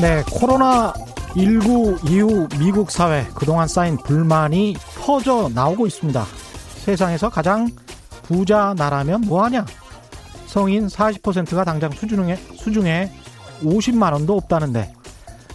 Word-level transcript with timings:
네, 0.00 0.24
코로나 0.32 0.94
19 1.36 1.98
이후 2.08 2.48
미국 2.58 2.90
사회 2.90 3.26
그동안 3.34 3.68
쌓인 3.68 3.98
불만이 3.98 4.74
퍼져 4.98 5.50
나오고 5.54 5.86
있습니다. 5.86 6.24
세상에서 6.86 7.28
가장 7.28 7.68
부자 8.22 8.74
나라면 8.78 9.20
뭐하냐? 9.20 9.66
성인 10.46 10.86
40%가 10.86 11.64
당장 11.64 11.92
수중에, 11.92 12.36
수중에 12.36 13.12
50만 13.62 14.14
원도 14.14 14.38
없다는데 14.38 14.90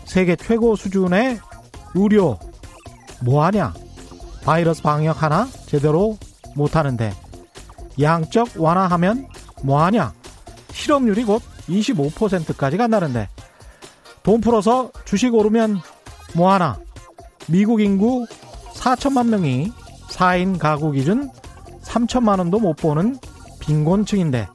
세계 0.05 0.35
최고 0.35 0.75
수준의 0.75 1.39
의료 1.95 2.37
뭐하냐? 3.21 3.73
바이러스 4.43 4.83
방역 4.83 5.23
하나 5.23 5.47
제대로 5.65 6.19
못하는데 6.55 7.13
양적 7.99 8.49
완화하면 8.57 9.27
뭐하냐? 9.63 10.13
실업률이 10.71 11.23
곧 11.23 11.41
25%까지 11.67 12.77
간다는데 12.77 13.27
돈 14.25 14.41
풀어서 14.41 14.91
주식 15.05 15.35
오르면 15.35 15.81
뭐하나? 16.33 16.79
미국 17.47 17.79
인구 17.79 18.25
4천만 18.73 19.27
명이 19.27 19.71
4인 20.09 20.57
가구 20.57 20.91
기준 20.91 21.29
3천만 21.83 22.39
원도 22.39 22.59
못 22.59 22.75
보는 22.75 23.19
빈곤층인데 23.59 24.47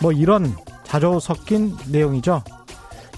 뭐 0.00 0.12
이런 0.12 0.54
자주 0.84 1.18
섞인 1.20 1.76
내용이죠. 1.90 2.44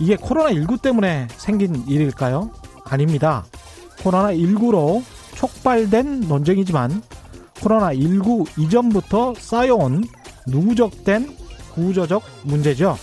이게 0.01 0.16
코로나19 0.16 0.80
때문에 0.80 1.28
생긴 1.37 1.87
일일까요? 1.87 2.51
아닙니다. 2.87 3.45
코로나19로 3.99 5.02
촉발된 5.34 6.21
논쟁이지만 6.21 7.02
코로나19 7.56 8.59
이전부터 8.59 9.34
쌓여온 9.37 10.04
누적된 10.46 11.37
구조적 11.74 12.23
문제죠. 12.45 12.96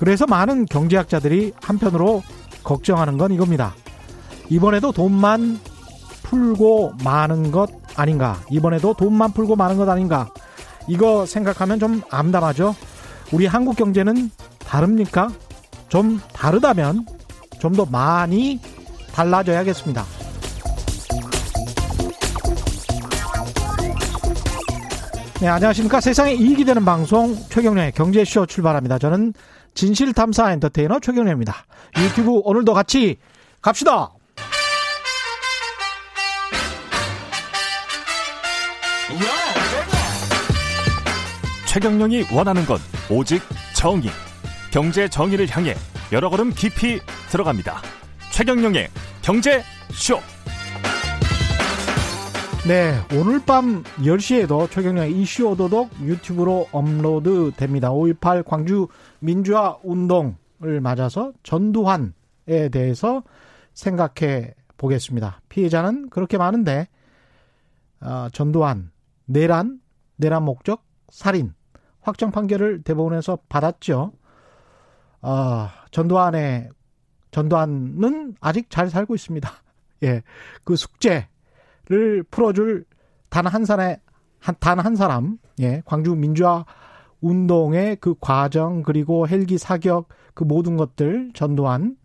그래서 0.00 0.24
많은 0.26 0.64
경제학자들이 0.64 1.52
한편으로 1.60 2.22
걱정하는 2.64 3.18
건 3.18 3.32
이겁니다. 3.32 3.74
이번에도 4.48 4.92
돈만 4.92 5.60
풀고 6.22 6.94
마는 7.04 7.50
것 7.50 7.68
아닌가? 7.96 8.40
이번에도 8.48 8.94
돈만 8.94 9.32
풀고 9.32 9.56
마는 9.56 9.76
것 9.76 9.86
아닌가? 9.90 10.30
이거 10.88 11.26
생각하면 11.26 11.78
좀 11.78 12.00
암담하죠? 12.08 12.74
우리 13.30 13.44
한국 13.44 13.76
경제는 13.76 14.30
다릅니까? 14.60 15.28
좀 15.90 16.18
다르다면 16.32 17.04
좀 17.58 17.74
더 17.74 17.84
많이 17.84 18.58
달라져야겠습니다. 19.12 20.02
네, 25.40 25.48
안녕하십니까. 25.48 26.02
세상에 26.02 26.34
이익이 26.34 26.66
되는 26.66 26.84
방송 26.84 27.34
최경련의 27.48 27.92
경제쇼 27.92 28.44
출발합니다. 28.44 28.98
저는 28.98 29.32
진실탐사 29.72 30.52
엔터테이너 30.52 31.00
최경련입니다. 31.00 31.64
유튜브 31.96 32.40
오늘도 32.44 32.74
같이 32.74 33.16
갑시다. 33.62 34.10
최경영이 41.66 42.26
원하는 42.34 42.66
건 42.66 42.78
오직 43.08 43.42
정의. 43.74 44.10
경제 44.70 45.08
정의를 45.08 45.48
향해 45.48 45.74
여러 46.12 46.28
걸음 46.28 46.52
깊이 46.52 47.00
들어갑니다. 47.30 47.80
최경영의 48.30 48.88
경제 49.22 49.62
쇼. 49.92 50.20
네, 52.68 52.92
오늘 53.18 53.42
밤 53.42 53.82
10시에도 54.00 54.70
최경영의 54.70 55.18
이슈 55.18 55.48
오도독 55.48 55.98
유튜브로 56.02 56.68
업로드 56.72 57.52
됩니다. 57.56 57.90
5.18 57.90 58.44
광주 58.44 58.86
민주화 59.18 59.78
운동을 59.82 60.82
맞아서 60.82 61.32
전두환에 61.42 62.12
대해서 62.70 63.22
생각해 63.72 64.54
보겠습니다. 64.76 65.40
피해자는 65.48 66.10
그렇게 66.10 66.36
많은데, 66.36 66.86
어, 68.02 68.28
전두환, 68.30 68.90
내란, 69.24 69.80
내란 70.16 70.42
목적, 70.42 70.84
살인, 71.08 71.54
확정 72.02 72.30
판결을 72.30 72.82
대법원에서 72.82 73.38
받았죠. 73.48 74.12
어, 75.22 75.68
전두환의, 75.92 76.68
전두환은 77.30 78.34
아직 78.38 78.68
잘 78.68 78.90
살고 78.90 79.14
있습니다. 79.14 79.50
예. 80.04 80.22
그 80.64 80.76
숙제, 80.76 81.29
를 81.90 82.22
풀어줄 82.30 82.84
단 83.28 83.46
한 83.46 83.64
사람의 83.64 83.98
단 84.60 84.78
한 84.78 84.94
사람, 84.96 85.38
예, 85.60 85.82
광주 85.84 86.14
민주화 86.14 86.64
운동의 87.20 87.96
그 88.00 88.14
과정 88.20 88.82
그리고 88.82 89.26
헬기 89.28 89.58
사격 89.58 90.08
그 90.32 90.44
모든 90.44 90.76
것들 90.76 91.32
전두환 91.34 91.96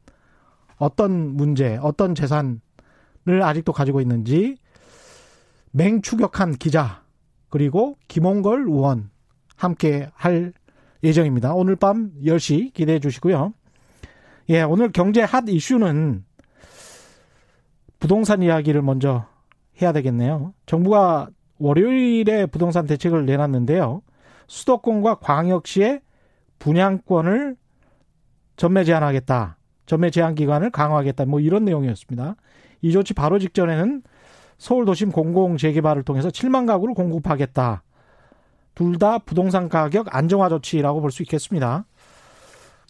어떤 0.77 1.35
문제, 1.35 1.77
어떤 1.81 2.15
재산을 2.15 2.59
아직도 3.43 3.71
가지고 3.71 4.01
있는지 4.01 4.57
맹추격한 5.71 6.53
기자 6.53 7.03
그리고 7.49 7.97
김홍걸 8.07 8.65
의원 8.67 9.09
함께 9.55 10.09
할 10.15 10.51
예정입니다. 11.03 11.53
오늘 11.53 11.75
밤 11.75 12.11
10시 12.23 12.73
기대해 12.73 12.99
주시고요. 12.99 13.53
예, 14.49 14.63
오늘 14.63 14.91
경제 14.91 15.21
핫 15.21 15.45
이슈는 15.47 16.25
부동산 17.99 18.41
이야기를 18.41 18.81
먼저 18.81 19.27
해야 19.81 19.91
되겠네요. 19.91 20.53
정부가 20.65 21.29
월요일에 21.59 22.45
부동산 22.47 22.85
대책을 22.85 23.25
내놨는데요. 23.25 24.01
수도권과 24.47 25.15
광역시의 25.15 26.01
분양권을 26.59 27.55
전매 28.57 28.83
제한하겠다. 28.83 29.57
전매 29.85 30.09
제한 30.09 30.35
기간을 30.35 30.69
강화하겠다. 30.71 31.25
뭐 31.25 31.39
이런 31.39 31.65
내용이었습니다. 31.65 32.35
이 32.81 32.91
조치 32.91 33.13
바로 33.13 33.39
직전에는 33.39 34.03
서울 34.57 34.85
도심 34.85 35.11
공공 35.11 35.57
재개발을 35.57 36.03
통해서 36.03 36.29
7만 36.29 36.65
가구를 36.67 36.93
공급하겠다. 36.95 37.83
둘 38.75 38.97
다 38.99 39.19
부동산 39.19 39.69
가격 39.69 40.13
안정화 40.13 40.49
조치라고 40.49 41.01
볼 41.01 41.11
수 41.11 41.23
있겠습니다. 41.23 41.85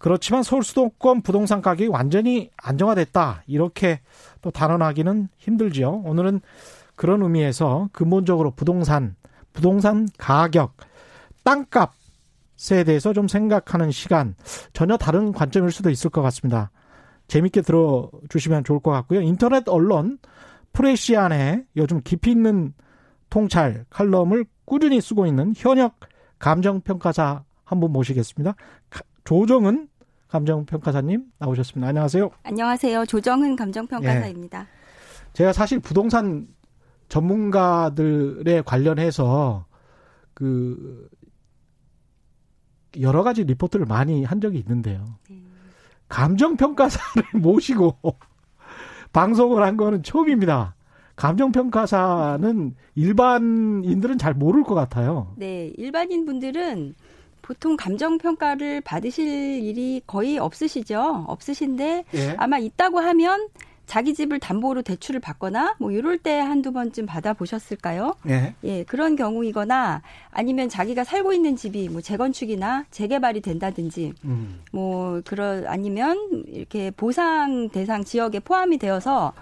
그렇지만 0.06 0.44
서울 0.44 0.62
수도권 0.64 1.24
부동산 1.24 1.64
가격이 1.64 1.88
완전히 1.88 2.52
안정화됐다. 2.58 3.42
이렇게 3.48 4.02
또 4.44 4.52
단언하기는 4.52 5.30
힘들지요. 5.36 6.04
오늘은 6.06 6.42
그런 6.94 7.24
의미에서 7.24 7.90
근본적으로 7.92 8.52
부동산, 8.52 9.16
부동산 9.52 10.08
가격, 10.20 10.78
땅값에 11.44 12.84
대해서 12.86 13.14
좀 13.14 13.28
생각하는 13.28 13.90
시간, 13.90 14.36
전혀 14.74 14.96
다른 14.96 15.32
관점일 15.32 15.72
수도 15.72 15.90
있을 15.90 16.12
것 16.12 16.22
같습니다. 16.22 16.70
재밌게 17.28 17.64
들어주시면 17.64 18.64
좋을 18.64 18.82
것 18.82 18.92
같고요. 18.92 19.22
인터넷 19.22 19.68
언론 19.68 20.20
프레시안에 20.74 21.66
요즘 21.78 22.02
깊이 22.04 22.30
있는 22.30 22.76
통찰 23.32 23.86
칼럼을 23.90 24.46
꾸준히 24.66 25.02
쓰고 25.02 25.26
있는 25.26 25.56
현역 25.58 25.96
감정평가사 26.38 27.44
한분 27.64 27.92
모시겠습니다. 27.92 28.54
조정은 29.24 29.88
감정평가사님 30.36 31.28
나오셨습니다. 31.40 31.88
안녕하세요. 31.88 32.30
안녕하세요. 32.44 33.06
조정은 33.06 33.56
감정평가사입니다. 33.56 34.62
예. 34.62 34.66
제가 35.32 35.54
사실 35.54 35.80
부동산 35.80 36.48
전문가들에 37.08 38.62
관련해서 38.66 39.66
그 40.34 41.08
여러 43.00 43.24
가지 43.24 43.46
리포트를 43.46 43.86
많이 43.86 44.26
한 44.26 44.42
적이 44.42 44.60
있는데요. 44.60 45.06
네. 45.30 45.42
감정평가사를 46.10 47.24
모시고 47.40 47.98
방송을 49.14 49.64
한 49.64 49.78
거는 49.78 50.04
처음입니다. 50.04 50.76
감정평가사는 51.16 52.76
일반인들은 52.96 54.18
잘 54.18 54.34
모를 54.34 54.64
것 54.64 54.76
같아요. 54.76 55.34
네, 55.38 55.72
일반인 55.78 56.26
분들은 56.26 56.96
보통 57.46 57.78
감정 57.78 58.18
평가를 58.18 58.82
받으실 58.82 59.28
일이 59.28 60.02
거의 60.08 60.40
없으시죠. 60.40 61.26
없으신데 61.28 62.06
예. 62.16 62.36
아마 62.38 62.58
있다고 62.58 63.00
하면 63.00 63.50
자기 63.86 64.16
집을 64.16 64.40
담보로 64.40 64.82
대출을 64.82 65.20
받거나 65.20 65.76
뭐 65.78 65.92
이럴 65.92 66.18
때 66.18 66.40
한두 66.40 66.72
번쯤 66.72 67.06
받아 67.06 67.34
보셨을까요? 67.34 68.16
예. 68.28 68.56
예, 68.64 68.84
그런 68.86 69.16
경우이거나 69.16 70.02
아니면 70.32 70.70
자기가 70.70 71.04
살고 71.04 71.34
있는 71.34 71.56
집이 71.56 71.90
뭐 71.90 72.02
재건축이나 72.02 72.86
재개발이 72.90 73.42
된다든지 73.42 74.14
음. 74.24 74.62
뭐 74.72 75.22
그런 75.24 75.68
아니면 75.68 76.46
이렇게 76.48 76.90
보상 76.90 77.70
대상 77.70 78.04
지역에 78.04 78.40
포함이 78.40 78.80
되어서 78.80 79.34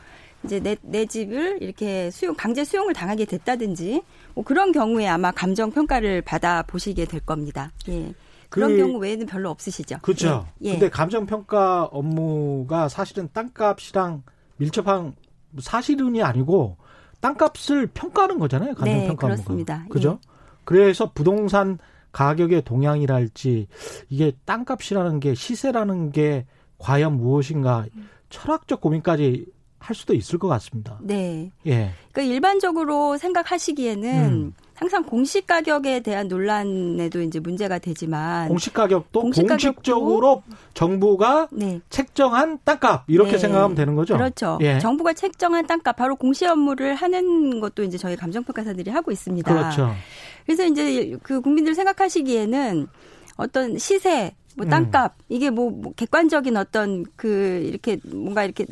이제 0.46 0.60
내, 0.60 0.76
내 0.82 1.06
집을 1.06 1.60
이렇게 1.62 2.12
수용, 2.12 2.36
강제 2.36 2.64
수용을 2.64 2.94
당하게 2.94 3.26
됐다든지, 3.26 4.04
뭐 4.34 4.44
그런 4.44 4.72
경우에 4.72 5.08
아마 5.08 5.32
감정 5.32 5.72
평가를 5.72 6.22
받아 6.22 6.64
보시게 6.64 7.06
될 7.06 7.22
겁니다. 7.22 7.72
예. 7.90 8.14
그런 8.50 8.72
그, 8.72 8.78
경우 8.78 8.98
외에는 9.00 9.26
별로 9.26 9.50
없으시죠. 9.50 9.98
그렇죠. 10.02 10.46
예. 10.64 10.68
예. 10.68 10.72
근데 10.74 10.90
감정 10.90 11.26
평가 11.26 11.86
업무가 11.86 12.88
사실은 12.88 13.30
땅값이랑 13.34 14.24
밀접한 14.58 15.16
사실은이 15.60 16.22
아니고 16.22 16.78
땅값을 17.20 17.88
평가하는 17.88 18.38
거잖아요. 18.38 18.76
감정 18.76 18.98
네, 18.98 19.08
평가 19.08 19.28
그렇습니다. 19.28 19.76
업무가. 19.76 19.94
그죠? 19.94 20.20
예. 20.22 20.28
그래서 20.66 21.12
부동산 21.14 21.80
가격의 22.12 22.64
동향이랄지 22.64 23.68
이게 24.10 24.34
땅값이라는 24.46 25.20
게 25.20 25.34
시세라는 25.34 26.12
게 26.12 26.46
과연 26.78 27.18
무엇인가 27.18 27.86
철학적 28.30 28.82
고민까지 28.82 29.46
할 29.84 29.96
수도 29.98 30.14
있을 30.14 30.40
것 30.40 30.48
같습니다. 30.48 30.98
네. 31.02 31.52
예. 31.66 31.92
그러니까 32.14 32.34
일반적으로 32.34 33.18
생각하시기에는 33.18 34.10
음. 34.10 34.54
항상 34.76 35.04
공시 35.04 35.46
가격에 35.46 36.00
대한 36.00 36.30
논란에도 36.30 37.22
이제 37.22 37.40
문제가 37.40 37.80
되지만 37.80 38.48
공시 38.48 38.72
가격도 38.72 39.20
공식 39.20 39.46
공식적으로 39.46 40.42
정부가 40.74 41.50
네. 41.52 41.82
책정한 41.90 42.60
땅값 42.64 43.04
이렇게 43.08 43.34
네. 43.34 43.38
생각하면 43.40 43.76
되는 43.76 43.96
거죠. 43.96 44.16
그렇죠. 44.16 44.58
예. 44.62 44.80
정부가 44.80 45.12
책정한 45.12 45.68
땅값 45.68 45.98
바로 45.98 46.16
공시 46.16 46.46
업무를 46.46 46.96
하는 46.96 47.60
것도 47.60 47.84
이제 47.84 47.98
저희 47.98 48.16
감정평가사들이 48.16 48.90
하고 48.90 49.12
있습니다. 49.12 49.54
그렇죠. 49.54 49.92
그래서 50.46 50.66
이제 50.66 51.18
그 51.24 51.42
국민들 51.42 51.76
생각하시기에는 51.76 52.88
어떤 53.36 53.78
시세 53.78 54.34
뭐 54.56 54.66
땅값 54.66 55.14
음. 55.18 55.24
이게 55.28 55.50
뭐, 55.50 55.72
뭐 55.72 55.94
객관적인 55.94 56.56
어떤 56.56 57.06
그 57.18 57.62
이렇게 57.68 57.98
뭔가 58.06 58.46
이렇게 58.46 58.66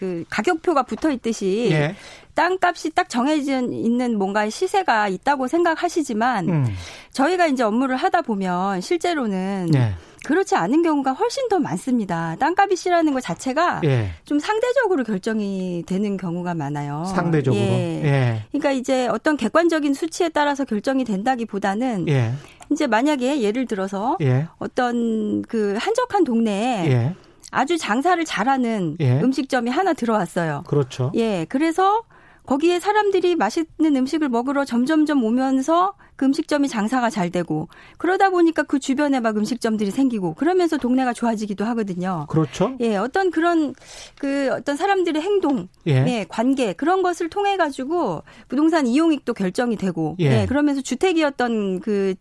그 0.00 0.24
가격표가 0.30 0.84
붙어 0.84 1.10
있듯이 1.10 1.68
예. 1.70 1.94
땅값이 2.32 2.90
딱 2.94 3.10
정해져 3.10 3.60
있는 3.60 4.16
뭔가 4.16 4.48
시세가 4.48 5.08
있다고 5.08 5.46
생각하시지만 5.46 6.48
음. 6.48 6.66
저희가 7.12 7.46
이제 7.48 7.62
업무를 7.62 7.96
하다 7.96 8.22
보면 8.22 8.80
실제로는 8.80 9.68
예. 9.74 9.92
그렇지 10.24 10.54
않은 10.54 10.82
경우가 10.82 11.12
훨씬 11.12 11.48
더 11.50 11.58
많습니다. 11.58 12.34
땅값이 12.40 12.76
시라는 12.76 13.12
것 13.12 13.20
자체가 13.20 13.82
예. 13.84 14.10
좀 14.24 14.38
상대적으로 14.38 15.04
결정이 15.04 15.84
되는 15.86 16.16
경우가 16.16 16.54
많아요. 16.54 17.04
상대적으로. 17.04 17.62
예. 17.62 18.02
예. 18.02 18.42
그러니까 18.52 18.72
이제 18.72 19.06
어떤 19.08 19.36
객관적인 19.36 19.92
수치에 19.92 20.30
따라서 20.30 20.64
결정이 20.64 21.04
된다기보다는 21.04 22.08
예. 22.08 22.32
이제 22.72 22.86
만약에 22.86 23.42
예를 23.42 23.66
들어서 23.66 24.16
예. 24.22 24.46
어떤 24.58 25.42
그 25.42 25.76
한적한 25.78 26.24
동네에 26.24 26.86
예. 26.90 27.14
아주 27.50 27.78
장사를 27.78 28.24
잘하는 28.24 28.96
예. 29.00 29.20
음식점이 29.20 29.70
하나 29.70 29.92
들어왔어요. 29.92 30.64
그렇죠. 30.66 31.12
예. 31.14 31.46
그래서 31.48 32.02
거기에 32.46 32.80
사람들이 32.80 33.36
맛있는 33.36 33.96
음식을 33.96 34.28
먹으러 34.28 34.64
점점점 34.64 35.22
오면서 35.22 35.94
그 36.16 36.26
음식점이 36.26 36.68
장사가 36.68 37.08
잘 37.08 37.30
되고 37.30 37.68
그러다 37.96 38.30
보니까 38.30 38.62
그 38.64 38.78
주변에 38.78 39.20
막 39.20 39.36
음식점들이 39.36 39.90
생기고 39.90 40.34
그러면서 40.34 40.76
동네가 40.76 41.12
좋아지기도 41.12 41.64
하거든요. 41.66 42.26
그렇죠. 42.28 42.76
예, 42.80 42.96
어떤 42.96 43.30
그런 43.30 43.74
그 44.18 44.50
어떤 44.52 44.76
사람들의 44.76 45.22
행동, 45.22 45.68
예, 45.86 46.04
예 46.08 46.26
관계 46.28 46.72
그런 46.72 47.02
것을 47.02 47.30
통해 47.30 47.56
가지고 47.56 48.22
부동산 48.48 48.86
이용익도 48.86 49.32
결정이 49.32 49.76
되고 49.76 50.16
예, 50.20 50.42
예 50.42 50.46
그러면서 50.46 50.82
주택이었던 50.82 51.80
그 51.80 52.14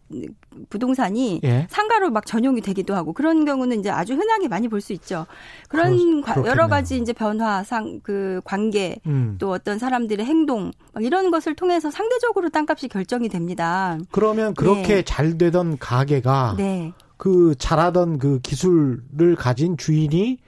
부동산이 0.69 1.41
예. 1.44 1.67
상가로 1.69 2.09
막 2.11 2.25
전용이 2.25 2.61
되기도 2.61 2.95
하고 2.95 3.13
그런 3.13 3.45
경우는 3.45 3.79
이제 3.79 3.89
아주 3.89 4.13
흔하게 4.13 4.47
많이 4.47 4.67
볼 4.67 4.79
수 4.81 4.94
있죠. 4.94 5.25
그런 5.67 6.21
그렇, 6.21 6.45
여러 6.45 6.67
가지 6.67 6.97
이제 6.97 7.13
변화상 7.13 8.00
그 8.01 8.41
관계 8.44 8.97
음. 9.06 9.35
또 9.39 9.51
어떤 9.51 9.77
사람들의 9.77 10.25
행동 10.25 10.71
막 10.94 11.03
이런 11.03 11.31
것을 11.31 11.56
통해서 11.56 11.91
상대적으로 11.91 12.50
땅값이 12.50 12.88
결정이 12.88 13.29
됩니다. 13.29 13.97
그러면 14.11 14.53
그렇게 14.53 14.95
네. 14.95 15.03
잘 15.03 15.38
되던 15.38 15.77
가게가 15.77 16.56
네. 16.57 16.94
그 17.17 17.56
잘하던 17.57 18.19
그 18.19 18.39
기술을 18.39 19.35
가진 19.38 19.77
주인이 19.77 20.39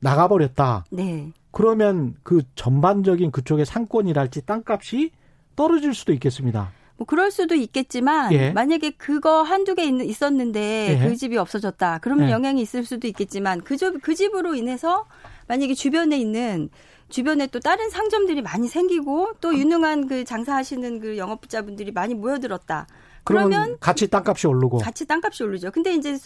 나가버렸다. 0.00 0.84
네. 0.90 1.32
그러면 1.50 2.14
그 2.22 2.42
전반적인 2.54 3.32
그쪽의 3.32 3.66
상권이랄지 3.66 4.46
땅값이 4.46 5.10
떨어질 5.56 5.94
수도 5.94 6.12
있겠습니다. 6.12 6.70
뭐 7.00 7.06
그럴 7.06 7.30
수도 7.30 7.54
있겠지만 7.54 8.30
예. 8.34 8.50
만약에 8.52 8.90
그거 8.90 9.42
한두 9.42 9.74
개 9.74 9.84
있었는데 9.84 10.98
예. 11.00 11.08
그 11.08 11.16
집이 11.16 11.38
없어졌다. 11.38 12.00
그러면 12.02 12.28
예. 12.28 12.32
영향이 12.32 12.60
있을 12.60 12.84
수도 12.84 13.08
있겠지만 13.08 13.62
그, 13.62 13.78
집, 13.78 14.02
그 14.02 14.14
집으로 14.14 14.54
인해서 14.54 15.06
만약에 15.48 15.72
주변에 15.72 16.18
있는 16.18 16.68
주변에 17.08 17.46
또 17.46 17.58
다른 17.58 17.88
상점들이 17.88 18.42
많이 18.42 18.68
생기고 18.68 19.32
또 19.40 19.56
유능한 19.56 20.08
그 20.08 20.24
장사하시는 20.24 21.00
그 21.00 21.16
영업자분들이 21.16 21.90
많이 21.90 22.12
모여들었다. 22.12 22.86
그러면 23.24 23.76
같이 23.80 24.08
땅값이 24.08 24.46
오르고 24.46 24.78
같이 24.78 25.06
땅값이 25.06 25.42
오르죠. 25.42 25.70
근데 25.70 25.94
이제 25.94 26.18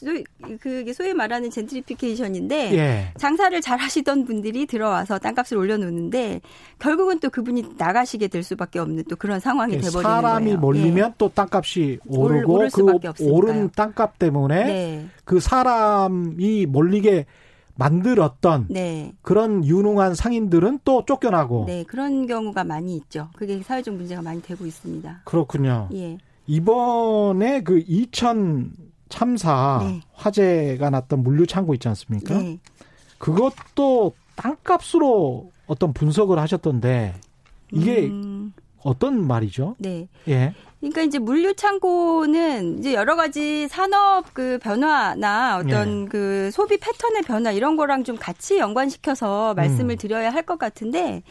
그게 0.60 0.92
소위 0.92 1.12
말하는 1.12 1.50
젠트리피케이션인데 1.50 2.76
예. 2.76 3.12
장사를 3.18 3.60
잘 3.60 3.78
하시던 3.78 4.24
분들이 4.24 4.66
들어와서 4.66 5.18
땅값을 5.18 5.56
올려놓는데 5.56 6.40
결국은 6.78 7.18
또 7.20 7.30
그분이 7.30 7.74
나가시게 7.76 8.28
될 8.28 8.42
수밖에 8.42 8.78
없는 8.78 9.04
또 9.08 9.16
그런 9.16 9.40
상황이 9.40 9.74
예, 9.74 9.78
돼버리는 9.78 10.02
거예요. 10.02 10.22
사람이 10.22 10.56
몰리면 10.56 11.10
예. 11.10 11.14
또 11.18 11.28
땅값이 11.28 12.00
오르고 12.06 12.52
오를, 12.52 12.70
그 12.70 12.84
오른 13.22 13.70
땅값 13.70 14.18
때문에 14.18 14.64
네. 14.64 15.06
그 15.24 15.40
사람이 15.40 16.66
몰리게 16.66 17.26
만들었던 17.76 18.66
네. 18.70 19.12
그런 19.22 19.64
유능한 19.64 20.14
상인들은 20.14 20.80
또 20.84 21.04
쫓겨나고 21.04 21.64
네 21.66 21.84
그런 21.84 22.26
경우가 22.26 22.62
많이 22.64 22.96
있죠. 22.96 23.30
그게 23.36 23.60
사회적 23.62 23.94
문제가 23.94 24.22
많이 24.22 24.40
되고 24.42 24.64
있습니다. 24.64 25.22
그렇군요. 25.24 25.88
예. 25.92 26.18
이번에 26.46 27.62
그 27.62 27.82
이천 27.86 28.72
참사 29.08 29.80
네. 29.84 30.00
화재가 30.14 30.90
났던 30.90 31.22
물류 31.22 31.46
창고 31.46 31.74
있지 31.74 31.88
않습니까? 31.88 32.34
네. 32.38 32.58
그것도 33.18 34.12
땅값으로 34.36 35.50
어떤 35.66 35.92
분석을 35.92 36.38
하셨던데 36.38 37.14
이게 37.72 38.06
음. 38.06 38.52
어떤 38.82 39.26
말이죠? 39.26 39.76
네. 39.78 40.08
예. 40.28 40.52
그러니까 40.80 41.00
이제 41.02 41.18
물류 41.18 41.54
창고는 41.54 42.78
이제 42.80 42.92
여러 42.92 43.16
가지 43.16 43.66
산업 43.68 44.34
그 44.34 44.58
변화나 44.60 45.56
어떤 45.56 46.04
예. 46.04 46.08
그 46.08 46.50
소비 46.52 46.76
패턴의 46.76 47.22
변화 47.22 47.52
이런 47.52 47.76
거랑 47.76 48.04
좀 48.04 48.16
같이 48.16 48.58
연관시켜서 48.58 49.54
말씀을 49.54 49.94
음. 49.94 49.96
드려야 49.96 50.30
할 50.30 50.44
것 50.44 50.58
같은데 50.58 51.22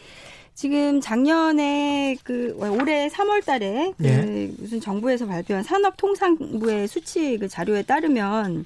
지금 0.54 1.00
작년에 1.00 2.16
그 2.22 2.56
올해 2.58 3.08
3월 3.08 3.44
달에 3.44 3.92
그 3.98 4.04
예. 4.04 4.52
무슨 4.58 4.80
정부에서 4.80 5.26
발표한 5.26 5.64
산업통상부의 5.64 6.86
수치 6.86 7.36
그 7.38 7.48
자료에 7.48 7.82
따르면 7.82 8.64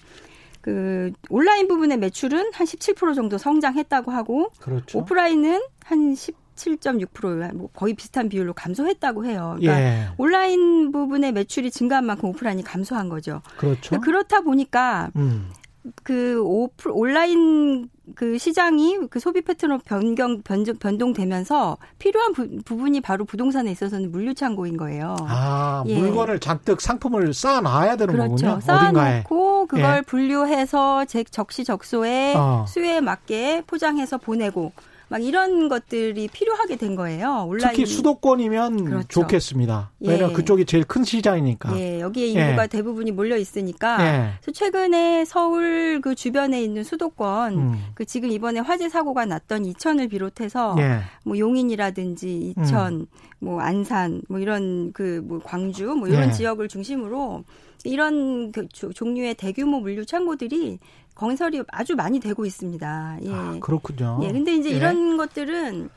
그 0.60 1.12
온라인 1.30 1.66
부분의 1.66 1.96
매출은 1.98 2.50
한 2.52 2.66
17% 2.66 3.14
정도 3.14 3.38
성장했다고 3.38 4.10
하고 4.10 4.50
그렇죠. 4.60 4.98
오프라인은 4.98 5.62
한 5.84 6.14
17.6%뭐 6.14 7.70
거의 7.72 7.94
비슷한 7.94 8.28
비율로 8.28 8.52
감소했다고 8.52 9.24
해요. 9.24 9.56
그러니까 9.58 9.80
예. 9.80 10.08
온라인 10.18 10.92
부분의 10.92 11.32
매출이 11.32 11.70
증가한 11.70 12.04
만큼 12.04 12.28
오프라인이 12.28 12.62
감소한 12.64 13.08
거죠. 13.08 13.40
그렇죠. 13.56 13.80
그러니까 13.88 14.04
그렇다 14.04 14.40
보니까 14.42 15.10
음. 15.16 15.50
그 16.02 16.42
오프 16.44 16.90
온라인 16.90 17.88
그 18.14 18.38
시장이 18.38 18.98
그 19.10 19.20
소비 19.20 19.42
패턴으로 19.42 19.80
변경 19.84 20.42
변정 20.42 20.76
변동 20.76 21.12
되면서 21.12 21.76
필요한 21.98 22.32
부, 22.32 22.48
분이 22.64 23.00
바로 23.00 23.24
부동산에 23.24 23.70
있어서는 23.70 24.10
물류 24.10 24.34
창고인 24.34 24.76
거예요. 24.76 25.16
아 25.20 25.84
예. 25.86 25.98
물건을 25.98 26.40
잔뜩 26.40 26.80
상품을 26.80 27.34
쌓아놔야 27.34 27.96
되는 27.96 28.14
그렇죠. 28.14 28.30
거군요. 28.30 28.60
쌓아놓고 28.60 29.66
그걸 29.66 29.96
예. 29.98 30.00
분류해서 30.02 31.04
적시적소에 31.04 32.34
어. 32.36 32.64
수요에 32.68 33.00
맞게 33.00 33.64
포장해서 33.66 34.18
보내고 34.18 34.72
막 35.10 35.22
이런 35.22 35.68
것들이 35.68 36.28
필요하게 36.28 36.76
된 36.76 36.96
거예요. 36.96 37.46
온라인. 37.48 37.74
특히 37.74 37.86
수도권이면 37.86 38.84
그렇죠. 38.84 39.06
좋겠습니다. 39.08 39.90
왜냐하면 40.00 40.30
예. 40.30 40.34
그쪽이 40.34 40.64
제일 40.66 40.84
큰 40.84 41.04
시장이니까. 41.04 41.78
예, 41.78 42.00
여기에 42.00 42.26
인구가 42.26 42.64
예. 42.64 42.66
대부분이 42.66 43.12
몰려 43.12 43.36
있으니까. 43.36 43.96
예. 44.00 44.30
그래서 44.40 44.52
최근에 44.52 45.24
서울 45.24 46.00
그 46.02 46.14
주변에 46.14 46.62
있는 46.62 46.84
수도권, 46.84 47.54
음. 47.54 47.78
그 47.94 48.04
지금 48.04 48.30
이번에 48.30 48.60
화재 48.60 48.88
사고가 48.88 49.24
났던 49.24 49.64
이천을 49.66 50.08
비롯해서 50.08 50.76
예. 50.78 51.00
뭐 51.24 51.38
용인이라든지 51.38 52.54
이천, 52.58 52.94
음. 52.94 53.06
뭐 53.38 53.60
안산, 53.60 54.22
뭐 54.28 54.38
이런 54.40 54.92
그 54.92 55.22
뭐 55.28 55.40
광주, 55.44 55.84
뭐 55.94 56.08
이런 56.08 56.28
예. 56.28 56.32
지역을 56.32 56.68
중심으로 56.68 57.44
이런 57.84 58.50
그 58.52 58.66
종류의 58.68 59.34
대규모 59.34 59.80
물류 59.80 60.04
창고들이 60.06 60.78
건설이 61.18 61.62
아주 61.68 61.96
많이 61.96 62.20
되고 62.20 62.46
있습니다. 62.46 63.18
예. 63.22 63.32
아, 63.32 63.56
그렇군요. 63.60 64.20
예. 64.22 64.32
근데 64.32 64.54
이제 64.54 64.70
예. 64.70 64.76
이런 64.76 65.16
것들은 65.16 65.90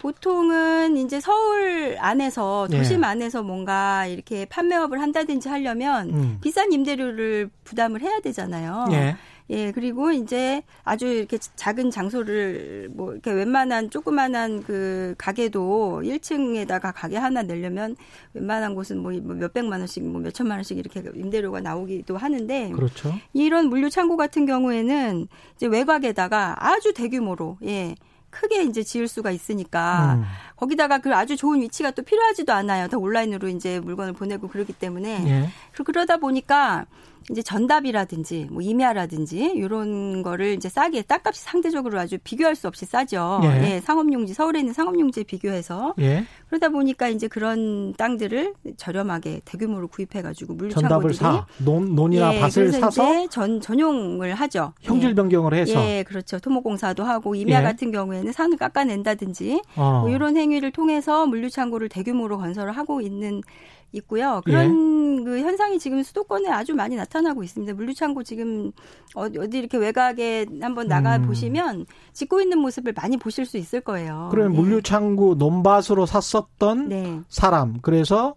보통은 0.00 0.96
이제 0.96 1.20
서울 1.20 1.96
안에서 1.98 2.66
도심 2.70 3.02
예. 3.02 3.06
안에서 3.06 3.42
뭔가 3.42 4.06
이렇게 4.06 4.46
판매업을 4.46 5.00
한다든지 5.00 5.48
하려면 5.48 6.10
음. 6.10 6.38
비싼 6.40 6.72
임대료를 6.72 7.50
부담을 7.64 8.00
해야 8.00 8.18
되잖아요. 8.20 8.86
예. 8.92 9.16
예, 9.50 9.72
그리고 9.72 10.12
이제 10.12 10.62
아주 10.84 11.06
이렇게 11.06 11.36
작은 11.38 11.90
장소를 11.90 12.88
뭐 12.92 13.12
이렇게 13.12 13.32
웬만한 13.32 13.90
조그만한 13.90 14.62
그 14.62 15.14
가게도 15.18 16.02
1층에다가 16.04 16.92
가게 16.94 17.16
하나 17.16 17.42
내려면 17.42 17.96
웬만한 18.32 18.74
곳은 18.76 18.98
뭐, 18.98 19.12
뭐 19.20 19.34
몇백만 19.34 19.80
원씩 19.80 20.04
뭐 20.04 20.20
몇천만 20.20 20.58
원씩 20.58 20.78
이렇게 20.78 21.02
임대료가 21.14 21.60
나오기도 21.60 22.16
하는데 22.16 22.70
그렇죠. 22.70 23.12
이런 23.32 23.66
물류 23.66 23.90
창고 23.90 24.16
같은 24.16 24.46
경우에는 24.46 25.26
이제 25.56 25.66
외곽에다가 25.66 26.54
아주 26.58 26.94
대규모로 26.94 27.58
예. 27.64 27.96
크게 28.30 28.62
이제 28.64 28.82
지을 28.82 29.08
수가 29.08 29.30
있으니까 29.30 30.14
음. 30.14 30.24
거기다가 30.56 30.98
그 30.98 31.14
아주 31.14 31.36
좋은 31.36 31.60
위치가 31.60 31.90
또 31.90 32.02
필요하지도 32.02 32.52
않아요. 32.52 32.88
다 32.88 32.96
온라인으로 32.98 33.48
이제 33.48 33.80
물건을 33.80 34.12
보내고 34.12 34.48
그러기 34.48 34.72
때문에 34.72 35.24
예. 35.26 35.48
그러다 35.84 36.18
보니까 36.18 36.86
이제 37.30 37.42
전답이라든지 37.42 38.48
뭐 38.50 38.62
임야라든지 38.62 39.52
이런 39.54 40.22
거를 40.22 40.54
이제 40.54 40.68
싸게 40.68 41.02
땅값이 41.02 41.42
상대적으로 41.42 41.98
아주 41.98 42.18
비교할 42.22 42.56
수 42.56 42.66
없이 42.66 42.86
싸죠. 42.86 43.40
예. 43.44 43.74
예 43.74 43.80
상업용지 43.80 44.34
서울에 44.34 44.60
있는 44.60 44.72
상업용지에 44.72 45.24
비교해서 45.24 45.94
예. 46.00 46.24
그러다 46.48 46.70
보니까 46.70 47.08
이제 47.08 47.28
그런 47.28 47.92
땅들을 47.94 48.54
저렴하게 48.76 49.42
대규모로 49.44 49.88
구입해 49.88 50.22
가지고 50.22 50.54
물류창고들이 50.54 51.14
사 51.14 51.46
논, 51.58 51.94
논이나 51.94 52.34
예, 52.34 52.40
밭을 52.40 52.72
사서 52.72 53.28
전 53.28 53.60
전용을 53.60 54.34
하죠. 54.34 54.72
형질 54.80 55.14
변경을 55.14 55.54
해서 55.54 55.80
예, 55.86 56.02
그렇죠. 56.02 56.38
토목공사도 56.38 57.04
하고 57.04 57.34
임야 57.34 57.60
예. 57.60 57.62
같은 57.62 57.92
경우에는 57.92 58.32
산을 58.32 58.56
깎아낸다든지 58.56 59.62
어. 59.76 60.00
뭐 60.00 60.10
이런 60.10 60.36
행위를 60.36 60.72
통해서 60.72 61.26
물류창고를 61.26 61.88
대규모로 61.88 62.38
건설을 62.38 62.72
하고 62.72 63.00
있는 63.00 63.42
있고요. 63.92 64.40
그런 64.44 65.20
예. 65.20 65.24
그 65.24 65.40
현상이 65.40 65.78
지금 65.78 66.02
수도권에 66.02 66.48
아주 66.48 66.74
많이 66.74 66.96
나타나고 66.96 67.42
있습니다. 67.42 67.74
물류창고 67.74 68.22
지금 68.22 68.72
어디 69.14 69.58
이렇게 69.58 69.76
외곽에 69.76 70.46
한번 70.60 70.88
나가 70.88 71.16
음. 71.16 71.26
보시면 71.26 71.86
짓고 72.12 72.40
있는 72.40 72.58
모습을 72.58 72.92
많이 72.92 73.16
보실 73.16 73.46
수 73.46 73.56
있을 73.56 73.80
거예요. 73.80 74.28
그러면 74.30 74.52
네. 74.52 74.60
물류창고 74.60 75.34
논밭으로 75.34 76.06
샀었던 76.06 76.88
네. 76.88 77.20
사람 77.28 77.78
그래서 77.82 78.34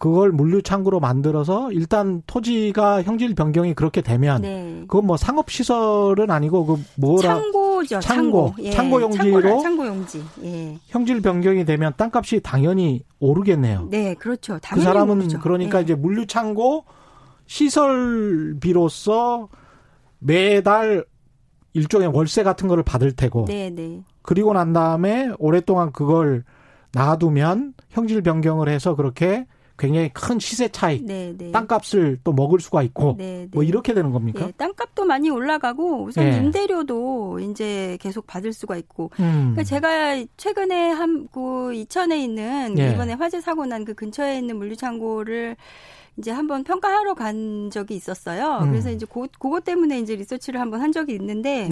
그걸 0.00 0.32
물류창고로 0.32 0.98
만들어서 0.98 1.70
일단 1.72 2.22
토지가 2.26 3.02
형질 3.02 3.34
변경이 3.34 3.74
그렇게 3.74 4.00
되면 4.00 4.40
네. 4.40 4.84
그건 4.88 5.06
뭐 5.06 5.18
상업 5.18 5.50
시설은 5.50 6.30
아니고 6.30 6.64
그 6.64 6.82
뭐라 6.96 7.34
창고 7.34 7.59
죠. 7.86 8.00
창고 8.00 8.54
창고, 8.54 8.62
예. 8.62 8.70
창고 8.70 9.02
용지로 9.02 9.62
창고 9.62 9.86
용지. 9.86 10.22
예. 10.42 10.78
형질 10.88 11.20
변경이 11.20 11.64
되면 11.64 11.92
땅값이 11.96 12.40
당연히 12.40 13.04
오르겠네요. 13.18 13.88
네, 13.90 14.14
그렇죠. 14.14 14.58
그 14.72 14.80
사람은 14.80 15.18
오르죠. 15.18 15.40
그러니까 15.40 15.78
예. 15.78 15.82
이제 15.82 15.94
물류 15.94 16.26
창고 16.26 16.84
시설비로서 17.46 19.48
매달 20.18 21.04
일종의 21.72 22.08
월세 22.08 22.42
같은 22.42 22.68
거를 22.68 22.82
받을 22.82 23.12
테고. 23.12 23.46
네, 23.46 23.70
네. 23.70 24.02
그리고 24.22 24.52
난 24.52 24.72
다음에 24.72 25.30
오랫동안 25.38 25.92
그걸 25.92 26.44
놔두면 26.92 27.74
형질 27.90 28.22
변경을 28.22 28.68
해서 28.68 28.94
그렇게 28.94 29.46
굉장히 29.80 30.10
큰 30.12 30.38
시세 30.38 30.68
차익, 30.68 31.04
네, 31.04 31.34
네. 31.36 31.50
땅값을 31.50 32.18
또 32.22 32.32
먹을 32.32 32.60
수가 32.60 32.82
있고 32.84 33.16
네, 33.18 33.48
뭐 33.50 33.64
이렇게 33.64 33.92
되는 33.92 34.12
겁니까? 34.12 34.46
예, 34.46 34.52
땅값도 34.52 35.04
많이 35.04 35.30
올라가고 35.30 36.04
우선 36.04 36.24
예. 36.24 36.36
임대료도 36.36 37.40
이제 37.40 37.98
계속 38.00 38.26
받을 38.28 38.52
수가 38.52 38.76
있고. 38.76 39.10
음. 39.18 39.54
그러니까 39.54 39.64
제가 39.64 40.24
최근에 40.36 40.90
한그 40.90 41.74
이천에 41.74 42.22
있는 42.22 42.78
예. 42.78 42.92
이번에 42.92 43.14
화재 43.14 43.40
사고 43.40 43.66
난 43.66 43.80
그 43.80 43.94
근처에 43.94 44.36
있는 44.36 44.58
물류창고를 44.58 45.56
이제 46.18 46.30
한번 46.30 46.64
평가하러 46.64 47.14
간 47.14 47.70
적이 47.72 47.94
있었어요. 47.94 48.58
음. 48.62 48.70
그래서 48.70 48.90
이제 48.90 49.06
그, 49.10 49.26
그것 49.38 49.64
때문에 49.64 49.98
이제 50.00 50.14
리서치를 50.16 50.60
한번 50.60 50.82
한 50.82 50.92
적이 50.92 51.14
있는데 51.14 51.66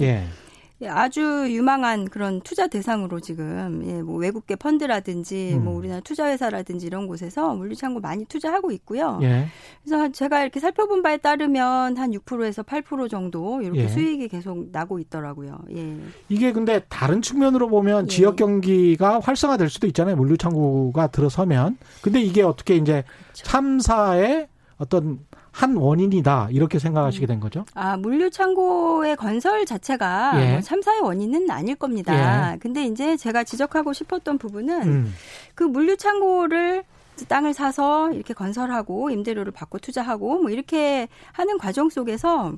아주 0.87 1.45
유망한 1.49 2.05
그런 2.09 2.41
투자 2.41 2.67
대상으로 2.67 3.19
지금 3.19 3.83
예, 3.85 4.01
뭐 4.01 4.17
외국계 4.17 4.55
펀드라든지 4.55 5.53
음. 5.55 5.65
뭐 5.65 5.75
우리나라 5.75 5.99
투자회사라든지 6.01 6.85
이런 6.85 7.07
곳에서 7.07 7.53
물류창고 7.53 7.99
많이 7.99 8.25
투자하고 8.25 8.71
있고요. 8.71 9.19
예. 9.21 9.47
그래서 9.83 10.09
제가 10.11 10.41
이렇게 10.41 10.59
살펴본 10.59 11.01
바에 11.03 11.17
따르면 11.17 11.97
한 11.97 12.11
6%에서 12.11 12.63
8% 12.63 13.09
정도 13.09 13.61
이렇게 13.61 13.83
예. 13.83 13.87
수익이 13.89 14.29
계속 14.29 14.69
나고 14.71 14.99
있더라고요. 14.99 15.59
예. 15.75 15.97
이게 16.29 16.53
근데 16.53 16.81
다른 16.87 17.21
측면으로 17.21 17.67
보면 17.67 18.05
예. 18.05 18.07
지역 18.07 18.37
경기가 18.37 19.19
활성화될 19.19 19.69
수도 19.69 19.87
있잖아요. 19.87 20.15
물류창고가 20.15 21.07
들어서면. 21.07 21.77
근데 22.01 22.21
이게 22.21 22.41
어떻게 22.41 22.75
이제 22.75 23.03
그렇죠. 23.23 23.43
참사의 23.43 24.47
어떤 24.77 25.19
한 25.59 25.75
원인이다 25.75 26.47
이렇게 26.51 26.79
생각하시게 26.79 27.25
된 27.25 27.41
거죠? 27.41 27.65
아 27.73 27.97
물류 27.97 28.29
창고의 28.29 29.17
건설 29.17 29.65
자체가 29.65 30.41
예. 30.41 30.51
뭐 30.53 30.61
참사의 30.61 31.01
원인은 31.01 31.51
아닐 31.51 31.75
겁니다. 31.75 32.53
예. 32.53 32.57
근데 32.59 32.85
이제 32.85 33.17
제가 33.17 33.43
지적하고 33.43 33.91
싶었던 33.91 34.37
부분은 34.37 34.83
음. 34.83 35.13
그 35.55 35.65
물류 35.65 35.97
창고를 35.97 36.85
땅을 37.27 37.53
사서 37.53 38.13
이렇게 38.13 38.33
건설하고 38.33 39.09
임대료를 39.09 39.51
받고 39.51 39.79
투자하고 39.79 40.39
뭐 40.39 40.49
이렇게 40.49 41.09
하는 41.33 41.57
과정 41.57 41.89
속에서 41.89 42.53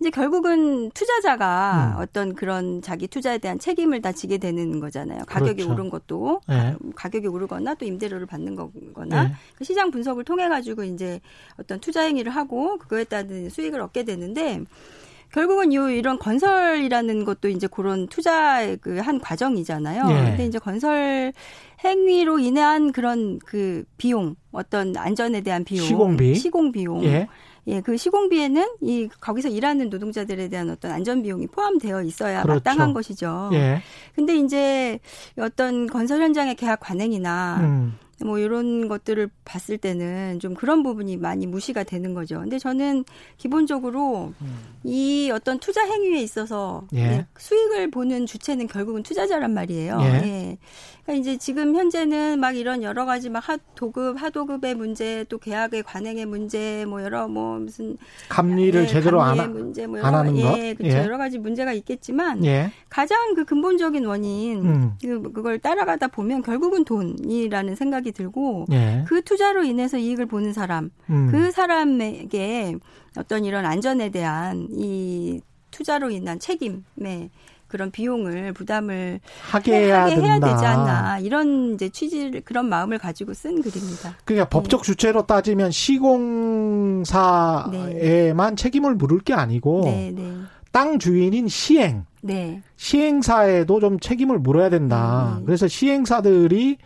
이제 0.00 0.10
결국은 0.10 0.90
투자자가 0.90 1.94
음. 1.96 2.02
어떤 2.02 2.34
그런 2.34 2.80
자기 2.82 3.08
투자에 3.08 3.38
대한 3.38 3.58
책임을 3.58 4.00
다 4.00 4.12
지게 4.12 4.38
되는 4.38 4.78
거잖아요. 4.80 5.24
가격이 5.26 5.62
그렇죠. 5.64 5.72
오른 5.72 5.90
것도 5.90 6.40
네. 6.48 6.76
가격이 6.94 7.26
오르거나 7.26 7.74
또 7.74 7.84
임대료를 7.84 8.26
받는 8.26 8.54
거거나 8.54 9.24
네. 9.24 9.32
그 9.56 9.64
시장 9.64 9.90
분석을 9.90 10.24
통해 10.24 10.48
가지고 10.48 10.84
이제 10.84 11.20
어떤 11.58 11.80
투자 11.80 12.02
행위를 12.02 12.30
하고 12.30 12.78
그거에 12.78 13.04
따른 13.04 13.50
수익을 13.50 13.80
얻게 13.80 14.04
되는데 14.04 14.60
결국은 15.32 15.74
요 15.74 15.90
이런 15.90 16.18
건설이라는 16.18 17.24
것도 17.24 17.48
이제 17.48 17.66
그런 17.66 18.06
투자의 18.06 18.78
그 18.78 19.00
한 19.00 19.20
과정이잖아요. 19.20 20.04
예. 20.08 20.30
근데 20.30 20.46
이제 20.46 20.58
건설 20.58 21.32
행위로 21.84 22.38
인한 22.38 22.92
그런 22.92 23.38
그 23.40 23.84
비용, 23.98 24.36
어떤 24.52 24.96
안전에 24.96 25.42
대한 25.42 25.64
비용, 25.64 25.84
시공비, 25.84 26.34
시공 26.34 26.72
비용, 26.72 27.04
예. 27.04 27.28
예, 27.68 27.82
그 27.82 27.96
시공비에는 27.96 28.66
이 28.80 29.08
거기서 29.20 29.48
일하는 29.50 29.90
노동자들에 29.90 30.48
대한 30.48 30.70
어떤 30.70 30.90
안전 30.90 31.22
비용이 31.22 31.46
포함되어 31.48 32.02
있어야 32.02 32.42
그렇죠. 32.42 32.62
마땅한 32.64 32.94
것이죠. 32.94 33.50
예. 33.52 33.82
근데 34.14 34.36
이제 34.36 34.98
어떤 35.38 35.86
건설 35.86 36.22
현장의 36.22 36.54
계약 36.56 36.80
관행이나 36.80 37.58
음. 37.60 37.98
뭐 38.24 38.38
이런 38.38 38.88
것들을 38.88 39.30
봤을 39.44 39.78
때는 39.78 40.40
좀 40.40 40.54
그런 40.54 40.82
부분이 40.82 41.16
많이 41.16 41.46
무시가 41.46 41.84
되는 41.84 42.14
거죠. 42.14 42.40
근데 42.40 42.58
저는 42.58 43.04
기본적으로 43.36 44.32
음. 44.40 44.58
이 44.84 45.30
어떤 45.32 45.58
투자 45.58 45.84
행위에 45.84 46.20
있어서 46.20 46.86
예. 46.94 47.26
수익을 47.36 47.90
보는 47.90 48.26
주체는 48.26 48.66
결국은 48.66 49.02
투자자란 49.02 49.54
말이에요. 49.54 49.98
예. 50.00 50.06
예. 50.06 50.58
그러니까 51.08 51.22
이제 51.22 51.38
지금 51.38 51.74
현재는 51.74 52.38
막 52.38 52.54
이런 52.54 52.82
여러 52.82 53.06
가지 53.06 53.30
막 53.30 53.48
하도급 53.48 54.20
하도급의 54.20 54.74
문제 54.74 55.24
또 55.30 55.38
계약의 55.38 55.82
관행의 55.84 56.26
문제 56.26 56.84
뭐 56.86 57.02
여러 57.02 57.26
뭐 57.28 57.58
무슨 57.58 57.96
감리를 58.28 58.82
예, 58.82 58.86
제대로 58.86 59.22
안, 59.22 59.52
문제 59.52 59.86
뭐 59.86 59.98
여러, 59.98 60.08
안 60.08 60.14
하는 60.14 60.34
것 60.34 60.58
예, 60.58 60.74
그렇죠. 60.74 60.96
예. 60.96 61.02
여러 61.02 61.16
가지 61.16 61.38
문제가 61.38 61.72
있겠지만 61.72 62.44
예. 62.44 62.70
가장 62.90 63.34
그 63.34 63.46
근본적인 63.46 64.04
원인 64.04 64.64
음. 64.64 64.92
그 65.00 65.32
그걸 65.32 65.58
따라가다 65.58 66.08
보면 66.08 66.42
결국은 66.42 66.84
돈이라는 66.84 67.74
생각이 67.74 68.07
들고 68.12 68.66
예. 68.72 69.04
그 69.06 69.22
투자로 69.22 69.64
인해서 69.64 69.98
이익을 69.98 70.26
보는 70.26 70.52
사람 70.52 70.90
음. 71.10 71.28
그 71.30 71.50
사람에게 71.50 72.76
어떤 73.16 73.44
이런 73.44 73.64
안전에 73.64 74.10
대한 74.10 74.68
이 74.70 75.40
투자로 75.70 76.10
인한 76.10 76.38
책임에 76.38 77.30
그런 77.68 77.90
비용을 77.90 78.54
부담을 78.54 79.20
하게 79.50 79.84
해야, 79.84 80.04
하게 80.04 80.16
해야 80.16 80.40
되지 80.40 80.64
않나 80.64 81.18
이런 81.18 81.74
이제 81.74 81.90
취지를 81.90 82.40
그런 82.40 82.66
마음을 82.68 82.98
가지고 82.98 83.34
쓴 83.34 83.60
글입니다. 83.60 84.16
그러니까 84.24 84.44
네. 84.46 84.50
법적 84.50 84.82
주체로 84.82 85.26
따지면 85.26 85.70
시공사에만 85.70 87.04
네. 87.70 88.54
책임을 88.56 88.94
물을 88.94 89.20
게 89.20 89.34
아니고 89.34 89.82
네, 89.84 90.12
네. 90.14 90.32
땅 90.72 90.98
주인인 90.98 91.48
시행 91.48 92.06
네. 92.22 92.62
시행사에도 92.76 93.80
좀 93.80 94.00
책임을 94.00 94.38
물어야 94.38 94.70
된다. 94.70 95.36
음. 95.38 95.44
그래서 95.44 95.68
시행사들이 95.68 96.78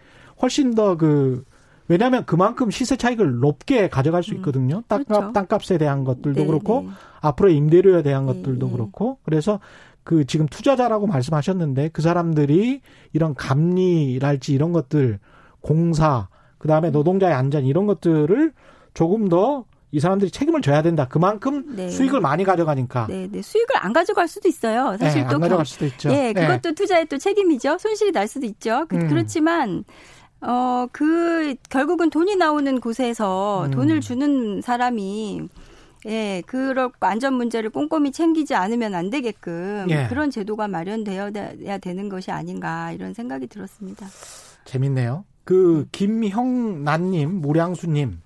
훨씬 0.43 0.75
더 0.75 0.97
그 0.97 1.45
왜냐하면 1.89 2.25
그만큼 2.25 2.71
시세 2.71 2.97
차익을 2.97 3.41
높게 3.41 3.89
가져갈 3.89 4.23
수 4.23 4.33
음. 4.33 4.37
있거든요. 4.37 4.83
땅값 4.89 5.09
그렇죠. 5.09 5.33
땅값에 5.33 5.79
대한 5.79 6.05
것들도 6.05 6.41
네, 6.41 6.47
그렇고 6.47 6.89
앞으로 7.21 7.51
임대료에 7.51 8.03
대한 8.03 8.25
것들도 8.27 8.71
그렇고 8.71 9.19
그래서 9.25 9.61
그 10.05 10.25
지금 10.25 10.47
투자자라고 10.47 11.07
말씀하셨는데 11.07 11.91
그 11.91 12.03
사람들이 12.03 12.81
이런 13.13 13.35
감리랄지 13.35 14.53
이런 14.53 14.73
것들 14.73 15.19
공사 15.61 16.29
그다음에 16.59 16.89
음. 16.89 16.93
노동자의 16.93 17.35
안전 17.35 17.65
이런 17.65 17.87
것들을 17.87 18.53
조금 18.95 19.29
더 19.29 19.65
이 19.95 20.01
사람들이 20.01 20.31
책임을 20.31 20.63
져야 20.63 20.81
된다. 20.81 21.07
그만큼 21.07 21.77
네. 21.77 21.91
수익을 21.91 22.21
많이 22.21 22.45
가져가니까. 22.45 23.07
네, 23.11 23.29
네. 23.31 23.43
수익을 23.43 23.77
안 23.77 23.93
가져갈 23.93 24.27
수도 24.27 24.49
있어요. 24.49 24.97
사실 24.99 25.23
네, 25.23 25.29
또 25.29 25.35
안 25.35 25.41
가져갈 25.43 25.67
수도 25.67 25.85
있죠. 25.85 26.11
예, 26.11 26.33
네, 26.33 26.47
그것도 26.47 26.75
투자의 26.75 27.05
또 27.07 27.19
책임이죠. 27.19 27.77
손실이 27.77 28.11
날 28.11 28.27
수도 28.27 28.47
있죠. 28.47 28.87
그, 28.89 28.97
음. 28.97 29.09
그렇지만 29.09 29.85
어, 30.43 30.87
그 30.93 31.55
결국은 31.71 32.11
돈이 32.11 32.37
나오는 32.37 32.81
곳에서 32.81 33.67
음. 33.67 33.71
돈을 33.71 34.01
주는 34.01 34.61
사람이 34.61 35.49
예, 36.07 36.43
그럴 36.47 36.91
안전 36.99 37.35
문제를 37.35 37.71
꼼꼼히 37.71 38.11
챙기지 38.11 38.55
않으면 38.55 38.95
안 38.95 39.09
되게끔 39.09 39.87
예. 39.89 40.09
그런 40.09 40.31
제도가 40.31 40.67
마련되어야 40.67 41.79
되는 41.79 42.09
것이 42.09 42.33
아닌가 42.33 42.91
이런 42.91 43.15
생각이 43.15 43.47
들었습니다. 43.47 44.07
재밌네요. 44.65 45.25
그 45.45 45.87
김형란님, 45.93 47.41
무량수님 47.41 48.21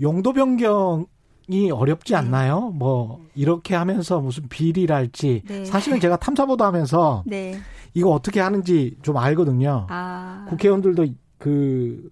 용도 0.00 0.32
변경 0.32 1.06
이 1.48 1.70
어렵지 1.70 2.12
네. 2.12 2.18
않나요? 2.18 2.70
네. 2.72 2.78
뭐 2.78 3.20
이렇게 3.34 3.74
하면서 3.74 4.20
무슨 4.20 4.48
비리랄지 4.48 5.42
네. 5.46 5.64
사실은 5.64 6.00
제가 6.00 6.16
탐사보도 6.16 6.64
하면서 6.64 7.22
네. 7.26 7.58
이거 7.94 8.10
어떻게 8.10 8.40
하는지 8.40 8.96
좀 9.02 9.16
알거든요. 9.16 9.86
아. 9.90 10.46
국회의원들도 10.48 11.06
그 11.38 12.10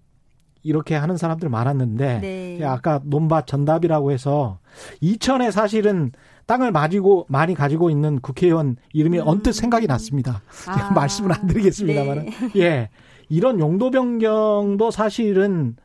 이렇게 0.62 0.94
하는 0.94 1.16
사람들 1.16 1.48
많았는데 1.48 2.18
네. 2.20 2.64
아까 2.64 3.00
논밭 3.04 3.46
전답이라고 3.46 4.10
해서 4.10 4.58
이천에 5.00 5.50
사실은 5.50 6.12
땅을 6.46 6.72
가지고 6.72 7.26
많이 7.28 7.54
가지고 7.54 7.90
있는 7.90 8.20
국회의원 8.20 8.76
이름이 8.92 9.20
음. 9.20 9.28
언뜻 9.28 9.52
생각이 9.52 9.86
났습니다. 9.86 10.42
아. 10.66 10.90
말씀을 10.94 11.32
안 11.32 11.46
드리겠습니다만 11.46 12.26
네. 12.26 12.32
예 12.56 12.88
이런 13.28 13.60
용도 13.60 13.90
변경도 13.90 14.90
사실은 14.90 15.76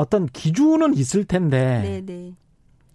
어떤 0.00 0.26
기준은 0.26 0.94
있을 0.94 1.24
텐데 1.24 1.82
네, 1.82 2.00
네. 2.00 2.32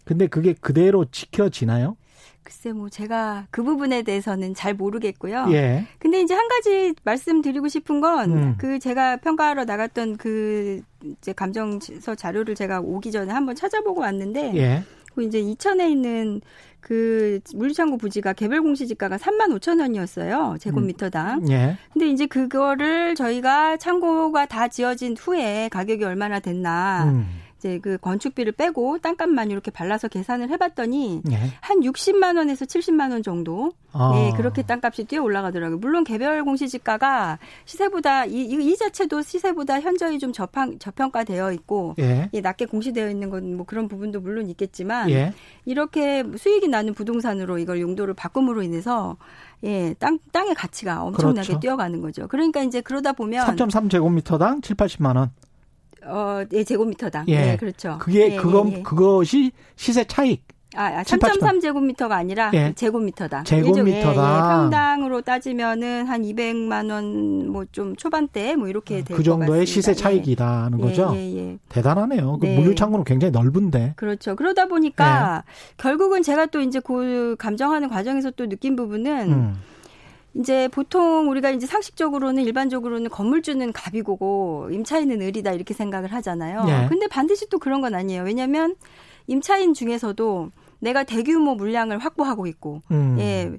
근데 0.06 0.26
그게 0.26 0.54
그대로 0.54 1.06
지켜지나요? 1.06 1.98
글쎄 2.42 2.74
뭐 2.74 2.90
제가 2.90 3.48
그 3.52 3.64
부분에 3.64 4.02
대해서는 4.04 4.54
잘 4.54 4.74
모르겠고요. 4.74 5.48
예. 5.50 5.86
근데 6.00 6.22
이제 6.22 6.34
한 6.34 6.48
가지 6.48 6.94
말씀드리고 7.04 7.68
싶은 7.68 8.02
건그 8.02 8.34
음. 8.34 8.56
그 8.58 8.80
제가 8.80 9.18
평가하러 9.18 9.66
나갔던 9.66 10.18
그 10.18 10.82
이제 11.04 11.34
감정서 11.34 12.16
자료를 12.16 12.56
제가 12.56 12.82
오기 12.82 13.12
전에 13.12 13.32
한번 13.32 13.56
찾아보고 13.56 14.02
왔는데 14.02 14.56
예. 14.56 14.84
그 15.16 15.24
이제 15.24 15.40
이천에 15.40 15.90
있는 15.90 16.42
그 16.82 17.40
물류창고 17.56 17.98
부지가 17.98 18.34
개별 18.34 18.62
공시지가가 18.62 19.18
3만 19.18 19.58
5천 19.58 19.80
원이었어요. 19.82 20.58
제곱미터당. 20.60 21.40
음. 21.40 21.52
예. 21.52 21.78
근데 21.92 22.08
이제 22.10 22.28
그거를 22.28 23.16
저희가 23.16 23.78
창고가 23.78 24.46
다 24.46 24.68
지어진 24.68 25.16
후에 25.18 25.70
가격이 25.72 26.04
얼마나 26.04 26.40
됐나 26.40 27.06
음. 27.06 27.28
이제 27.66 27.80
그 27.80 27.98
건축비를 27.98 28.52
빼고 28.52 29.00
땅값만 29.00 29.50
이렇게 29.50 29.72
발라서 29.72 30.08
계산을 30.08 30.50
해봤더니 30.52 31.22
네. 31.26 31.38
한 31.62 31.80
60만 31.80 32.38
원에서 32.38 32.66
70만 32.66 33.12
원 33.12 33.24
정도 33.24 33.72
아. 33.92 34.12
네, 34.14 34.32
그렇게 34.38 34.62
땅값이 34.62 35.06
뛰어 35.06 35.24
올라가더라고요. 35.24 35.80
물론 35.80 36.04
개별 36.04 36.44
공시지가가 36.44 37.40
시세보다 37.66 38.26
이, 38.26 38.42
이 38.42 38.78
자체도 38.78 39.22
시세보다 39.24 39.82
현저히 39.82 40.20
좀 40.20 40.32
저평, 40.32 40.78
저평가되어 40.78 41.54
있고 41.54 41.96
예. 42.00 42.30
예, 42.34 42.42
낮게 42.42 42.66
공시되어 42.66 43.10
있는 43.10 43.30
건 43.30 43.56
뭐 43.56 43.66
그런 43.66 43.88
부분도 43.88 44.20
물론 44.22 44.50
있겠지만 44.50 45.10
예. 45.10 45.34
이렇게 45.66 46.24
수익이 46.38 46.68
나는 46.68 46.94
부동산으로 46.94 47.58
이걸 47.58 47.80
용도를 47.82 48.14
바꿈으로 48.14 48.62
인해서 48.62 49.18
예, 49.64 49.96
땅 49.98 50.20
땅의 50.32 50.56
가치가 50.56 51.04
엄청나게 51.04 51.48
그렇죠. 51.48 51.60
뛰어가는 51.60 52.02
거죠. 52.02 52.28
그러니까 52.28 52.62
이제 52.62 52.82
그러다 52.82 53.14
보면 53.14 53.48
3.3 53.48 53.90
제곱미터당 53.90 54.62
7, 54.62 54.76
80만 54.76 55.16
원. 55.16 55.32
어, 56.08 56.44
예, 56.54 56.64
제곱미터당. 56.64 57.26
예, 57.30 57.40
네, 57.40 57.58
그렇죠. 57.58 57.98
그게 58.00 58.34
예, 58.34 58.36
그건 58.36 58.72
예, 58.72 58.78
예. 58.78 58.82
그것이 58.84 59.52
시세 59.76 60.04
차익. 60.04 60.44
아, 60.78 61.04
3.3 61.04 61.62
제곱미터가 61.62 62.16
아, 62.16 62.18
아니라 62.18 62.52
예. 62.54 62.74
제곱미터당. 62.76 63.46
제곱미터당. 63.46 63.94
예, 63.94 64.36
예, 64.36 64.42
평당으로 64.42 65.22
따지면은 65.22 66.06
한 66.08 66.22
200만 66.24 66.92
원 66.92 67.48
뭐 67.48 67.66
좀 67.72 67.96
초반대 67.96 68.56
뭐 68.58 68.68
이렇게 68.68 69.02
될그 69.04 69.24
정도의 69.24 69.66
시세 69.66 69.94
차익이다는 69.94 70.80
거죠. 70.80 71.14
예, 71.16 71.58
대단하네요. 71.70 72.40
그 72.40 72.46
네. 72.46 72.58
물류 72.58 72.76
창고는 72.76 73.06
굉장히 73.06 73.32
넓은데. 73.32 73.94
그렇죠. 73.96 74.36
그러다 74.36 74.66
보니까 74.68 75.44
결국은 75.78 76.22
제가 76.24 76.48
또 76.48 76.60
이제 76.60 76.80
그 76.82 77.36
감정하는 77.40 77.88
과정에서 77.90 78.32
또 78.32 78.48
느낀 78.50 78.76
부분은 78.76 79.32
음. 79.32 79.56
이제 80.38 80.68
보통 80.68 81.30
우리가 81.30 81.50
이제 81.52 81.66
상식적으로는 81.66 82.44
일반적으로는 82.44 83.10
건물주는 83.10 83.72
갑이고 83.72 84.70
임차인은 84.72 85.22
을이다 85.22 85.54
이렇게 85.54 85.74
생각을 85.74 86.12
하잖아요. 86.14 86.66
예. 86.68 86.88
근데 86.90 87.08
반드시 87.08 87.50
또 87.50 87.58
그런 87.58 87.82
건 87.82 87.96
아니에요. 87.96 88.24
왜냐하면 88.24 88.76
임차인 89.28 89.74
중에서도 89.74 90.52
내가 90.80 91.04
대규모 91.04 91.56
물량을 91.56 92.00
확보하고 92.00 92.48
있고, 92.48 92.82
음. 92.92 93.16
예, 93.18 93.52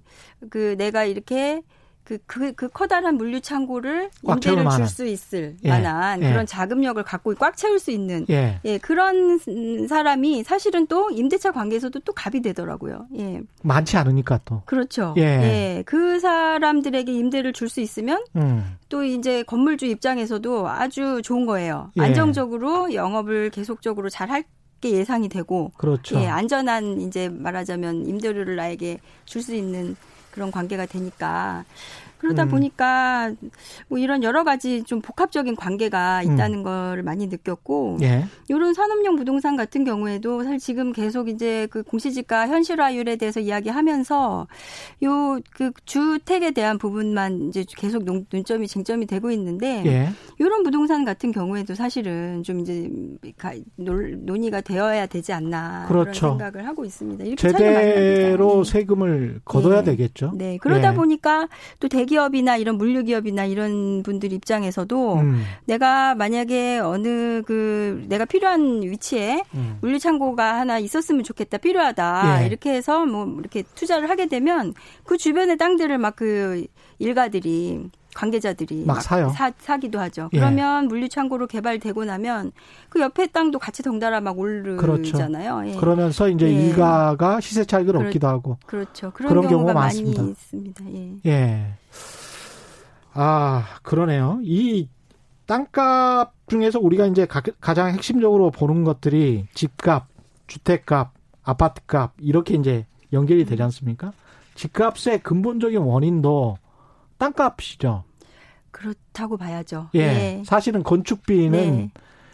그 0.50 0.76
내가 0.76 1.04
이렇게 1.04 1.62
그, 2.06 2.18
그, 2.26 2.52
그 2.52 2.68
커다란 2.68 3.16
물류 3.16 3.40
창고를 3.40 4.10
임대를 4.22 4.64
줄 4.70 4.86
수 4.86 5.04
있을 5.04 5.56
예. 5.64 5.68
만한 5.68 6.22
예. 6.22 6.30
그런 6.30 6.46
자금력을 6.46 7.02
갖고 7.02 7.34
꽉 7.34 7.56
채울 7.56 7.80
수 7.80 7.90
있는 7.90 8.24
예. 8.30 8.60
예. 8.64 8.78
그런 8.78 9.40
사람이 9.88 10.44
사실은 10.44 10.86
또 10.86 11.10
임대차 11.10 11.50
관계에서도 11.50 11.98
또 12.00 12.12
갑이 12.12 12.42
되더라고요. 12.42 13.06
예. 13.18 13.40
많지 13.64 13.96
않으니까 13.96 14.40
또. 14.44 14.62
그렇죠. 14.66 15.14
예. 15.18 15.22
예. 15.22 15.82
그 15.84 16.20
사람들에게 16.20 17.12
임대를 17.12 17.52
줄 17.52 17.66
수 17.66 17.80
있으면 17.80 18.24
음. 18.36 18.76
또 18.88 19.02
이제 19.02 19.42
건물주 19.42 19.86
입장에서도 19.86 20.68
아주 20.68 21.20
좋은 21.24 21.46
거예요. 21.46 21.90
예. 21.96 22.02
안정적으로 22.02 22.94
영업을 22.94 23.50
계속적으로 23.50 24.08
잘할 24.08 24.44
게 24.80 24.92
예상이 24.92 25.28
되고 25.28 25.72
그렇죠. 25.78 26.20
예, 26.20 26.28
안전한 26.28 27.00
이제 27.00 27.28
말하자면 27.28 28.06
임대료를 28.06 28.54
나에게 28.54 29.00
줄 29.24 29.42
수 29.42 29.54
있는 29.56 29.96
그런 30.30 30.50
관계가 30.52 30.84
되니까 30.84 31.64
그러다 32.18 32.44
음. 32.44 32.48
보니까 32.48 33.32
뭐 33.88 33.98
이런 33.98 34.22
여러 34.22 34.44
가지 34.44 34.82
좀 34.84 35.00
복합적인 35.00 35.56
관계가 35.56 36.22
음. 36.24 36.32
있다는 36.32 36.58
음. 36.58 36.62
걸 36.62 37.02
많이 37.02 37.26
느꼈고 37.26 37.98
예. 38.02 38.24
이런 38.48 38.74
산업용 38.74 39.16
부동산 39.16 39.56
같은 39.56 39.84
경우에도 39.84 40.42
사실 40.44 40.58
지금 40.58 40.92
계속 40.92 41.28
이제 41.28 41.66
그 41.70 41.82
공시지가 41.82 42.48
현실화율에 42.48 43.16
대해서 43.16 43.40
이야기하면서 43.40 44.46
요 45.04 45.40
그 45.56 45.70
주택에 45.84 46.50
대한 46.50 46.78
부분만 46.78 47.48
이제 47.48 47.64
계속 47.76 48.04
논 48.04 48.26
점이 48.44 48.68
쟁점이 48.68 49.06
되고 49.06 49.30
있는데 49.30 49.82
예. 49.86 50.08
이런 50.38 50.62
부동산 50.62 51.04
같은 51.04 51.32
경우에도 51.32 51.74
사실은 51.74 52.42
좀 52.42 52.60
이제 52.60 52.90
논의가 53.76 54.60
되어야 54.60 55.06
되지 55.06 55.32
않나 55.32 55.86
그렇죠. 55.88 56.36
그런 56.36 56.38
생각을 56.38 56.66
하고 56.68 56.84
있습니다. 56.84 57.24
이렇게 57.24 57.48
제대로 57.48 58.64
네. 58.64 58.70
세금을 58.70 59.40
걷어야 59.44 59.82
네. 59.82 59.92
되겠죠. 59.92 60.32
네 60.34 60.58
그러다 60.58 60.92
예. 60.92 60.94
보니까 60.94 61.48
또 61.80 61.88
대, 61.88 62.05
대기업이나 62.06 62.56
이런 62.56 62.76
물류기업이나 62.78 63.44
이런 63.44 64.02
분들 64.02 64.32
입장에서도 64.32 65.14
음. 65.14 65.44
내가 65.66 66.14
만약에 66.14 66.78
어느 66.78 67.42
그 67.42 68.04
내가 68.08 68.24
필요한 68.24 68.82
위치에 68.82 69.44
음. 69.54 69.78
물류 69.80 69.98
창고가 69.98 70.58
하나 70.58 70.78
있었으면 70.78 71.22
좋겠다 71.22 71.58
필요하다 71.58 72.42
예. 72.42 72.46
이렇게 72.46 72.72
해서 72.72 73.06
뭐 73.06 73.26
이렇게 73.38 73.62
투자를 73.74 74.10
하게 74.10 74.26
되면 74.26 74.74
그 75.04 75.16
주변의 75.16 75.56
땅들을 75.56 75.96
막 75.98 76.16
그 76.16 76.66
일가들이 76.98 77.90
관계자들이 78.16 78.84
막, 78.86 79.02
사요. 79.02 79.28
사, 79.28 79.52
사기도 79.58 80.00
하죠. 80.00 80.30
예. 80.32 80.38
그러면 80.38 80.88
물류 80.88 81.06
창고로 81.06 81.46
개발되고 81.46 82.06
나면 82.06 82.52
그 82.88 83.00
옆에 83.02 83.26
땅도 83.26 83.58
같이 83.58 83.82
덩달아 83.82 84.22
막 84.22 84.38
오르잖아요. 84.38 84.76
그렇죠. 85.56 85.68
예. 85.68 85.76
그러면서 85.78 86.28
이제 86.30 86.46
예. 86.46 86.50
일가가 86.68 87.40
시세 87.42 87.64
차익을 87.66 87.92
그렇, 87.92 88.06
얻기도 88.06 88.26
하고 88.26 88.56
그렇죠. 88.64 89.10
그런, 89.12 89.28
그런 89.28 89.42
경우가, 89.48 89.72
경우가 89.72 89.74
많습니다. 89.74 90.22
많이 90.22 90.30
있습니다. 90.32 90.84
예. 90.94 91.30
예. 91.30 91.74
아, 93.12 93.64
그러네요. 93.82 94.40
이 94.42 94.88
땅값 95.46 96.32
중에서 96.48 96.78
우리가 96.80 97.06
이제 97.06 97.26
가 97.26 97.74
장 97.74 97.90
핵심적으로 97.90 98.50
보는 98.50 98.84
것들이 98.84 99.46
집값, 99.54 100.06
주택값, 100.46 101.12
아파트값 101.42 102.14
이렇게 102.20 102.54
이제 102.54 102.86
연결이 103.12 103.44
되지 103.44 103.62
않습니까? 103.62 104.12
집값의 104.54 105.22
근본적인 105.22 105.78
원인도 105.78 106.56
땅값이죠. 107.18 108.04
그렇다고 108.70 109.36
봐야죠. 109.36 109.88
예. 109.94 110.06
네. 110.06 110.42
사실은 110.44 110.82
건축비는 110.82 111.50
네. 111.76 111.90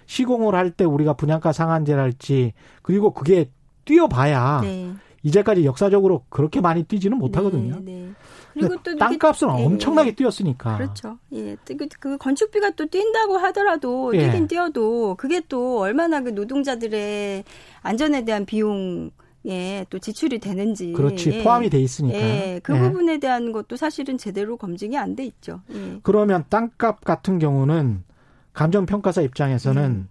시공을 0.07 0.55
할 0.55 0.73
때 0.73 0.85
우리가 0.85 1.13
분양가 1.15 1.53
상한제랄지 1.53 2.53
그리고 2.83 3.13
그게 3.13 3.51
뛰어봐야 3.85 4.61
네. 4.63 4.93
이제까지 5.23 5.65
역사적으로 5.65 6.25
그렇게 6.31 6.61
많이 6.61 6.83
뛰지는 6.83 7.17
못하거든요. 7.19 7.77
네, 7.81 7.93
네. 7.93 8.09
그리고 8.55 8.77
또 8.83 8.97
땅값은 8.97 9.49
예, 9.59 9.65
엄청나게 9.65 10.15
뛰었으니까. 10.17 10.77
그렇죠. 10.79 11.19
예, 11.33 11.57
그, 11.65 11.87
그 12.01 12.19
건축비가 12.19 12.71
또 12.71 12.87
뛴다고 12.87 13.37
하더라도 13.39 14.15
예. 14.17 14.25
뛰긴 14.25 14.49
뛰어도 14.49 15.15
그게 15.15 15.41
또 15.49 15.79
얼마나 15.81 16.21
그 16.21 16.31
노동자들의 16.31 17.45
안전에 17.83 18.25
대한 18.25 18.45
비용 18.45 19.11
예, 19.47 19.85
또 19.91 19.99
지출이 19.99 20.39
되는지. 20.39 20.93
그렇지. 20.93 21.31
예. 21.33 21.43
포함이 21.43 21.69
돼 21.71 21.81
있으니까. 21.81 22.17
예, 22.19 22.61
그 22.63 22.77
예. 22.77 22.81
부분에 22.81 23.19
대한 23.19 23.53
것도 23.53 23.77
사실은 23.77 24.17
제대로 24.19 24.57
검증이 24.57 24.97
안 24.97 25.17
돼 25.17 25.25
있죠. 25.25 25.63
예. 25.75 25.99
그러면 26.03 26.45
땅값 26.49 27.05
같은 27.05 27.39
경우는 27.39 28.05
감정 28.53 28.87
평가사 28.87 29.23
입장에서는 29.23 29.83
음. 29.83 30.09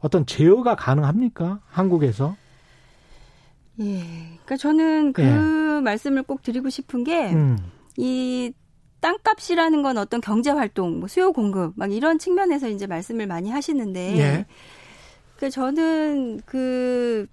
어떤 0.00 0.26
제어가 0.26 0.76
가능합니까? 0.76 1.60
한국에서? 1.66 2.36
예. 3.80 4.00
그러니까 4.44 4.56
저는 4.56 5.12
그 5.12 5.22
예. 5.22 5.80
말씀을 5.80 6.22
꼭 6.22 6.42
드리고 6.42 6.68
싶은 6.70 7.04
게, 7.04 7.32
음. 7.32 7.58
이 7.96 8.52
땅값이라는 9.00 9.82
건 9.82 9.98
어떤 9.98 10.20
경제 10.20 10.50
활동, 10.50 10.98
뭐 10.98 11.08
수요 11.08 11.32
공급, 11.32 11.72
막 11.76 11.92
이런 11.92 12.18
측면에서 12.18 12.68
이제 12.68 12.86
말씀을 12.86 13.26
많이 13.26 13.50
하시는데, 13.50 14.18
예. 14.18 14.46
그 15.38 15.50
저는 15.50 16.40
그 16.46 17.26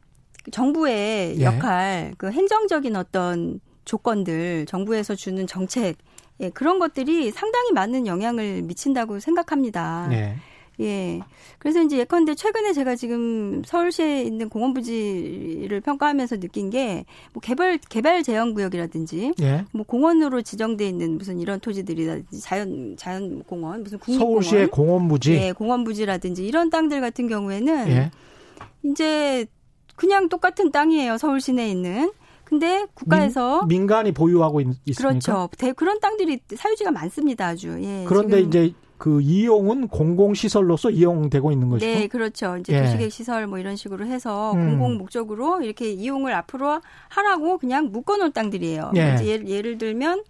정부의 0.52 1.40
예. 1.40 1.44
역할, 1.44 2.14
그 2.18 2.32
행정적인 2.32 2.96
어떤 2.96 3.60
조건들, 3.86 4.66
정부에서 4.66 5.16
주는 5.16 5.46
정책, 5.48 5.98
예, 6.40 6.50
그런 6.50 6.80
것들이 6.80 7.32
상당히 7.32 7.72
많은 7.72 8.08
영향을 8.08 8.62
미친다고 8.64 9.20
생각합니다. 9.20 10.10
예. 10.12 10.36
예. 10.80 11.20
그래서 11.60 11.82
이제 11.84 12.00
예컨대 12.00 12.34
최근에 12.34 12.74
제가 12.74 12.96
지금 12.96 13.62
서울시에 13.64 14.24
있는 14.24 14.50
공원 14.50 14.74
부지를 14.74 15.82
평가하면서 15.82 16.40
느낀 16.40 16.72
게 16.72 17.06
뭐 17.32 17.42
개발 17.42 17.78
개발 17.90 18.24
제한 18.24 18.54
구역이라든지 18.54 19.34
예. 19.42 19.66
뭐 19.72 19.86
공원으로 19.86 20.42
지정돼 20.42 20.88
있는 20.88 21.18
무슨 21.18 21.40
이런 21.40 21.60
토지들이라든지 21.60 22.42
자연 22.42 22.96
자연 22.98 23.44
공원 23.44 23.84
무슨 23.84 24.00
국립공원 24.00 24.42
서울시의 24.42 24.68
공원 24.68 25.08
부지 25.08 25.34
예, 25.34 25.52
공원 25.52 25.84
부지라든지 25.84 26.46
이런 26.46 26.72
땅들 26.72 27.02
같은 27.02 27.28
경우에는 27.28 27.88
예. 27.90 28.12
이제 28.84 29.46
그냥 29.96 30.30
똑같은 30.30 30.72
땅이에요. 30.72 31.18
서울 31.18 31.42
시내에 31.42 31.70
있는. 31.70 32.12
근데 32.44 32.86
국가에서 32.94 33.66
민, 33.66 33.88
간이 33.88 34.12
보유하고 34.12 34.62
있, 34.62 34.94
습니까 34.94 35.48
그렇죠. 35.50 35.50
그런 35.76 36.00
땅들이 36.00 36.40
사유지가 36.56 36.92
많습니다. 36.92 37.48
아주. 37.48 37.80
예, 37.82 38.06
그런데 38.08 38.42
이제 38.42 38.74
그 38.98 39.22
이용은 39.22 39.88
공공 39.88 40.34
시설로서 40.34 40.90
이용되고 40.90 41.52
있는 41.52 41.70
것이죠. 41.70 41.86
네, 41.86 42.08
그렇죠. 42.08 42.58
이제 42.58 42.74
예. 42.74 42.82
도시계획 42.84 43.12
시설 43.12 43.48
뭐 43.48 43.60
이런 43.60 43.76
식으로 43.76 44.06
해서 44.06 44.54
음. 44.54 44.78
공공 44.78 44.98
목적으로 44.98 45.62
이렇게 45.62 45.92
이용을 45.92 46.34
앞으로 46.34 46.80
하라고 47.10 47.58
그냥 47.58 47.92
묶어놓은 47.92 48.32
땅들이에요. 48.34 48.92
예. 48.96 49.18
예를, 49.22 49.50
예를 49.50 49.78
들면 49.78 50.24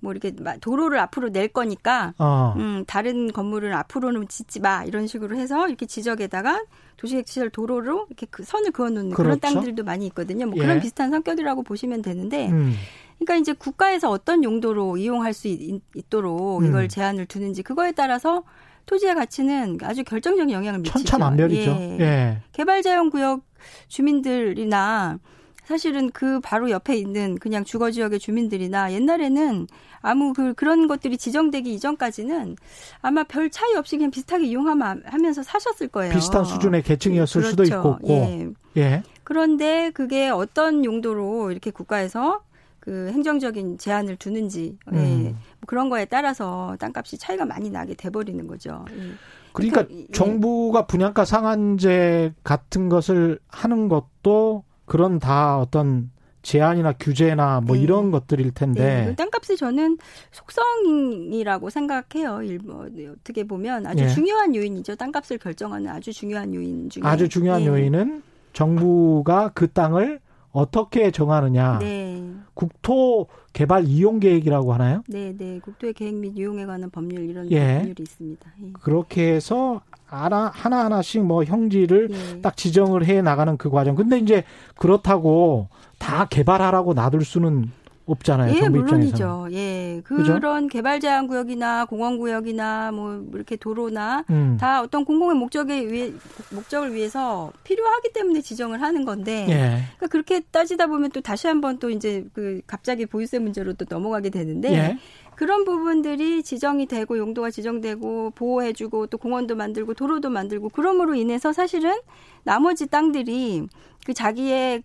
뭐 0.00 0.12
이렇게 0.12 0.34
도로를 0.60 0.98
앞으로 0.98 1.30
낼 1.30 1.48
거니까 1.48 2.14
어. 2.18 2.54
음, 2.56 2.84
다른 2.86 3.32
건물을 3.32 3.72
앞으로는 3.72 4.28
짓지 4.28 4.60
마 4.60 4.84
이런 4.84 5.06
식으로 5.06 5.36
해서 5.36 5.68
이렇게 5.68 5.86
지적에다가 5.86 6.64
도시계획시설 6.96 7.50
도로로 7.50 8.06
이렇게 8.08 8.26
그 8.30 8.42
선을 8.42 8.72
그어놓는 8.72 9.10
그렇죠. 9.10 9.22
그런 9.22 9.40
땅들도 9.40 9.84
많이 9.84 10.06
있거든요. 10.06 10.46
뭐 10.46 10.56
예. 10.58 10.62
그런 10.62 10.80
비슷한 10.80 11.10
성격이라고 11.10 11.62
보시면 11.62 12.02
되는데. 12.02 12.50
음. 12.50 12.74
그러니까 13.18 13.36
이제 13.36 13.52
국가에서 13.52 14.08
어떤 14.08 14.42
용도로 14.42 14.96
이용할 14.96 15.34
수 15.34 15.46
있, 15.46 15.82
도록 16.08 16.64
이걸 16.64 16.84
음. 16.84 16.88
제한을 16.88 17.26
두는지 17.26 17.62
그거에 17.62 17.92
따라서 17.92 18.44
토지의 18.86 19.14
가치는 19.14 19.76
아주 19.82 20.04
결정적인 20.04 20.50
영향을 20.54 20.80
미치죠. 20.80 21.00
천차만별이죠. 21.00 21.70
예. 21.70 21.98
예. 22.00 22.42
개발자연구역 22.52 23.42
주민들이나 23.88 25.18
사실은 25.64 26.10
그 26.10 26.40
바로 26.40 26.70
옆에 26.70 26.96
있는 26.96 27.38
그냥 27.38 27.62
주거 27.62 27.90
지역의 27.90 28.18
주민들이나 28.18 28.92
옛날에는 28.92 29.68
아무 30.02 30.32
그 30.32 30.54
그런 30.54 30.86
것들이 30.86 31.18
지정되기 31.18 31.72
이전까지는 31.74 32.56
아마 33.02 33.24
별 33.24 33.50
차이 33.50 33.74
없이 33.74 33.96
그냥 33.96 34.10
비슷하게 34.10 34.46
이용하면서 34.46 35.42
사셨을 35.42 35.88
거예요. 35.88 36.14
비슷한 36.14 36.44
수준의 36.44 36.82
계층이었을 36.82 37.42
그렇죠. 37.42 37.50
수도 37.50 37.64
있고. 37.64 37.98
예. 38.08 38.48
예. 38.76 39.02
그런데 39.24 39.90
그게 39.90 40.28
어떤 40.28 40.84
용도로 40.84 41.50
이렇게 41.50 41.70
국가에서 41.70 42.42
그 42.80 43.10
행정적인 43.12 43.78
제한을 43.78 44.16
두는지 44.16 44.78
예. 44.92 44.96
음. 44.96 45.24
예. 45.26 45.30
뭐 45.30 45.38
그런 45.66 45.90
거에 45.90 46.06
따라서 46.06 46.76
땅값이 46.80 47.18
차이가 47.18 47.44
많이 47.44 47.70
나게 47.70 47.94
돼버리는 47.94 48.46
거죠. 48.46 48.84
예. 48.90 49.12
그러니까 49.52 49.86
그, 49.86 50.06
정부가 50.12 50.86
분양가 50.86 51.24
상한제 51.24 52.32
같은 52.42 52.88
것을 52.88 53.38
하는 53.48 53.88
것도 53.88 54.64
그런 54.86 55.18
다 55.18 55.58
어떤 55.58 56.10
제한이나 56.42 56.94
규제나 56.94 57.60
뭐 57.60 57.76
네. 57.76 57.82
이런 57.82 58.10
것들일 58.10 58.52
텐데. 58.52 59.06
네. 59.06 59.14
땅값이 59.14 59.56
저는 59.56 59.98
속성이라고 60.30 61.70
생각해요. 61.70 62.42
일부 62.42 62.88
네, 62.90 63.06
어떻게 63.08 63.44
보면 63.44 63.86
아주 63.86 64.04
네. 64.04 64.08
중요한 64.08 64.54
요인이죠. 64.54 64.96
땅값을 64.96 65.38
결정하는 65.38 65.88
아주 65.90 66.12
중요한 66.12 66.54
요인 66.54 66.88
중에. 66.88 67.02
아주 67.04 67.28
중요한 67.28 67.62
네. 67.62 67.66
요인은 67.68 68.22
정부가 68.52 69.50
그 69.54 69.70
땅을 69.70 70.20
어떻게 70.52 71.10
정하느냐. 71.10 71.78
네. 71.78 72.22
국토 72.54 73.28
개발 73.52 73.84
이용 73.86 74.20
계획이라고 74.20 74.72
하나요? 74.72 75.02
네, 75.08 75.34
네. 75.36 75.58
국토의 75.60 75.92
계획 75.94 76.14
및 76.14 76.36
이용에 76.36 76.66
관한 76.66 76.90
법률 76.90 77.28
이런 77.28 77.50
예. 77.50 77.78
법률이 77.78 78.02
있습니다. 78.02 78.52
예. 78.62 78.72
그렇게 78.80 79.34
해서 79.34 79.80
하나 80.06 80.50
하나 80.54 80.84
하나씩 80.84 81.24
뭐 81.24 81.44
형질을 81.44 82.10
예. 82.10 82.40
딱 82.40 82.56
지정을 82.56 83.04
해 83.06 83.22
나가는 83.22 83.56
그 83.56 83.70
과정. 83.70 83.96
근데 83.96 84.18
이제 84.18 84.44
그렇다고 84.76 85.68
다 85.98 86.26
개발하라고 86.26 86.94
놔둘 86.94 87.24
수는 87.24 87.70
없잖아요. 88.10 88.54
예, 88.54 88.68
물론이죠. 88.68 89.48
예, 89.52 90.00
그런 90.04 90.40
그죠? 90.40 90.68
개발 90.68 91.00
제한 91.00 91.26
구역이나 91.26 91.84
공원 91.84 92.18
구역이나 92.18 92.92
뭐 92.92 93.24
이렇게 93.34 93.56
도로나 93.56 94.24
음. 94.30 94.56
다 94.60 94.82
어떤 94.82 95.04
공공의 95.04 95.36
목적에 95.36 95.86
위해 95.90 96.12
목적을 96.50 96.94
위해서 96.94 97.52
필요하기 97.64 98.12
때문에 98.12 98.40
지정을 98.40 98.82
하는 98.82 99.04
건데, 99.04 99.46
예. 99.48 99.82
그러니까 99.96 100.06
그렇게 100.08 100.40
따지다 100.40 100.86
보면 100.86 101.10
또 101.10 101.20
다시 101.20 101.46
한번 101.46 101.78
또 101.78 101.90
이제 101.90 102.24
그 102.32 102.60
갑자기 102.66 103.06
보유세 103.06 103.38
문제로 103.38 103.72
또 103.74 103.84
넘어가게 103.88 104.30
되는데. 104.30 104.72
예. 104.72 104.98
그런 105.40 105.64
부분들이 105.64 106.42
지정이 106.42 106.84
되고 106.84 107.16
용도가 107.16 107.50
지정되고 107.50 108.32
보호해주고 108.34 109.06
또 109.06 109.16
공원도 109.16 109.56
만들고 109.56 109.94
도로도 109.94 110.28
만들고 110.28 110.68
그럼으로 110.68 111.14
인해서 111.14 111.54
사실은 111.54 111.96
나머지 112.42 112.86
땅들이 112.86 113.66
그 114.04 114.12
자기의 114.12 114.82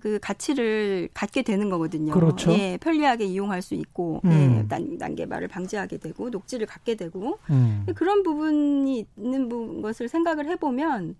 그 0.00 0.20
가치를 0.22 1.08
갖게 1.12 1.42
되는 1.42 1.70
거거든요. 1.70 2.12
그렇죠. 2.12 2.52
예, 2.52 2.78
편리하게 2.80 3.24
이용할 3.24 3.62
수 3.62 3.74
있고 3.74 4.20
음. 4.26 4.30
예, 4.30 4.68
난, 4.68 4.96
난개발을 4.96 5.48
방지하게 5.48 5.96
되고 5.98 6.30
녹지를 6.30 6.68
갖게 6.68 6.94
되고 6.94 7.40
음. 7.50 7.84
그런 7.96 8.22
부분이 8.22 9.06
있는 9.16 9.82
것을 9.82 10.08
생각을 10.08 10.46
해보면 10.50 11.16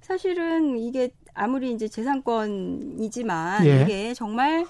사실은 0.00 0.78
이게 0.78 1.10
아무리 1.34 1.72
이제 1.72 1.88
재산권이지만 1.88 3.66
예. 3.66 3.82
이게 3.82 4.14
정말 4.14 4.64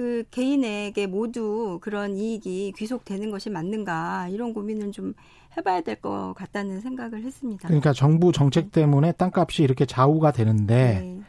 그 0.00 0.24
개인에게 0.30 1.06
모두 1.06 1.78
그런 1.82 2.16
이익이 2.16 2.72
귀속되는 2.74 3.30
것이 3.30 3.50
맞는가 3.50 4.28
이런 4.28 4.54
고민을 4.54 4.92
좀 4.92 5.12
해봐야 5.58 5.82
될 5.82 5.96
것 5.96 6.32
같다는 6.32 6.80
생각을 6.80 7.22
했습니다. 7.22 7.68
그러니까 7.68 7.92
정부 7.92 8.32
정책 8.32 8.72
때문에 8.72 9.12
땅값이 9.12 9.62
이렇게 9.62 9.84
좌우가 9.84 10.32
되는데 10.32 11.00
네. 11.02 11.20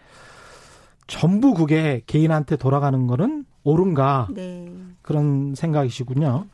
전부 1.05 1.53
그게 1.53 2.01
개인한테 2.05 2.55
돌아가는 2.55 3.07
거는 3.07 3.43
옳은가 3.65 4.29
네. 4.33 4.71
그런 5.01 5.53
생각이시군요. 5.53 6.45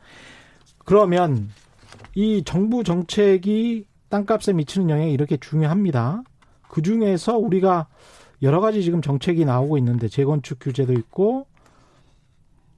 그러면 0.78 1.50
이 2.16 2.42
정부 2.44 2.82
정책이 2.82 3.86
땅값에 4.08 4.54
미치는 4.54 4.90
영향이 4.90 5.12
이렇게 5.12 5.36
중요합니다. 5.36 6.24
그 6.66 6.82
중에서 6.82 7.38
우리가 7.38 7.86
여러 8.42 8.60
가지 8.60 8.82
지금 8.82 9.02
정책이 9.02 9.44
나오고 9.44 9.78
있는데 9.78 10.08
재건축 10.08 10.58
규제도 10.60 10.92
있고 10.94 11.46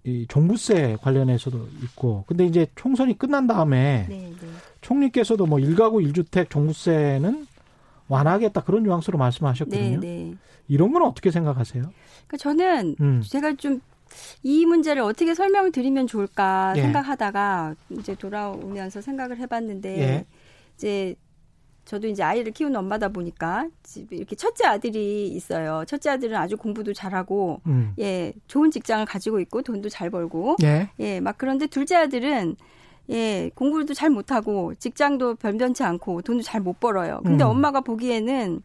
이 0.05 0.27
종부세 0.29 0.97
관련해서도 1.03 1.69
있고 1.85 2.25
근데 2.27 2.47
이제 2.47 2.67
총선이 2.75 3.19
끝난 3.19 3.47
다음에 3.47 4.07
네, 4.09 4.33
네. 4.41 4.49
총리께서도 4.81 5.47
뭐 5.47 5.59
일가구 5.59 6.01
일주택 6.03 6.49
종부세는 6.49 7.47
완화하겠다 8.09 8.63
그런 8.63 8.83
뉘앙스로 8.85 9.19
말씀하셨거든요. 9.19 10.01
네, 10.01 10.07
네. 10.07 10.35
이런 10.69 10.93
건 10.93 11.03
어떻게 11.03 11.31
생각하세요? 11.31 11.83
그러니까 12.27 12.37
저는 12.39 12.97
음. 13.01 13.23
제가 13.23 13.55
좀 13.55 13.81
이 14.43 14.67
문제를 14.67 15.03
어떻게 15.03 15.35
설명을 15.35 15.73
드리면 15.73 16.07
좋을까 16.07 16.75
예. 16.77 16.83
생각하다가 16.83 17.75
이제 17.91 18.15
돌아오면서 18.15 19.01
생각을 19.01 19.39
해봤는데 19.39 20.01
예. 20.01 20.27
이제 20.77 21.15
저도 21.85 22.07
이제 22.07 22.23
아이를 22.23 22.53
키우는 22.53 22.77
엄마다 22.77 23.09
보니까 23.09 23.67
집에 23.83 24.17
이렇게 24.17 24.37
첫째 24.37 24.67
아들이 24.67 25.29
있어요. 25.29 25.85
첫째 25.87 26.11
아들은 26.11 26.37
아주 26.37 26.57
공부도 26.57 26.93
잘하고 26.93 27.61
음. 27.67 27.95
예 27.99 28.33
좋은 28.47 28.71
직장을 28.71 29.05
가지고 29.07 29.41
있고 29.41 29.63
돈도 29.63 29.89
잘 29.89 30.11
벌고 30.11 30.57
예. 30.63 30.91
예 31.01 31.21
막 31.21 31.37
그런데 31.39 31.67
둘째 31.67 31.97
아들은 31.97 32.55
예 33.11 33.51
공부도 33.55 33.95
잘 33.95 34.09
못하고 34.11 34.73
직장도 34.79 35.37
변변치 35.37 35.83
않고 35.83 36.23
돈도 36.23 36.43
잘 36.43 36.61
못 36.61 36.79
벌어요. 36.79 37.21
근데 37.25 37.43
음. 37.45 37.51
엄마가 37.51 37.81
보기에는 37.81 38.63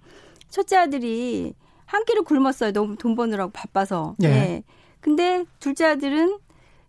첫째 0.50 0.78
아들이 0.78 1.54
한 1.86 2.06
끼를 2.06 2.22
굶었어요. 2.24 2.72
너무 2.74 2.96
돈 2.96 3.16
버느라고 3.16 3.52
바빠서. 3.52 4.16
예. 4.24 4.28
예. 4.28 4.64
근데 5.00 5.46
둘째 5.60 5.86
아들은 5.86 6.38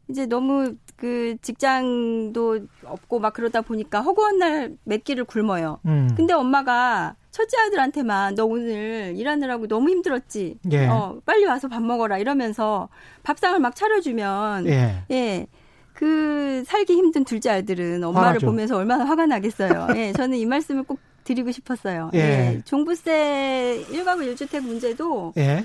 이제 0.08 0.26
너무 0.26 0.74
그 0.96 1.37
직장도 1.42 2.61
없고 2.85 3.18
막 3.18 3.32
그러다 3.35 3.61
보니까 3.61 4.00
허구한 4.00 4.38
날 4.38 4.76
몇 4.85 5.04
끼를 5.04 5.24
굶어요. 5.24 5.78
음. 5.87 6.09
근데 6.16 6.32
엄마가 6.32 7.14
첫째 7.30 7.59
아들한테만 7.66 8.35
너 8.35 8.44
오늘 8.46 9.12
일하느라고 9.16 9.66
너무 9.68 9.90
힘들었지. 9.90 10.56
예. 10.72 10.87
어, 10.87 11.18
빨리 11.26 11.44
와서 11.44 11.68
밥 11.68 11.82
먹어라 11.82 12.18
이러면서 12.18 12.88
밥상을 13.24 13.59
막 13.61 13.76
차려주면 13.76 14.66
예. 14.68 15.02
예. 15.11 15.46
그 15.92 16.62
살기 16.66 16.94
힘든 16.94 17.24
둘째 17.24 17.50
아들은 17.50 18.02
엄마를 18.04 18.28
화나죠. 18.28 18.46
보면서 18.46 18.76
얼마나 18.76 19.04
화가 19.04 19.26
나겠어요. 19.26 19.88
예. 19.96 20.12
저는 20.12 20.38
이 20.38 20.46
말씀을 20.46 20.82
꼭 20.85 20.98
드리고 21.24 21.50
싶었어요. 21.52 22.11
예. 22.14 22.18
예. 22.18 22.62
종부세 22.64 23.85
일가구 23.90 24.24
일주택 24.24 24.62
문제도 24.62 25.32
예. 25.37 25.64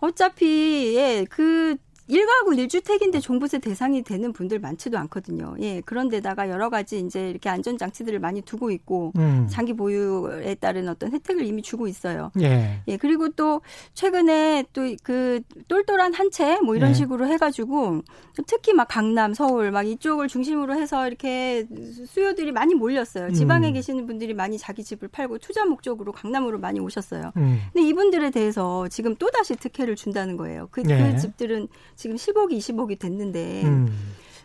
어차피 0.00 0.94
예, 0.96 1.24
그 1.30 1.76
일가구 2.08 2.50
1주택인데 2.52 3.20
종부세 3.22 3.58
대상이 3.58 4.02
되는 4.02 4.32
분들 4.32 4.58
많지도 4.58 4.98
않거든요. 4.98 5.54
예. 5.60 5.80
그런데다가 5.82 6.50
여러 6.50 6.68
가지 6.68 6.98
이제 7.00 7.30
이렇게 7.30 7.48
안전 7.48 7.78
장치들을 7.78 8.18
많이 8.18 8.42
두고 8.42 8.70
있고, 8.70 9.12
음. 9.16 9.46
장기 9.50 9.72
보유에 9.72 10.56
따른 10.56 10.88
어떤 10.88 11.12
혜택을 11.12 11.44
이미 11.44 11.62
주고 11.62 11.86
있어요. 11.88 12.30
예. 12.40 12.80
예. 12.88 12.96
그리고 12.96 13.28
또 13.30 13.60
최근에 13.94 14.64
또 14.72 14.82
그 15.02 15.40
똘똘한 15.68 16.12
한 16.14 16.30
채 16.30 16.58
뭐 16.62 16.76
이런 16.76 16.90
예. 16.90 16.94
식으로 16.94 17.26
해가지고 17.26 18.02
특히 18.46 18.72
막 18.72 18.86
강남, 18.88 19.32
서울 19.34 19.70
막 19.70 19.86
이쪽을 19.86 20.28
중심으로 20.28 20.74
해서 20.74 21.06
이렇게 21.06 21.66
수요들이 22.06 22.52
많이 22.52 22.74
몰렸어요. 22.74 23.32
지방에 23.32 23.68
음. 23.68 23.72
계시는 23.74 24.06
분들이 24.06 24.34
많이 24.34 24.58
자기 24.58 24.82
집을 24.84 25.08
팔고 25.08 25.38
투자 25.38 25.64
목적으로 25.64 26.12
강남으로 26.12 26.58
많이 26.58 26.80
오셨어요. 26.80 27.32
음. 27.36 27.60
근데 27.72 27.86
이분들에 27.88 28.30
대해서 28.30 28.88
지금 28.88 29.14
또 29.16 29.30
다시 29.30 29.54
특혜를 29.56 29.96
준다는 29.96 30.36
거예요. 30.36 30.68
그, 30.70 30.82
그 30.82 30.90
예. 30.90 31.16
집들은 31.16 31.68
지금 31.96 32.16
10억이 32.16 32.52
20억이 32.58 32.98
됐는데 32.98 33.62
음. 33.64 33.88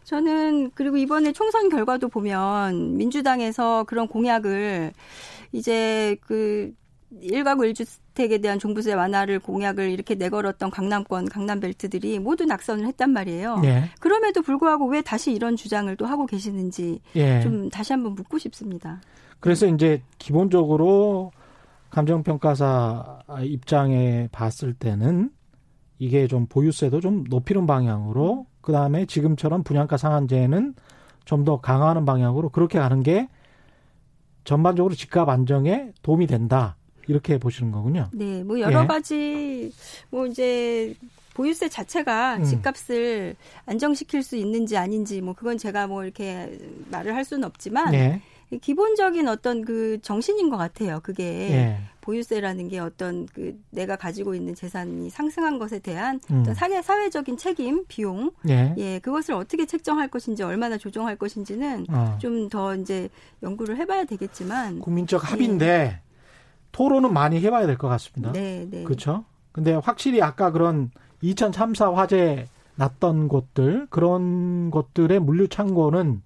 저는 0.03 0.71
그리고 0.73 0.97
이번에 0.97 1.33
총선 1.33 1.69
결과도 1.69 2.07
보면 2.07 2.95
민주당에서 2.95 3.83
그런 3.83 4.07
공약을 4.07 4.93
이제 5.51 6.15
그 6.21 6.71
1가구 7.13 7.71
1주택에 7.71 8.41
대한 8.41 8.59
종부세 8.59 8.93
완화를 8.93 9.39
공약을 9.39 9.89
이렇게 9.89 10.15
내걸었던 10.15 10.71
강남권, 10.71 11.25
강남벨트들이 11.25 12.19
모두 12.19 12.45
낙선을 12.45 12.85
했단 12.87 13.11
말이에요. 13.11 13.61
예. 13.63 13.89
그럼에도 13.99 14.41
불구하고 14.41 14.87
왜 14.87 15.01
다시 15.01 15.31
이런 15.31 15.55
주장을 15.55 15.93
또 15.95 16.05
하고 16.05 16.25
계시는지 16.25 17.01
예. 17.15 17.41
좀 17.41 17.69
다시 17.69 17.93
한번 17.93 18.15
묻고 18.15 18.37
싶습니다. 18.37 19.01
그래서 19.39 19.67
이제 19.67 20.01
기본적으로 20.17 21.31
감정평가사 21.89 23.19
입장에 23.43 24.27
봤을 24.31 24.73
때는 24.73 25.31
이게 25.99 26.27
좀 26.27 26.45
보유세도 26.45 27.01
좀 27.01 27.23
높이는 27.29 27.65
방향으로 27.65 28.45
그 28.61 28.71
다음에 28.71 29.05
지금처럼 29.05 29.63
분양가 29.63 29.97
상한제는 29.97 30.75
좀 31.25 31.43
더 31.43 31.59
강화하는 31.59 32.05
방향으로 32.05 32.49
그렇게 32.49 32.79
가는 32.79 33.03
게 33.03 33.27
전반적으로 34.45 34.95
집값 34.95 35.27
안정에 35.27 35.91
도움이 36.01 36.25
된다 36.25 36.77
이렇게 37.07 37.37
보시는 37.37 37.71
거군요. 37.71 38.09
네, 38.13 38.43
뭐 38.43 38.59
여러 38.59 38.83
예. 38.83 38.87
가지 38.87 39.71
뭐 40.09 40.25
이제 40.25 40.95
보유세 41.33 41.67
자체가 41.69 42.37
음. 42.37 42.43
집값을 42.45 43.35
안정시킬 43.65 44.23
수 44.23 44.37
있는지 44.37 44.77
아닌지 44.77 45.21
뭐 45.21 45.33
그건 45.33 45.57
제가 45.57 45.87
뭐 45.87 46.03
이렇게 46.03 46.57
말을 46.89 47.13
할 47.13 47.25
수는 47.25 47.43
없지만. 47.43 47.93
예. 47.93 48.21
기본적인 48.61 49.27
어떤 49.27 49.65
그 49.65 49.99
정신인 50.01 50.49
것 50.49 50.57
같아요. 50.57 50.99
그게 51.03 51.23
예. 51.51 51.77
보유세라는 52.01 52.69
게 52.69 52.79
어떤 52.79 53.25
그 53.25 53.59
내가 53.69 53.97
가지고 53.97 54.33
있는 54.33 54.55
재산이 54.55 55.09
상승한 55.09 55.59
것에 55.59 55.79
대한 55.79 56.21
음. 56.31 56.41
어떤 56.41 56.53
사회 56.55 56.81
사회적인 56.81 57.35
책임, 57.37 57.85
비용, 57.87 58.31
예. 58.47 58.73
예. 58.77 58.99
그것을 58.99 59.33
어떻게 59.33 59.65
책정할 59.65 60.07
것인지 60.07 60.43
얼마나 60.43 60.77
조정할 60.77 61.17
것인지는 61.17 61.85
어. 61.89 62.17
좀더 62.21 62.75
이제 62.75 63.09
연구를 63.43 63.75
해봐야 63.77 64.05
되겠지만 64.05 64.79
국민적 64.79 65.21
예. 65.23 65.27
합의인데 65.27 65.65
예. 65.67 65.99
토론은 66.71 67.13
많이 67.13 67.41
해봐야 67.41 67.65
될 67.65 67.77
것 67.77 67.87
같습니다. 67.89 68.31
네, 68.31 68.65
네. 68.69 68.83
그렇죠. 68.83 69.25
근데 69.51 69.73
확실히 69.73 70.21
아까 70.21 70.51
그런 70.51 70.91
2003사 71.23 71.93
화재 71.95 72.47
났던 72.75 73.27
곳들 73.27 73.87
그런 73.89 74.69
것들의 74.71 75.19
물류 75.19 75.47
창고는 75.47 76.21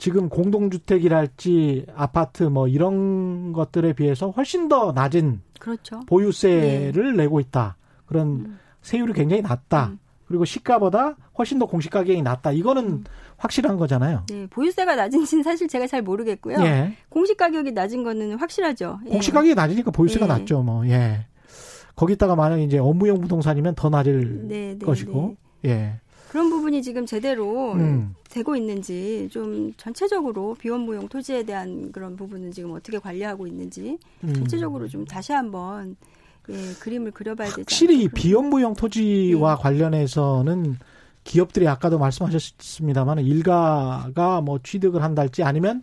지금 0.00 0.30
공동주택이랄지 0.30 1.84
아파트 1.94 2.44
뭐 2.44 2.66
이런 2.68 3.52
것들에 3.52 3.92
비해서 3.92 4.30
훨씬 4.30 4.66
더 4.66 4.92
낮은 4.92 5.42
그렇죠. 5.60 6.00
보유세를 6.06 7.16
네. 7.16 7.22
내고 7.24 7.38
있다. 7.38 7.76
그런 8.06 8.26
음. 8.28 8.58
세율이 8.80 9.12
굉장히 9.12 9.42
낮다. 9.42 9.88
음. 9.88 9.98
그리고 10.26 10.46
시가보다 10.46 11.16
훨씬 11.36 11.58
더 11.58 11.66
공시 11.66 11.90
가격이 11.90 12.22
낮다. 12.22 12.52
이거는 12.52 12.84
음. 12.84 13.04
확실한 13.36 13.76
거잖아요. 13.76 14.24
네, 14.30 14.46
보유세가 14.46 14.96
낮은지는 14.96 15.42
사실 15.42 15.68
제가 15.68 15.86
잘 15.86 16.00
모르겠고요. 16.00 16.60
예. 16.60 16.94
공시 17.10 17.34
가격이 17.34 17.72
낮은 17.72 18.02
거는 18.02 18.38
확실하죠. 18.38 19.00
예. 19.06 19.10
공시 19.10 19.30
가격이 19.30 19.54
낮으니까 19.54 19.90
보유세가 19.90 20.24
예. 20.24 20.28
낮죠. 20.28 20.62
뭐 20.62 20.86
예. 20.88 21.26
거기다가 21.94 22.36
만약 22.36 22.58
이제 22.60 22.78
업무용 22.78 23.20
부동산이면 23.20 23.74
더 23.74 23.90
낮을 23.90 24.48
네, 24.48 24.76
네, 24.78 24.86
것이고. 24.86 25.36
네. 25.60 25.70
예. 25.70 26.00
그런 26.30 26.48
부분이 26.48 26.80
지금 26.80 27.06
제대로 27.06 27.72
음. 27.72 28.14
되고 28.28 28.54
있는지 28.54 29.28
좀 29.32 29.72
전체적으로 29.76 30.54
비원무용 30.54 31.08
토지에 31.08 31.42
대한 31.42 31.90
그런 31.90 32.14
부분은 32.14 32.52
지금 32.52 32.70
어떻게 32.70 33.00
관리하고 33.00 33.48
있는지 33.48 33.98
음. 34.22 34.34
전체적으로 34.34 34.86
좀 34.86 35.04
다시 35.04 35.32
한번 35.32 35.96
예, 36.48 36.54
그림을 36.74 37.10
그려봐야 37.10 37.48
되지 37.48 37.62
확실히 37.62 38.06
비원무용 38.06 38.74
토지와 38.74 39.56
네. 39.56 39.62
관련해서는 39.62 40.78
기업들이 41.24 41.66
아까도 41.66 41.98
말씀하셨습니다만 41.98 43.18
일가가 43.18 44.40
뭐 44.40 44.60
취득을 44.62 45.02
한달지 45.02 45.42
아니면 45.42 45.82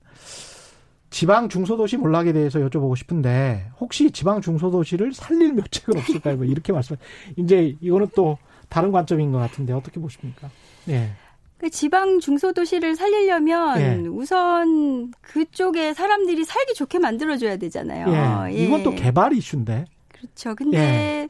지방 1.15 1.47
중소도시 1.47 1.95
몰락에 1.95 2.33
대해서 2.33 2.59
여쭤보고 2.59 2.97
싶은데 2.97 3.67
혹시 3.79 4.11
지방 4.11 4.41
중소도시를 4.41 5.13
살릴 5.13 5.53
묘책은 5.53 5.97
없을까요? 5.97 6.35
뭐 6.35 6.45
이렇게 6.45 6.73
말씀. 6.73 6.97
이제 7.37 7.73
이거는 7.79 8.07
또 8.13 8.37
다른 8.67 8.91
관점인 8.91 9.31
것 9.31 9.37
같은데 9.37 9.71
어떻게 9.71 10.01
보십니까? 10.01 10.49
네. 10.83 11.11
그 11.57 11.69
지방 11.69 12.19
중소도시를 12.19 12.97
살리려면 12.97 13.79
예. 13.79 14.09
우선 14.09 15.13
그쪽에 15.21 15.93
사람들이 15.93 16.43
살기 16.43 16.73
좋게 16.73 16.99
만들어줘야 16.99 17.55
되잖아요. 17.55 18.49
예. 18.49 18.53
이건 18.53 18.83
또 18.83 18.91
예. 18.91 18.95
개발 18.95 19.31
이슈인데. 19.31 19.85
그렇죠. 20.09 20.53
근데 20.53 20.77
예. 20.77 21.29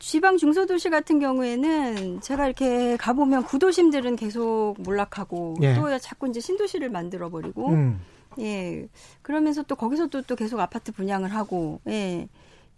지방 0.00 0.36
중소도시 0.36 0.90
같은 0.90 1.20
경우에는 1.20 2.22
제가 2.22 2.46
이렇게 2.46 2.96
가보면 2.96 3.44
구도심들은 3.44 4.16
계속 4.16 4.74
몰락하고 4.80 5.58
예. 5.62 5.74
또 5.76 5.96
자꾸 5.98 6.26
이제 6.26 6.40
신도시를 6.40 6.90
만들어버리고 6.90 7.68
음. 7.68 8.00
예. 8.38 8.88
그러면서 9.22 9.62
또 9.62 9.76
거기서 9.76 10.08
또, 10.08 10.22
또 10.22 10.36
계속 10.36 10.60
아파트 10.60 10.92
분양을 10.92 11.34
하고, 11.34 11.80
예. 11.88 12.28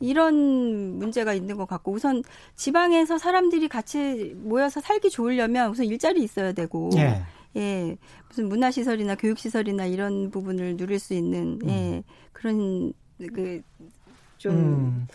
이런 0.00 0.98
문제가 0.98 1.34
있는 1.34 1.56
것 1.56 1.66
같고 1.66 1.90
우선 1.90 2.22
지방에서 2.54 3.18
사람들이 3.18 3.66
같이 3.66 4.32
모여서 4.36 4.80
살기 4.80 5.10
좋으려면 5.10 5.72
우선 5.72 5.86
일자리 5.86 6.22
있어야 6.22 6.52
되고 6.52 6.88
예, 6.96 7.20
예 7.56 7.96
무슨 8.28 8.48
문화시설이나 8.48 9.16
교육시설이나 9.16 9.86
이런 9.86 10.30
부분을 10.30 10.76
누릴 10.76 11.00
수 11.00 11.14
있는 11.14 11.58
예 11.66 11.96
음. 11.96 12.02
그런 12.32 12.92
그 13.34 13.60
좀 14.38 14.54
음. 14.54 15.08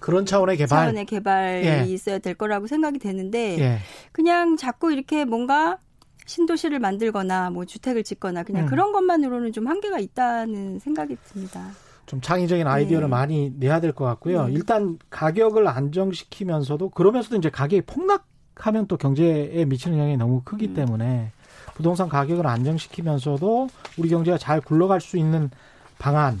그런 0.00 0.26
차원의 0.26 0.56
개발 0.56 0.80
차원의 0.80 1.06
개발이 1.06 1.66
예. 1.66 1.84
있어야 1.86 2.18
될 2.18 2.34
거라고 2.34 2.66
생각이 2.66 2.98
되는데 2.98 3.56
예. 3.58 3.78
그냥 4.10 4.56
자꾸 4.56 4.92
이렇게 4.92 5.24
뭔가 5.24 5.78
신도시를 6.26 6.78
만들거나 6.78 7.50
뭐 7.50 7.64
주택을 7.64 8.04
짓거나 8.04 8.42
그냥 8.42 8.64
음. 8.64 8.66
그런 8.68 8.92
것만으로는 8.92 9.52
좀 9.52 9.66
한계가 9.66 9.98
있다는 9.98 10.78
생각이 10.78 11.16
듭니다. 11.32 11.70
좀 12.06 12.20
창의적인 12.20 12.66
아이디어를 12.66 13.06
네. 13.06 13.10
많이 13.10 13.52
내야 13.58 13.80
될 13.80 13.92
것 13.92 14.04
같고요. 14.04 14.46
네. 14.46 14.52
일단 14.54 14.98
가격을 15.10 15.66
안정시키면서도 15.66 16.90
그러면서도 16.90 17.36
이제 17.36 17.50
가격이 17.50 17.82
폭락하면 17.82 18.86
또 18.86 18.96
경제에 18.96 19.64
미치는 19.64 19.96
영향이 19.98 20.16
너무 20.16 20.42
크기 20.44 20.66
음. 20.68 20.74
때문에 20.74 21.30
부동산 21.74 22.08
가격을 22.08 22.46
안정시키면서도 22.46 23.68
우리 23.98 24.08
경제가 24.08 24.36
잘 24.38 24.60
굴러갈 24.60 25.00
수 25.00 25.16
있는 25.16 25.50
방안 25.98 26.40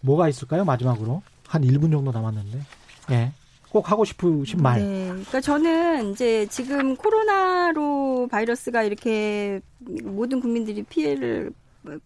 뭐가 0.00 0.28
있을까요? 0.28 0.64
마지막으로 0.64 1.22
한 1.46 1.62
1분 1.62 1.90
정도 1.90 2.10
남았는데. 2.12 2.58
예. 3.10 3.14
네. 3.14 3.32
꼭 3.70 3.90
하고 3.90 4.04
싶으신 4.04 4.62
말. 4.62 4.80
네. 4.80 5.08
그러니까 5.08 5.40
저는 5.40 6.12
이제 6.12 6.46
지금 6.46 6.96
코로나로 6.96 8.28
바이러스가 8.30 8.82
이렇게 8.82 9.60
모든 9.78 10.40
국민들이 10.40 10.82
피해를 10.82 11.52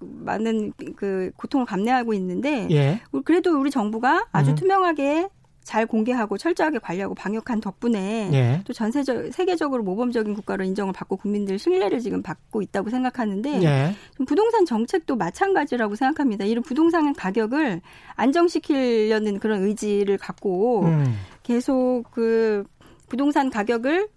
많은 0.00 0.72
그 0.96 1.30
고통을 1.36 1.66
감내하고 1.66 2.14
있는데 2.14 2.68
예. 2.70 3.00
그래도 3.24 3.58
우리 3.58 3.70
정부가 3.70 4.26
아주 4.32 4.50
음. 4.50 4.54
투명하게 4.54 5.28
잘 5.64 5.86
공개하고 5.86 6.38
철저하게 6.38 6.78
관리하고 6.78 7.14
방역한 7.14 7.60
덕분에 7.60 8.30
예. 8.32 8.60
또 8.64 8.72
전세적 8.72 9.32
세계적으로 9.32 9.82
모범적인 9.84 10.34
국가로 10.34 10.64
인정을 10.64 10.92
받고 10.92 11.16
국민들 11.16 11.58
신뢰를 11.58 12.00
지금 12.00 12.20
받고 12.22 12.62
있다고 12.62 12.90
생각하는데 12.90 13.62
예. 13.62 13.94
부동산 14.26 14.66
정책도 14.66 15.16
마찬가지라고 15.16 15.94
생각합니다. 15.94 16.44
이런 16.44 16.62
부동산 16.62 17.12
가격을 17.12 17.80
안정시키려는 18.16 19.38
그런 19.38 19.62
의지를 19.62 20.18
갖고 20.18 20.84
음. 20.84 21.14
계속 21.42 22.04
그 22.10 22.64
부동산 23.12 23.50
가격을 23.50 24.08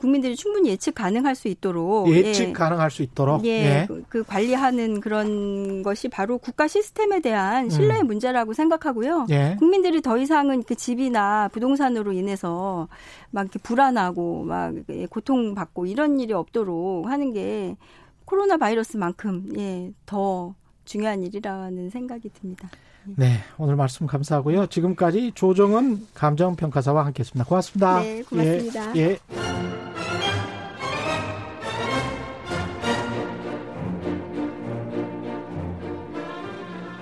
국민들이 0.00 0.36
충분히 0.36 0.68
예측 0.68 0.94
가능할 0.94 1.34
수 1.34 1.48
있도록 1.48 2.08
예측 2.14 2.50
예. 2.50 2.52
가능할 2.52 2.88
수 2.88 3.02
있도록 3.02 3.44
예, 3.44 3.50
예. 3.50 3.84
그, 3.88 4.04
그, 4.08 4.22
관리하는 4.22 5.00
그런 5.00 5.82
것이 5.82 6.08
바로 6.08 6.38
국가 6.38 6.68
시스템에 6.68 7.18
대한 7.18 7.68
신뢰의 7.68 8.02
음. 8.02 8.06
문제라고 8.06 8.52
생각하고요. 8.52 9.26
예. 9.30 9.56
국민들이 9.58 10.00
더 10.00 10.16
이상은 10.18 10.62
그 10.62 10.76
집이나 10.76 11.48
부동산으로 11.48 12.12
인해서 12.12 12.86
막 13.32 13.42
이렇게 13.42 13.58
불안하고 13.58 14.44
막 14.44 14.72
고통받고 15.10 15.86
이런 15.86 16.20
일이 16.20 16.32
없도록 16.32 17.08
하는 17.08 17.32
게 17.32 17.76
코로나 18.24 18.56
바이러스만큼 18.56 19.48
예, 19.58 19.90
더 20.06 20.54
중요한 20.84 21.24
일이라는 21.24 21.90
생각이 21.90 22.28
듭니다. 22.28 22.70
네, 23.16 23.38
오늘 23.56 23.76
말씀 23.76 24.06
감사하고요. 24.06 24.66
지금까지 24.66 25.32
조정은 25.34 26.06
감정평가사와 26.14 27.06
함께했습니다. 27.06 27.48
고맙습니다. 27.48 28.00
네, 28.00 28.22
고맙습니다. 28.22 28.96
예. 28.96 29.00
예. 29.00 29.18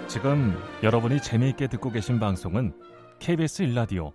지금 0.07 0.57
여러분이 0.83 1.21
재미있게 1.21 1.67
듣고 1.69 1.91
계신 1.91 2.19
방송은 2.21 2.73
KBS 3.19 3.63
일라디오 3.63 4.13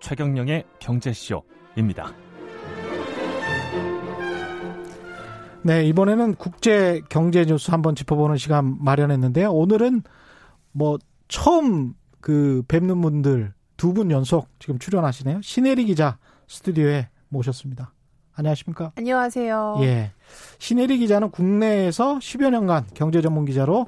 최경령의 0.00 0.64
경제쇼입니다. 0.80 2.12
네, 5.62 5.84
이번에는 5.86 6.34
국제 6.34 7.00
경제 7.08 7.44
뉴스 7.44 7.70
한번 7.70 7.94
짚어보는 7.94 8.36
시간 8.36 8.76
마련했는데요. 8.82 9.50
오늘은 9.50 10.02
뭐 10.72 10.98
처음 11.34 11.94
그 12.20 12.62
뵙는 12.68 13.00
분들 13.00 13.52
두 13.76 13.92
분 13.92 14.12
연속 14.12 14.48
지금 14.60 14.78
출연하시네요. 14.78 15.42
신혜리 15.42 15.84
기자 15.86 16.16
스튜디오에 16.46 17.08
모셨습니다. 17.28 17.92
안녕하십니까? 18.34 18.92
안녕하세요. 18.94 19.78
예. 19.80 20.12
신혜리 20.60 20.98
기자는 20.98 21.30
국내에서 21.32 22.18
10여 22.18 22.50
년간 22.50 22.86
경제 22.94 23.20
전문 23.20 23.44
기자로 23.46 23.86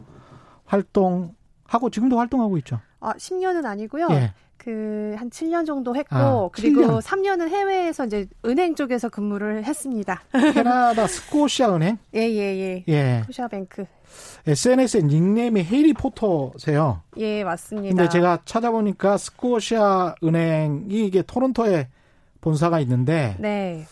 활동 0.65 1.37
하고 1.67 1.91
지금도 1.91 2.19
활동하고 2.19 2.57
있죠. 2.59 2.81
아, 3.01 3.13
10년은 3.15 3.65
아니고요. 3.65 4.09
예. 4.11 4.33
그한 4.59 5.31
7년 5.31 5.65
정도 5.65 5.95
했고 5.95 6.17
아, 6.17 6.49
그리고 6.53 6.99
7년. 6.99 7.03
3년은 7.03 7.49
해외에서 7.51 8.07
이제 8.07 8.27
은행 8.45 8.75
쪽에서 8.75 9.09
근무를 9.09 9.65
했습니다. 9.65 10.23
캐나다 10.55 11.07
스코시아 11.07 11.75
은행? 11.77 11.99
예, 12.15 12.21
예, 12.21 12.57
예. 12.59 12.85
예. 12.89 13.21
스코시아 13.23 13.49
뱅크. 13.49 13.85
SNS에 14.47 15.03
닉네임이 15.03 15.63
해리포터세요. 15.65 17.03
예, 17.19 17.45
맞습니다. 17.45 17.95
근데 17.95 18.09
제가 18.09 18.41
찾아보니까 18.45 19.19
스코시아 19.19 20.15
은행이 20.25 21.07
이게 21.07 21.23
토론토에 21.23 21.89
본사가 22.41 22.81
있는데 22.81 23.37
네. 23.39 23.85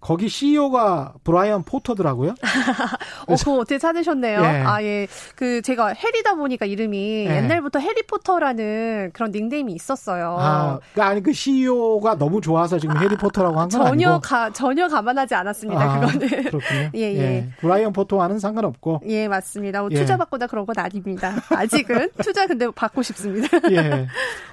거기 0.00 0.28
CEO가 0.28 1.14
브라이언 1.24 1.64
포터더라고요. 1.64 2.34
어, 3.26 3.34
그거 3.34 3.54
어떻게 3.56 3.78
찾으셨네요. 3.78 4.40
예. 4.40 4.44
아, 4.44 4.82
예. 4.82 5.08
그, 5.34 5.60
제가 5.60 5.88
해리다 5.88 6.34
보니까 6.34 6.66
이름이 6.66 7.26
예. 7.26 7.36
옛날부터 7.36 7.80
해리포터라는 7.80 9.10
그런 9.12 9.32
닉네임이 9.32 9.72
있었어요. 9.72 10.36
아, 10.38 10.78
그 10.94 11.02
아니, 11.02 11.20
그 11.20 11.32
CEO가 11.32 12.16
너무 12.16 12.40
좋아서 12.40 12.78
지금 12.78 12.96
아, 12.96 13.00
해리포터라고 13.00 13.58
한건 13.58 13.70
전혀 13.70 14.08
아니고? 14.10 14.20
가, 14.20 14.50
전혀 14.52 14.86
감안하지 14.86 15.34
않았습니다, 15.34 15.82
아, 15.82 16.00
그거는. 16.00 16.28
그렇군요. 16.28 16.90
예, 16.94 17.00
예, 17.00 17.18
예. 17.18 17.48
브라이언 17.60 17.92
포터와는 17.92 18.38
상관없고. 18.38 19.02
예, 19.08 19.26
맞습니다. 19.26 19.80
뭐 19.80 19.88
예. 19.90 19.96
투자 19.96 20.16
받고다 20.16 20.46
그런 20.46 20.64
건 20.64 20.78
아닙니다. 20.78 21.34
아직은. 21.50 22.10
투자 22.22 22.46
근데 22.46 22.70
받고 22.70 23.02
싶습니다. 23.02 23.58
예. 23.72 24.06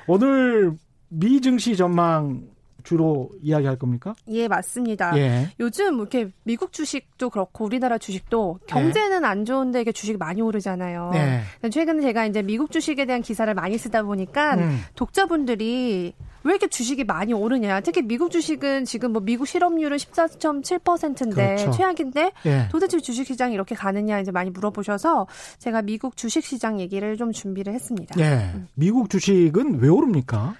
오늘 0.08 0.73
미 1.10 1.39
증시 1.39 1.75
전망 1.77 2.55
주로 2.86 3.30
이야기할 3.41 3.78
겁니까? 3.78 4.15
예, 4.30 4.48
맞습니다. 4.48 5.17
예. 5.17 5.50
요즘 5.60 5.95
이렇게 5.95 6.30
미국 6.43 6.71
주식도 6.71 7.30
그렇고 7.30 7.65
우리나라 7.65 7.98
주식도 7.98 8.60
경제는 8.67 9.24
예. 9.24 9.28
안 9.28 9.43
좋은데 9.43 9.82
이게 9.82 9.91
주식이 9.91 10.17
많이 10.17 10.41
오르잖아요. 10.41 11.12
예. 11.15 11.69
최근에 11.69 12.02
제가 12.02 12.26
이제 12.26 12.41
미국 12.41 12.71
주식에 12.71 13.06
대한 13.06 13.21
기사를 13.21 13.54
많이 13.54 13.78
쓰다 13.78 14.04
보니까 14.04 14.56
음. 14.56 14.80
독자분들이 14.95 16.13
왜 16.43 16.52
이렇게 16.52 16.67
주식이 16.67 17.04
많이 17.04 17.34
오르냐. 17.34 17.82
특히 17.82 18.04
미국 18.04 18.30
주식은 18.30 18.86
지금 18.86 19.13
뭐 19.13 19.21
미국 19.21 19.48
실업률은 19.48 19.98
14.7%인데 19.98 21.56
그렇죠. 21.56 21.71
최악인데 21.71 22.32
예. 22.45 22.67
도대체 22.71 23.00
주식 23.00 23.26
시장이 23.26 23.56
이렇게 23.56 23.74
가느냐 23.74 24.19
이제 24.19 24.32
많이 24.32 24.52
물어보셔서 24.52 25.26
제가 25.58 25.82
미국 25.82 26.15
주식 26.15 26.45
시장 26.45 26.80
얘기를 26.80 27.17
좀 27.17 27.32
준비를 27.32 27.74
했습니다. 27.74 28.15
예. 28.19 28.52
음. 28.54 28.67
미국 28.76 29.10
주식은 29.10 29.80
왜 29.80 29.89
오릅니까? 29.89 30.54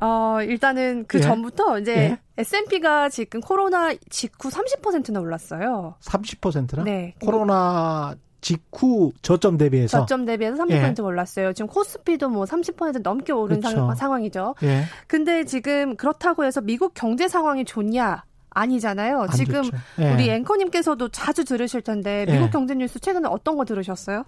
어, 0.00 0.38
일단은 0.42 1.04
그 1.08 1.18
예? 1.18 1.22
전부터 1.22 1.78
이제 1.78 1.96
예? 1.96 2.18
S&P가 2.36 3.08
지금 3.08 3.40
코로나 3.40 3.94
직후 4.10 4.50
30%나 4.50 5.20
올랐어요. 5.20 5.94
30%나? 6.02 6.84
네. 6.84 7.14
코로나 7.20 8.14
직후 8.42 9.12
저점 9.22 9.56
대비해서 9.56 10.00
저점 10.00 10.24
대비해서 10.26 10.62
30% 10.62 10.98
예. 10.98 11.02
올랐어요. 11.02 11.52
지금 11.52 11.68
코스피도 11.68 12.28
뭐 12.28 12.44
30% 12.44 13.02
넘게 13.02 13.32
오른 13.32 13.60
그렇죠. 13.60 13.92
상황 13.96 14.22
이죠. 14.24 14.54
예. 14.62 14.84
근데 15.06 15.44
지금 15.44 15.96
그렇다고 15.96 16.44
해서 16.44 16.60
미국 16.60 16.92
경제 16.94 17.26
상황이 17.28 17.64
좋냐? 17.64 18.24
아니잖아요. 18.50 19.26
지금 19.34 19.62
예. 19.98 20.14
우리 20.14 20.30
앵커님께서도 20.30 21.10
자주 21.10 21.44
들으실 21.44 21.82
텐데 21.82 22.24
미국 22.26 22.46
예. 22.46 22.50
경제 22.50 22.74
뉴스 22.74 22.98
최근에 22.98 23.28
어떤 23.28 23.56
거 23.56 23.64
들으셨어요? 23.66 24.24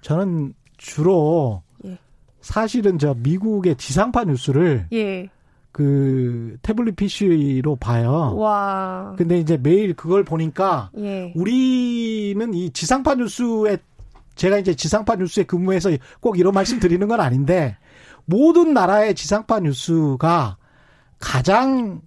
저는 0.00 0.54
주로 0.78 1.62
사실은 2.40 2.98
저 2.98 3.14
미국의 3.14 3.76
지상파 3.76 4.24
뉴스를 4.24 4.86
예. 4.92 5.28
그 5.72 6.56
태블릿 6.62 6.96
PC로 6.96 7.76
봐요. 7.76 8.34
와. 8.36 9.14
근데 9.16 9.38
이제 9.38 9.56
매일 9.56 9.94
그걸 9.94 10.24
보니까 10.24 10.90
예. 10.98 11.32
우리는 11.36 12.54
이 12.54 12.70
지상파 12.70 13.16
뉴스에 13.16 13.78
제가 14.34 14.58
이제 14.58 14.74
지상파 14.74 15.16
뉴스에 15.16 15.44
근무해서 15.44 15.90
꼭 16.20 16.38
이런 16.38 16.52
말씀 16.52 16.80
드리는 16.80 17.06
건 17.06 17.20
아닌데 17.20 17.76
모든 18.24 18.72
나라의 18.72 19.14
지상파 19.14 19.60
뉴스가 19.60 20.56
가장 21.18 22.00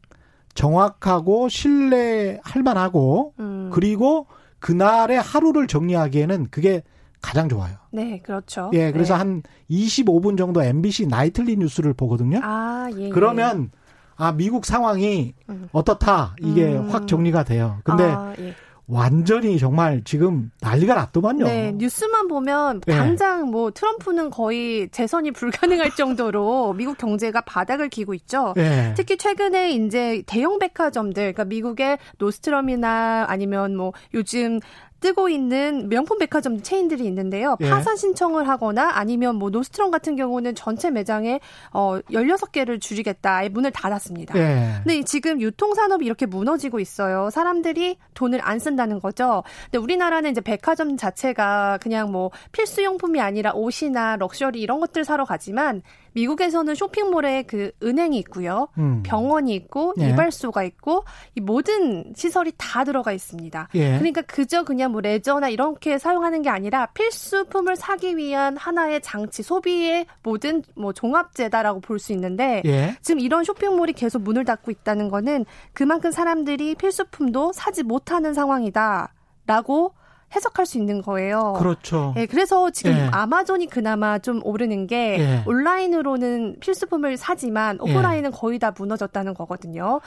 정확하고 0.54 1.50
신뢰할 1.50 2.64
만하고 2.64 3.34
음. 3.40 3.70
그리고 3.74 4.28
그날의 4.60 5.20
하루를 5.20 5.68
정리하기에는 5.68 6.48
그게 6.52 6.84
가장 7.22 7.48
좋아요. 7.50 7.76
네, 7.92 8.20
그렇죠. 8.24 8.72
예, 8.74 8.92
그래서 8.92 9.14
네. 9.14 9.18
한 9.20 9.44
25분 9.70 10.38
정도 10.38 10.62
MBC 10.64 11.08
나이틀리 11.08 11.58
뉴스를 11.58 11.94
보거든요. 11.94 12.40
아, 12.44 12.90
예. 12.96 13.06
예. 13.06 13.10
그러면 13.10 13.72
아 14.16 14.32
미국 14.32 14.66
상황이 14.66 15.34
음. 15.50 15.70
어떻다 15.72 16.36
이게 16.40 16.76
음. 16.76 16.90
확 16.90 17.08
정리가 17.08 17.44
돼요. 17.44 17.80
근데 17.84 18.04
아, 18.04 18.34
예. 18.40 18.56
완전히 18.92 19.58
정말 19.58 20.02
지금 20.04 20.52
난리가 20.60 20.94
났더만요. 20.94 21.46
네, 21.46 21.72
뉴스만 21.78 22.28
보면 22.28 22.82
예. 22.88 22.92
당장 22.92 23.46
네. 23.46 23.52
뭐 23.52 23.72
트럼프는 23.72 24.30
거의 24.32 24.90
재선이 24.90 25.32
불가능할 25.32 25.96
정도로 25.96 26.74
미국 26.74 26.98
경제가 26.98 27.42
바닥을 27.42 27.88
기고 27.88 28.14
있죠. 28.16 28.54
네. 28.58 28.94
특히 28.98 29.18
최근에 29.18 29.72
이제 29.72 30.24
대형 30.26 30.60
백화점들, 30.60 31.34
그러니까 31.34 31.46
미국의 31.46 32.00
노스트럼이나 32.18 33.26
아니면 33.30 33.78
뭐 33.78 33.94
요즘 34.14 34.60
뜨고 35.02 35.30
있는 35.30 35.90
명품 35.90 36.20
백화점 36.20 36.62
체인들이 36.62 37.06
있는데요. 37.06 37.58
예. 37.60 37.70
파산 37.70 37.98
신청을 37.98 38.48
하거나 38.48 38.92
아니면 38.94 39.36
뭐 39.36 39.50
노스트럼 39.50 39.92
같은 39.92 40.16
경우는 40.16 40.56
전체 40.56 40.92
매장에 40.92 41.40
어 41.74 42.00
16개를 42.12 42.80
줄이겠다. 42.80 43.42
문을 43.50 43.72
닫았습니다. 43.72 44.38
예. 44.38 44.76
근데 44.84 45.04
지금 45.04 45.42
유통 45.42 45.74
산업이 45.74 46.06
이렇게 46.06 46.26
무너지고 46.26 46.80
있어요. 46.80 47.30
사람들이 47.32 47.98
돈을 48.14 48.40
안 48.44 48.60
쓴다는 48.60 49.00
거죠. 49.00 49.44
근데 49.66 49.80
우리나라는 49.80 50.32
이제 50.32 50.40
백화점 50.40 50.96
자체가 50.96 51.80
그냥 51.82 52.12
뭐 52.12 52.30
필수용품이 52.52 53.20
아니라 53.20 53.54
옷이나 53.54 54.18
럭셔리 54.18 54.62
이런 54.62 54.80
것들 54.80 55.04
사러 55.04 55.26
가지만 55.26 55.82
미국에서는 56.14 56.76
쇼핑몰에 56.76 57.44
그 57.44 57.72
은행이 57.82 58.18
있고요. 58.20 58.68
음. 58.78 59.02
병원이 59.04 59.54
있고 59.56 59.94
예. 60.00 60.10
이발소가 60.10 60.64
있고 60.64 61.06
이 61.36 61.42
모든 61.42 62.14
시설이 62.16 62.52
다 62.58 62.84
들어가 62.84 63.14
있습니다. 63.14 63.70
예. 63.76 63.98
그러니까 63.98 64.22
그저 64.24 64.64
그냥 64.64 64.92
뭐 64.92 65.02
레저나 65.02 65.50
이렇게 65.50 65.98
사용하는 65.98 66.42
게 66.42 66.50
아니라 66.50 66.88
필수품을 66.88 67.76
사기 67.76 68.18
위한 68.18 68.58
하나의 68.58 69.02
장치, 69.02 69.44
소비의 69.44 70.06
모든 70.24 70.62
뭐 70.76 70.92
종합제다라고 70.92 71.80
볼 71.80 72.02
수 72.02 72.12
있는데 72.14 72.64
예. 72.66 72.98
지금 73.02 73.20
이런 73.20 73.44
쇼핑몰이 73.44 73.94
계속 73.94 74.24
문을 74.24 74.44
닫고 74.44 74.72
있다는 74.72 75.10
거는 75.10 75.46
그만큼 75.72 76.12
사람들이 76.12 76.76
필수품도 76.76 77.54
사지 77.54 77.84
못하는 77.84 78.34
상황이다라고 78.34 79.94
해석할 80.36 80.66
수 80.66 80.78
있는 80.78 81.02
거예요. 81.02 81.54
그렇죠. 81.58 82.14
예, 82.18 82.26
그래서 82.26 82.70
지금 82.70 82.94
예. 82.94 83.10
아마존이 83.12 83.68
그나마 83.68 84.20
좀 84.20 84.42
오르는 84.44 84.88
게 84.88 85.20
예. 85.20 85.44
온라인으로는 85.46 86.58
필수품을 86.60 87.18
사지만 87.18 87.80
예. 87.86 87.92
오프라인은 87.92 88.32
거의 88.32 88.60
다 88.60 88.74
무너졌다는 88.78 89.34
거거든요. 89.34 90.00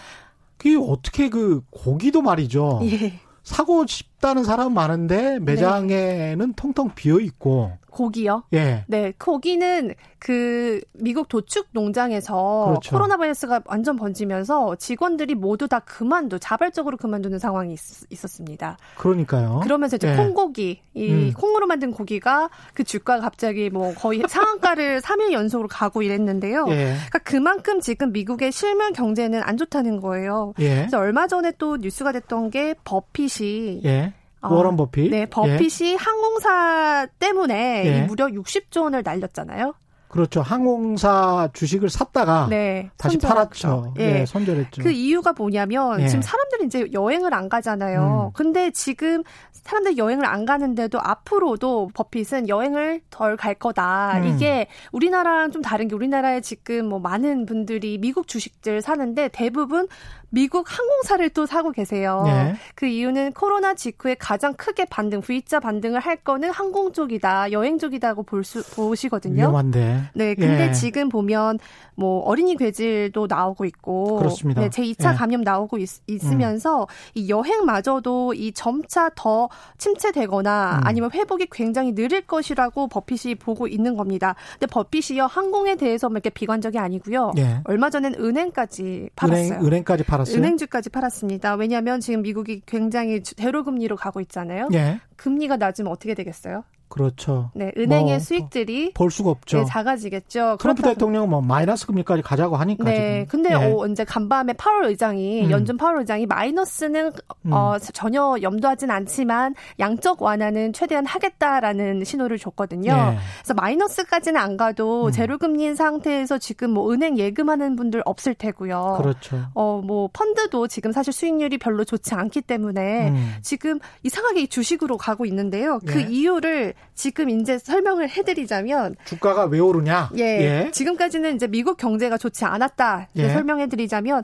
그게 0.57 0.77
어떻게 0.77 1.29
그 1.29 1.63
고기도 1.71 2.23
말이죠. 2.23 2.81
예. 2.85 3.21
사고 3.43 3.87
싶다는 3.87 4.43
사람 4.43 4.73
많은데 4.73 5.39
매장에는 5.39 6.47
네. 6.47 6.53
통통 6.57 6.93
비어 6.95 7.21
있고 7.21 7.73
고기요? 7.95 8.43
예. 8.53 8.85
네, 8.89 9.13
고기는 9.19 9.95
그 10.19 10.81
미국 10.95 11.29
도축 11.29 11.69
농장에서 11.73 12.67
그렇죠. 12.69 12.91
코로나 12.91 13.17
바이러스가 13.17 13.63
완전 13.67 13.97
번지면서 13.97 14.77
직원들이 14.77 15.35
모두 15.35 15.69
다 15.69 15.79
그만두 15.79 16.39
자발적으로 16.41 16.97
그만두는 16.97 17.39
상황이 17.39 17.75
있, 17.75 18.25
었습니다 18.25 18.77
그러니까요. 18.97 19.61
그러면서 19.63 19.97
이제 19.97 20.11
예. 20.11 20.17
콩고기 20.17 20.81
이 20.95 21.11
음. 21.11 21.33
콩으로 21.35 21.67
만든 21.67 21.93
고기가 21.93 22.51
그 22.73 22.85
주가가 22.85 23.21
갑자기 23.21 23.71
뭐 23.71 23.95
거의 23.95 24.23
상한가를 24.29 25.01
3일 25.03 25.33
연속으로 25.33 25.69
가고 25.69 26.03
이랬는데요. 26.03 26.67
예. 26.71 26.95
그러니까 26.95 27.19
그만큼 27.21 27.81
지금 27.81 28.13
미국의 28.13 28.51
실물 28.51 28.93
경제는 28.93 29.43
안 29.45 29.57
좋다는 29.57 30.01
거예요. 30.01 30.55
예. 30.59 30.77
그래서 30.77 30.99
얼마 30.99 31.27
전에 31.27 31.53
또 31.59 31.77
뉴스가 31.77 32.13
됐던 32.13 32.51
게 32.51 32.75
버핏이 32.85 33.83
예. 33.85 34.13
워런 34.51 34.77
버핏. 34.77 35.11
네, 35.11 35.27
버핏이 35.27 35.93
예. 35.93 35.97
항공사 35.97 37.07
때문에 37.19 37.83
예. 37.87 38.03
무려 38.03 38.27
60조 38.27 38.83
원을 38.83 39.03
날렸잖아요. 39.05 39.75
그렇죠. 40.15 40.43
항공사 40.43 41.49
주식을 41.55 41.91
샀다가 41.91 42.47
네, 42.49 42.89
다시 42.97 43.19
팔았죠. 43.19 43.95
예. 43.99 44.13
네, 44.13 44.27
손절했죠. 44.27 44.85
그 44.85 44.93
이유가 44.93 45.33
뭐냐면 45.33 46.01
예. 46.01 46.07
지금 46.07 46.23
사람들이 46.23 46.67
이제 46.67 46.89
여행을 46.93 47.35
안 47.35 47.49
가잖아요. 47.49 48.31
음. 48.31 48.33
근데 48.33 48.71
지금 48.71 49.25
사람들 49.51 49.97
여행을 49.97 50.25
안 50.25 50.45
가는데도 50.45 51.01
앞으로도 51.03 51.91
버핏은 51.95 52.49
여행을 52.49 53.01
덜 53.11 53.37
갈 53.37 53.55
거다. 53.55 54.19
음. 54.19 54.27
이게 54.27 54.69
우리나라랑 54.93 55.51
좀 55.51 55.63
다른 55.63 55.89
게 55.89 55.97
우리나라에 55.97 56.41
지금 56.41 56.89
뭐 56.89 57.01
많은 57.01 57.45
분들이 57.47 57.99
미국 57.99 58.29
주식들 58.29 58.83
사는데 58.83 59.29
대부분 59.33 59.89
미국 60.35 60.67
항공사를 60.67 61.31
또 61.31 61.47
사고 61.47 61.71
계세요. 61.71 62.25
네. 62.27 62.57
그 62.75 62.87
이유는 62.87 63.35
코로나 63.35 63.75
직후에 63.75 64.17
가장 64.19 64.53
크게 64.55 64.85
반등, 64.87 65.21
V자 65.21 65.61
반등을 65.61 66.01
할 66.01 66.17
거는 66.17 66.51
항공 66.51 66.93
쪽이다, 66.93 67.53
여행 67.53 67.79
쪽이다고 67.79 68.25
볼 68.25 68.43
수, 68.43 68.65
보시거든요. 68.75 69.43
위험한데. 69.43 70.03
네, 70.15 70.35
근데 70.35 70.69
예. 70.69 70.73
지금 70.73 71.09
보면 71.09 71.61
뭐 71.95 72.19
어린이 72.23 72.57
괴질도 72.57 73.29
나오고 73.29 73.65
있고, 73.67 74.17
그렇습니다. 74.17 74.61
네, 74.61 74.69
제2차 74.71 75.13
예. 75.13 75.17
감염 75.17 75.43
나오고 75.43 75.79
있, 75.79 75.89
으면서 76.25 76.83
음. 76.83 76.87
이 77.15 77.29
여행마저도 77.29 78.35
이 78.35 78.51
점차 78.53 79.11
더 79.15 79.49
침체되거나 79.79 80.81
음. 80.83 80.87
아니면 80.87 81.11
회복이 81.15 81.47
굉장히 81.53 81.93
느릴 81.93 82.23
것이라고 82.23 82.89
버핏이 82.89 83.37
보고 83.37 83.69
있는 83.69 83.97
겁니다. 83.97 84.35
근데 84.55 84.67
버핏이요 84.67 85.27
항공에 85.27 85.77
대해서 85.77 86.09
뭐 86.09 86.17
이렇게 86.17 86.31
비관적이 86.31 86.81
아니고요. 86.81 87.35
예. 87.39 87.61
얼마 87.65 87.89
전엔 87.89 88.17
은행까지 88.19 89.11
팔았어요. 89.15 89.47
은행, 89.47 89.65
은행까지 89.65 90.03
팔았어요. 90.03 90.24
은행주까지 90.29 90.91
팔았습니다. 90.91 91.55
왜냐하면 91.55 92.01
지금 92.01 92.23
미국이 92.23 92.63
굉장히 92.67 93.23
제로 93.23 93.65
금리로 93.65 93.97
가고 93.97 94.21
있잖아요. 94.21 94.69
예. 94.75 95.01
금리가 95.17 95.57
낮으면 95.57 95.91
어떻게 95.91 96.15
되겠어요? 96.15 96.65
그렇죠. 96.95 97.51
네, 97.55 97.73
은행의 97.77 98.05
뭐, 98.05 98.19
수익들이 98.21 98.93
볼 98.95 99.11
수가 99.11 99.31
없죠. 99.31 99.59
네, 99.59 99.65
작아지겠죠. 99.65 100.59
트럼프 100.61 100.83
그렇다고. 100.83 100.95
대통령은 100.95 101.29
뭐 101.29 101.41
마이너스 101.41 101.87
금리까지 101.89 102.23
가자고 102.23 102.55
하니까. 102.55 102.85
네, 102.85 103.25
지금. 103.25 103.43
근데 103.43 103.51
예. 103.51 103.55
어, 103.55 103.87
이제 103.89 104.05
간밤에 104.05 104.53
파월 104.53 104.85
의장이 104.85 105.47
음. 105.47 105.51
연준 105.51 105.77
파월 105.77 105.99
의장이 105.99 106.27
마이너스는 106.27 107.11
음. 107.47 107.53
어, 107.53 107.77
전혀 107.81 108.37
염두하진 108.41 108.93
않지만 108.93 109.57
양적 109.81 110.23
완화는 110.23 110.73
최대한 110.73 111.05
하겠다라는 111.05 112.05
신호를 112.05 112.39
줬거든요. 112.39 112.93
예. 112.93 113.19
그래서 113.39 113.55
마이너스까지는 113.55 114.41
안 114.41 114.57
가도 114.57 115.07
음. 115.07 115.11
제로 115.11 115.37
금리인 115.37 115.75
상태에서 115.75 116.39
지금 116.39 116.71
뭐 116.71 116.93
은행 116.93 117.19
예금하는 117.19 117.75
분들 117.75 118.03
없을 118.05 118.35
테고요. 118.35 118.99
그렇죠. 119.03 119.47
어, 119.55 119.83
뭐 119.85 120.09
펀드도 120.13 120.69
지금 120.69 120.93
사실 120.93 121.13
수익률이 121.13 121.59
별로 121.59 121.83
좋지 121.83 122.15
않기 122.15 122.43
때문에 122.43 123.09
음. 123.09 123.35
지금 123.43 123.81
이상하게 124.05 124.47
주식으로 124.47 124.97
가고 124.97 125.27
있는데요. 125.27 125.81
그 125.85 126.03
예. 126.03 126.07
이유를 126.09 126.75
지금 126.95 127.29
이제 127.31 127.59
설명을 127.59 128.09
해드리자면 128.11 128.97
주가가 129.05 129.45
왜 129.47 129.59
오르냐? 129.59 130.11
예, 130.17 130.23
예. 130.67 130.71
지금까지는 130.73 131.37
이제 131.37 131.47
미국 131.47 131.77
경제가 131.77 132.19
좋지 132.19 132.45
않았다. 132.45 133.09
예. 133.17 133.29
설명해드리자면 133.31 134.23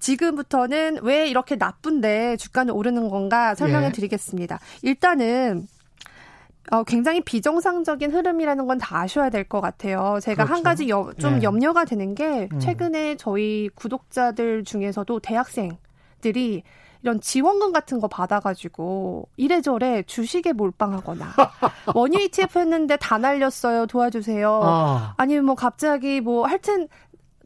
지금부터는 0.00 0.98
왜 1.02 1.28
이렇게 1.28 1.56
나쁜데 1.56 2.36
주가는 2.36 2.72
오르는 2.72 3.08
건가 3.08 3.54
설명해 3.54 3.88
예. 3.88 3.92
드리겠습니다. 3.92 4.58
일단은 4.82 5.66
어, 6.70 6.84
굉장히 6.84 7.20
비정상적인 7.22 8.12
흐름이라는 8.12 8.66
건 8.66 8.78
다 8.78 9.00
아셔야 9.00 9.28
될 9.30 9.44
것 9.44 9.60
같아요. 9.60 10.18
제가 10.22 10.44
그렇죠. 10.44 10.54
한 10.54 10.62
가지 10.62 10.88
여, 10.88 11.12
좀 11.18 11.36
네. 11.36 11.42
염려가 11.42 11.84
되는 11.84 12.14
게 12.14 12.48
음. 12.52 12.60
최근에 12.60 13.16
저희 13.16 13.68
구독자들 13.74 14.64
중에서도 14.64 15.18
대학생들이 15.20 16.62
이런 17.02 17.20
지원금 17.20 17.72
같은 17.72 17.98
거 18.00 18.08
받아가지고 18.08 19.28
이래저래 19.36 20.02
주식에 20.02 20.52
몰빵하거나 20.52 21.34
원유 21.94 22.18
ETF 22.20 22.58
했는데 22.58 22.96
다 22.96 23.18
날렸어요 23.18 23.86
도와주세요. 23.86 24.60
아. 24.62 25.14
아니면 25.16 25.44
뭐 25.46 25.54
갑자기 25.54 26.20
뭐 26.20 26.46
하여튼 26.46 26.88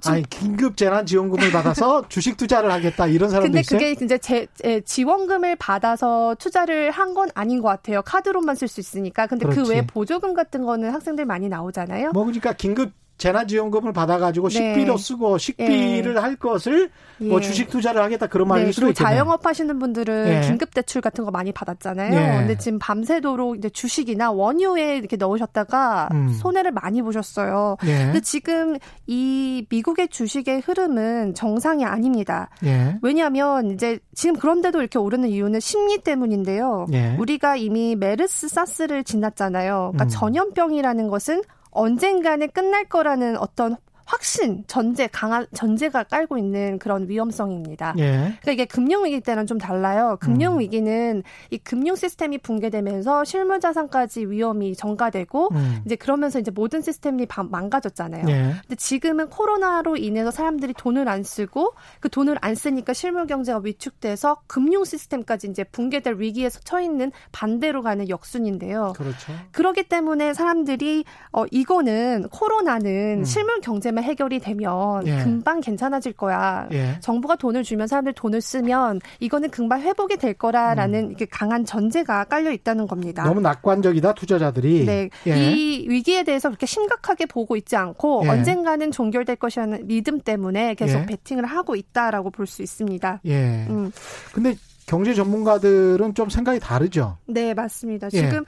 아니 0.07 0.23
긴급 0.29 0.77
재난 0.77 1.07
지원금을 1.07 1.51
받아서 1.53 2.07
주식 2.11 2.37
투자를 2.37 2.71
하겠다 2.73 3.07
이런 3.07 3.31
사람도 3.31 3.47
근데 3.47 3.61
있어요. 3.61 3.79
근데 3.79 3.95
그게 3.95 4.05
이제 4.05 4.19
제, 4.19 4.47
제 4.55 4.81
지원금을 4.81 5.57
받아서 5.57 6.35
투자를 6.39 6.91
한 6.91 7.15
건 7.15 7.31
아닌 7.35 7.63
것 7.63 7.69
같아요. 7.69 8.03
카드로만 8.03 8.57
쓸 8.57 8.67
수 8.67 8.81
있으니까. 8.81 9.29
근데 9.29 9.47
그 9.47 9.69
외에 9.69 9.87
보조금 9.87 10.35
같은 10.35 10.65
거는 10.65 10.91
학생들 10.91 11.25
많이 11.27 11.49
나오잖아요. 11.49 12.11
뭐 12.11 12.25
그러니까 12.25 12.53
긴급 12.55 12.91
재난지원금을 13.17 13.93
받아가지고 13.93 14.49
네. 14.49 14.55
식비로 14.55 14.97
쓰고 14.97 15.39
식비를 15.39 16.15
네. 16.15 16.21
할 16.21 16.37
것을 16.37 16.91
뭐 17.19 17.39
예. 17.39 17.43
주식 17.43 17.71
투자를 17.71 18.03
하겠다 18.03 18.27
그런 18.27 18.49
말일 18.49 18.67
네. 18.67 18.73
수도 18.73 18.89
있겠네요. 18.89 19.15
자영업 19.15 19.47
하시는 19.47 19.79
분들은 19.79 20.29
예. 20.29 20.41
긴급 20.47 20.75
대출 20.75 21.01
같은 21.01 21.25
거 21.25 21.31
많이 21.31 21.53
받았잖아요. 21.53 22.12
예. 22.12 22.39
근데 22.39 22.59
지금 22.59 22.79
밤새도록 22.81 23.57
이제 23.57 23.71
주식이나 23.71 24.33
원유에 24.33 24.97
이렇게 24.97 25.17
넣으셨다가 25.17 26.09
음. 26.12 26.33
손해를 26.41 26.73
많이 26.73 27.03
보셨어요. 27.03 27.77
예. 27.85 27.99
근데 28.07 28.21
지금 28.21 28.77
이 29.07 29.65
미국의 29.71 30.09
주식의 30.09 30.61
흐름은 30.61 31.35
정상이 31.35 31.85
아닙니다. 31.85 32.51
예. 32.65 32.99
왜냐하면 33.01 33.71
이제 33.71 34.01
지금 34.15 34.37
그런데도 34.37 34.81
이렇게 34.81 34.99
오르는 34.99 35.29
이유는 35.29 35.61
심리 35.61 35.99
때문인데요. 35.99 36.87
예. 36.93 37.15
우리가 37.19 37.57
이미 37.57 37.95
메르스 37.95 38.49
사스를 38.49 39.05
지났잖아요. 39.05 39.93
그러니까 39.95 40.05
음. 40.05 40.09
전염병이라는 40.09 41.09
것은 41.09 41.43
언젠가는 41.75 42.49
끝날 42.51 42.85
거라는 42.87 43.37
어떤 43.37 43.77
확신, 44.05 44.65
전제, 44.67 45.07
강한 45.07 45.47
전제가 45.55 46.05
깔고 46.05 46.37
있는 46.37 46.79
그런 46.79 47.09
위험성입니다. 47.09 47.95
예. 47.99 48.13
그러니까 48.43 48.53
이게 48.53 48.65
금융 48.67 49.05
위기 49.05 49.21
때는 49.21 49.47
좀 49.47 49.59
달라요. 49.59 50.19
금융 50.21 50.59
위기는 50.59 51.17
음. 51.17 51.23
이 51.51 51.59
금융 51.59 51.97
시스템이 51.97 52.39
붕괴되면서 52.39 53.25
실물 53.25 53.61
자산까지 53.61 54.27
위험이 54.27 54.75
전가되고 54.75 55.49
음. 55.53 55.83
이제 55.87 55.97
그러면서 55.97 56.39
이제 56.39 56.51
모든 56.51 56.83
시스템이 56.83 57.27
망가졌잖아요. 57.51 58.27
예. 58.29 58.55
근데 58.61 58.77
지금은 58.77 59.31
코로나로 59.31 59.97
인해서 59.97 60.31
사람들이 60.31 60.75
돈을 60.75 61.09
안 61.09 61.23
쓰고 61.23 61.75
그 62.01 62.11
돈을 62.11 62.37
안 62.43 62.55
쓰니까 62.55 62.93
실물 62.93 63.27
경제가 63.27 63.61
위축돼서 63.65 64.43
금융 64.47 64.85
시스템까지 64.85 65.49
이제 65.49 65.65
붕괴될 65.65 66.17
위기에 66.19 66.51
처 66.51 66.81
있는 66.81 67.11
반대로 67.33 67.83
가는 67.83 68.09
역순인데요. 68.09 68.93
그렇죠. 68.97 69.33
그러기 69.53 69.85
때문에 69.85 70.35
사람들이 70.35 71.05
어 71.33 71.45
이거는 71.51 72.29
코로나는 72.31 73.21
음. 73.21 73.25
실물 73.25 73.61
경제 73.61 73.94
문제만 73.95 74.05
해결이 74.05 74.41
되면 74.41 75.07
예. 75.07 75.23
금방 75.23 75.61
괜찮아질 75.61 76.13
거야. 76.13 76.69
예. 76.73 76.97
정부가 77.01 77.37
돈을 77.37 77.63
주면 77.63 77.87
사람들 77.87 78.13
돈을 78.13 78.41
쓰면 78.41 79.01
이거는 79.21 79.51
금방 79.51 79.81
회복이 79.81 80.17
될 80.19 80.35
거라라는 80.35 81.15
음. 81.19 81.27
강한 81.31 81.65
전제가 81.65 82.25
깔려 82.25 82.51
있다는 82.51 82.87
겁니다. 82.87 83.25
너무 83.25 83.41
낙관적이다 83.41 84.15
투자자들이. 84.15 84.85
네, 84.85 85.09
예. 85.27 85.53
이 85.53 85.89
위기에 85.89 86.25
대해서 86.25 86.49
그렇게 86.49 86.67
심각하게 86.67 87.27
보고 87.27 87.57
있지 87.57 87.77
않고 87.77 88.23
예. 88.25 88.29
언젠가는 88.29 88.91
종결될 88.91 89.37
것이라는 89.37 89.87
믿음 89.87 90.21
때문에 90.21 90.75
계속 90.75 91.01
예. 91.01 91.07
베팅을 91.07 91.47
하고 91.47 91.77
있다라고 91.77 92.31
볼 92.31 92.45
수 92.45 92.61
있습니다. 92.63 93.21
예. 93.25 93.67
음. 93.71 93.91
근데 94.35 94.55
경제 94.87 95.15
전문가들은 95.15 96.13
좀 96.15 96.29
생각이 96.29 96.61
다르죠. 96.61 97.17
네, 97.27 97.55
맞습니다. 97.55 98.11
지금 98.11 98.45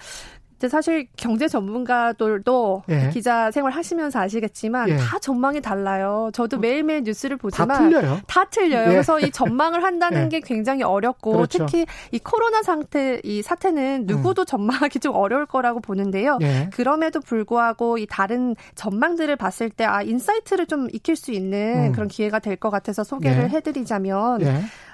이제 0.59 0.69
사실 0.69 1.07
경제 1.17 1.49
전문가들도 1.49 2.85
예. 2.89 3.11
기자 3.13 3.51
생활 3.51 3.73
하시면서 3.73 4.21
아시겠지만 4.21 4.89
예. 4.89 4.97
다 4.97 5.19
전망이 5.19 5.61
달라요. 5.61 6.31
저도 6.33 6.59
매일매일 6.59 7.03
뉴스를 7.03 7.37
보지만 7.37 7.69
다 7.69 7.79
틀려요. 7.79 8.21
다 8.27 8.45
틀려요. 8.47 8.85
예. 8.85 8.87
그래서 8.89 9.21
이 9.21 9.31
전망을 9.31 9.83
한다는 9.85 10.25
예. 10.27 10.29
게 10.29 10.41
굉장히 10.41 10.83
어렵고 10.83 11.33
그렇죠. 11.33 11.67
특히 11.67 11.87
이 12.11 12.19
코로나 12.19 12.63
상태 12.63 13.21
이 13.23 13.43
사태는 13.43 14.05
누구도 14.07 14.43
음. 14.43 14.47
전망하기 14.47 15.01
좀 15.01 15.15
어려울 15.15 15.47
거라고 15.47 15.81
보는데요. 15.81 16.39
예. 16.43 16.71
그럼에도 16.73 17.21
불구하고 17.21 17.99
이 17.99 18.07
다른 18.09 18.55
전망들을 18.75 19.35
봤을 19.37 19.71
때 19.71 19.85
아 19.87 20.03
insight를 20.03 20.67
좀 20.67 20.89
익힐 20.93 21.15
수 21.17 21.31
있는 21.33 21.89
음. 21.89 21.93
그런 21.93 22.09
기회가 22.09 22.39
될 22.41 22.57
것 22.57 22.71
같아서 22.71 23.05
소개를 23.05 23.45
예. 23.45 23.49
해드리자면 23.51 24.41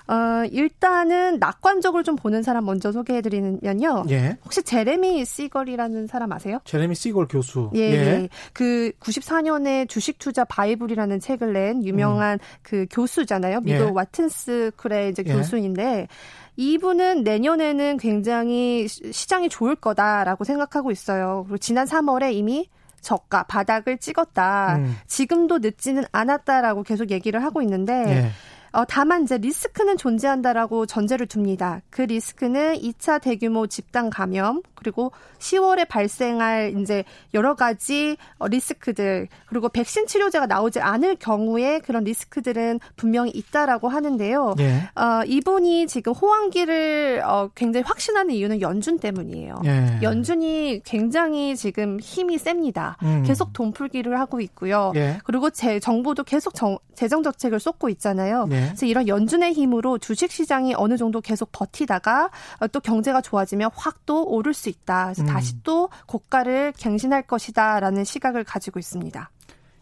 어, 0.08 0.44
일단은 0.50 1.38
낙관적으로 1.38 2.02
좀 2.02 2.16
보는 2.16 2.42
사람 2.42 2.64
먼저 2.64 2.92
소개해드리면요. 2.92 4.04
예. 4.10 4.38
혹시 4.44 4.62
제레미 4.62 5.24
시걸이라는 5.24 6.06
사람 6.06 6.32
아세요? 6.32 6.58
제레미 6.64 6.94
시걸 6.94 7.28
교수. 7.28 7.70
예. 7.74 7.80
예. 7.80 8.28
그 8.52 8.92
94년에 9.00 9.88
주식 9.88 10.18
투자 10.18 10.44
바이블이라는 10.44 11.20
책을 11.20 11.52
낸 11.52 11.84
유명한 11.84 12.34
음. 12.34 12.58
그 12.62 12.86
교수잖아요. 12.90 13.60
미국 13.60 13.86
예. 13.86 13.90
와튼 13.92 14.72
스쿨의 14.76 15.10
이제 15.10 15.22
예. 15.26 15.32
교수인데 15.32 16.08
이분은 16.56 17.22
내년에는 17.22 17.96
굉장히 17.96 18.86
시장이 18.88 19.48
좋을 19.48 19.74
거다라고 19.76 20.44
생각하고 20.44 20.90
있어요. 20.90 21.44
그리고 21.46 21.58
지난 21.58 21.86
3월에 21.86 22.34
이미 22.34 22.68
저가 23.00 23.44
바닥을 23.44 23.98
찍었다. 23.98 24.76
음. 24.76 24.96
지금도 25.06 25.58
늦지는 25.58 26.04
않았다라고 26.12 26.82
계속 26.84 27.10
얘기를 27.10 27.42
하고 27.42 27.62
있는데 27.62 27.92
예. 28.06 28.30
어, 28.72 28.84
다만 28.86 29.24
이제 29.24 29.36
리스크는 29.36 29.96
존재한다라고 29.96 30.86
전제를 30.86 31.26
둡니다. 31.26 31.82
그 31.90 32.02
리스크는 32.02 32.74
2차 32.76 33.20
대규모 33.20 33.66
집단 33.66 34.08
감염 34.08 34.62
그리고 34.74 35.12
10월에 35.38 35.86
발생할 35.88 36.74
이제 36.80 37.04
여러 37.34 37.54
가지 37.54 38.16
어, 38.38 38.48
리스크들 38.48 39.28
그리고 39.46 39.68
백신 39.68 40.06
치료제가 40.06 40.46
나오지 40.46 40.80
않을 40.80 41.16
경우에 41.16 41.80
그런 41.80 42.04
리스크들은 42.04 42.80
분명히 42.96 43.30
있다라고 43.30 43.88
하는데요. 43.88 44.54
예. 44.60 44.88
어, 44.94 45.22
이분이 45.26 45.86
지금 45.86 46.12
호황기를 46.12 47.22
어, 47.24 47.50
굉장히 47.54 47.84
확신하는 47.84 48.34
이유는 48.34 48.60
연준 48.60 48.98
때문이에요. 48.98 49.62
예. 49.66 49.98
연준이 50.02 50.80
굉장히 50.84 51.56
지금 51.56 52.00
힘이 52.00 52.38
셉니다. 52.38 52.96
음. 53.02 53.22
계속 53.24 53.52
돈풀기를 53.52 54.18
하고 54.18 54.40
있고요. 54.40 54.92
예. 54.96 55.18
그리고 55.24 55.50
제 55.50 55.78
정부도 55.78 56.24
계속 56.24 56.54
정, 56.54 56.78
재정 56.94 57.22
정책을 57.22 57.60
쏟고 57.60 57.88
있잖아요. 57.90 58.46
예. 58.52 58.61
그래서 58.68 58.86
이런 58.86 59.08
연준의 59.08 59.52
힘으로 59.52 59.98
주식 59.98 60.30
시장이 60.30 60.74
어느 60.76 60.96
정도 60.96 61.20
계속 61.20 61.50
버티다가 61.52 62.30
어, 62.60 62.66
또 62.68 62.80
경제가 62.80 63.20
좋아지면 63.20 63.70
확 63.74 64.02
또 64.04 64.24
오를 64.24 64.52
수 64.52 64.68
있다. 64.68 65.04
그래서 65.04 65.22
음. 65.22 65.26
다시 65.26 65.62
또 65.62 65.88
고가를 66.06 66.72
갱신할 66.76 67.22
것이다라는 67.22 68.02
시각을 68.02 68.42
가지고 68.42 68.80
있습니다. 68.80 69.30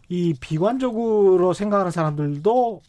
이 0.09 0.33
비관적으로 0.39 1.53
생각하는 1.53 1.91
사람들도 1.91 2.81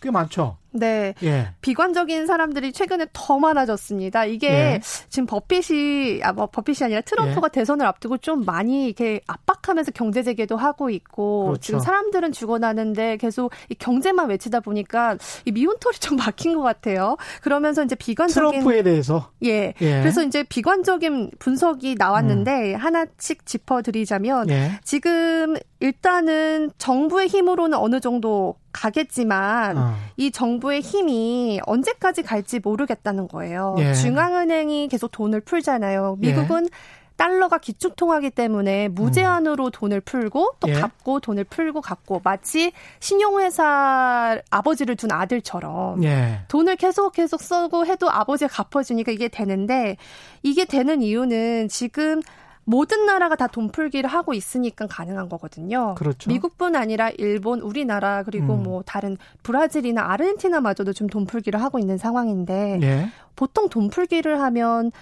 꽤 0.00 0.10
많죠. 0.10 0.56
네. 0.78 1.14
예. 1.22 1.48
비관적인 1.60 2.26
사람들이 2.26 2.72
최근에 2.72 3.06
더 3.12 3.38
많아졌습니다. 3.38 4.24
이게 4.24 4.48
예. 4.48 4.80
지금 5.08 5.26
버핏이, 5.26 6.20
아, 6.22 6.32
뭐, 6.32 6.46
버핏이 6.46 6.78
아니라 6.82 7.00
트럼프가 7.02 7.48
예. 7.48 7.52
대선을 7.52 7.86
앞두고 7.86 8.18
좀 8.18 8.44
많이 8.44 8.86
이렇게 8.86 9.20
압박하면서 9.26 9.92
경제 9.92 10.22
재개도 10.22 10.56
하고 10.56 10.90
있고, 10.90 11.46
그렇죠. 11.46 11.60
지금 11.60 11.80
사람들은 11.80 12.32
죽어나는데 12.32 13.16
계속 13.16 13.52
이 13.68 13.74
경제만 13.74 14.28
외치다 14.28 14.60
보니까 14.60 15.16
이 15.44 15.52
미운털이 15.52 15.96
좀 16.00 16.16
막힌 16.28 16.54
것 16.54 16.62
같아요. 16.62 17.16
그러면서 17.42 17.82
이제 17.84 17.94
비관적인. 17.94 18.60
트럼프에 18.60 18.82
대해서? 18.82 19.30
예. 19.44 19.74
예. 19.80 20.00
그래서 20.00 20.22
이제 20.22 20.42
비관적인 20.42 21.32
분석이 21.38 21.96
나왔는데, 21.98 22.74
음. 22.74 22.76
하나씩 22.76 23.46
짚어드리자면, 23.46 24.50
예. 24.50 24.80
지금 24.84 25.56
일단은 25.80 26.70
정부의 26.78 27.28
힘으로는 27.28 27.78
어느 27.78 28.00
정도 28.00 28.56
가겠지만, 28.72 29.78
어. 29.78 29.94
이 30.16 30.30
정부 30.30 30.67
정부의 30.68 30.80
힘이 30.82 31.60
언제까지 31.66 32.22
갈지 32.22 32.60
모르겠다는 32.60 33.28
거예요. 33.28 33.74
예. 33.78 33.94
중앙은행이 33.94 34.88
계속 34.88 35.10
돈을 35.10 35.40
풀잖아요. 35.40 36.16
미국은 36.18 36.64
예. 36.64 36.68
달러가 37.16 37.58
기축통화기 37.58 38.30
때문에 38.30 38.88
무제한으로 38.88 39.66
음. 39.66 39.70
돈을 39.72 40.00
풀고 40.02 40.52
또 40.60 40.68
예. 40.68 40.74
갚고 40.74 41.18
돈을 41.18 41.44
풀고 41.44 41.80
갚고 41.80 42.20
마치 42.22 42.72
신용회사 43.00 44.40
아버지를 44.50 44.94
둔 44.94 45.10
아들처럼 45.10 46.04
예. 46.04 46.42
돈을 46.46 46.76
계속 46.76 47.12
계속 47.12 47.40
쓰고 47.40 47.86
해도 47.86 48.08
아버지가 48.08 48.62
갚아주니까 48.62 49.10
이게 49.10 49.26
되는데 49.26 49.96
이게 50.44 50.64
되는 50.64 51.02
이유는 51.02 51.68
지금 51.68 52.20
모든 52.68 53.06
나라가 53.06 53.34
다 53.34 53.46
돈풀기를 53.46 54.10
하고 54.10 54.34
있으니까 54.34 54.86
가능한 54.86 55.30
거거든요. 55.30 55.94
그렇죠. 55.94 56.28
미국뿐 56.28 56.76
아니라 56.76 57.08
일본, 57.16 57.60
우리나라 57.60 58.22
그리고 58.24 58.56
음. 58.56 58.62
뭐 58.62 58.82
다른 58.82 59.16
브라질이나 59.42 60.02
아르헨티나마저도 60.12 60.92
좀 60.92 61.06
돈풀기를 61.06 61.62
하고 61.62 61.78
있는 61.78 61.96
상황인데 61.96 62.80
예. 62.82 63.08
보통 63.36 63.70
돈풀기를 63.70 64.42
하면 64.42 64.92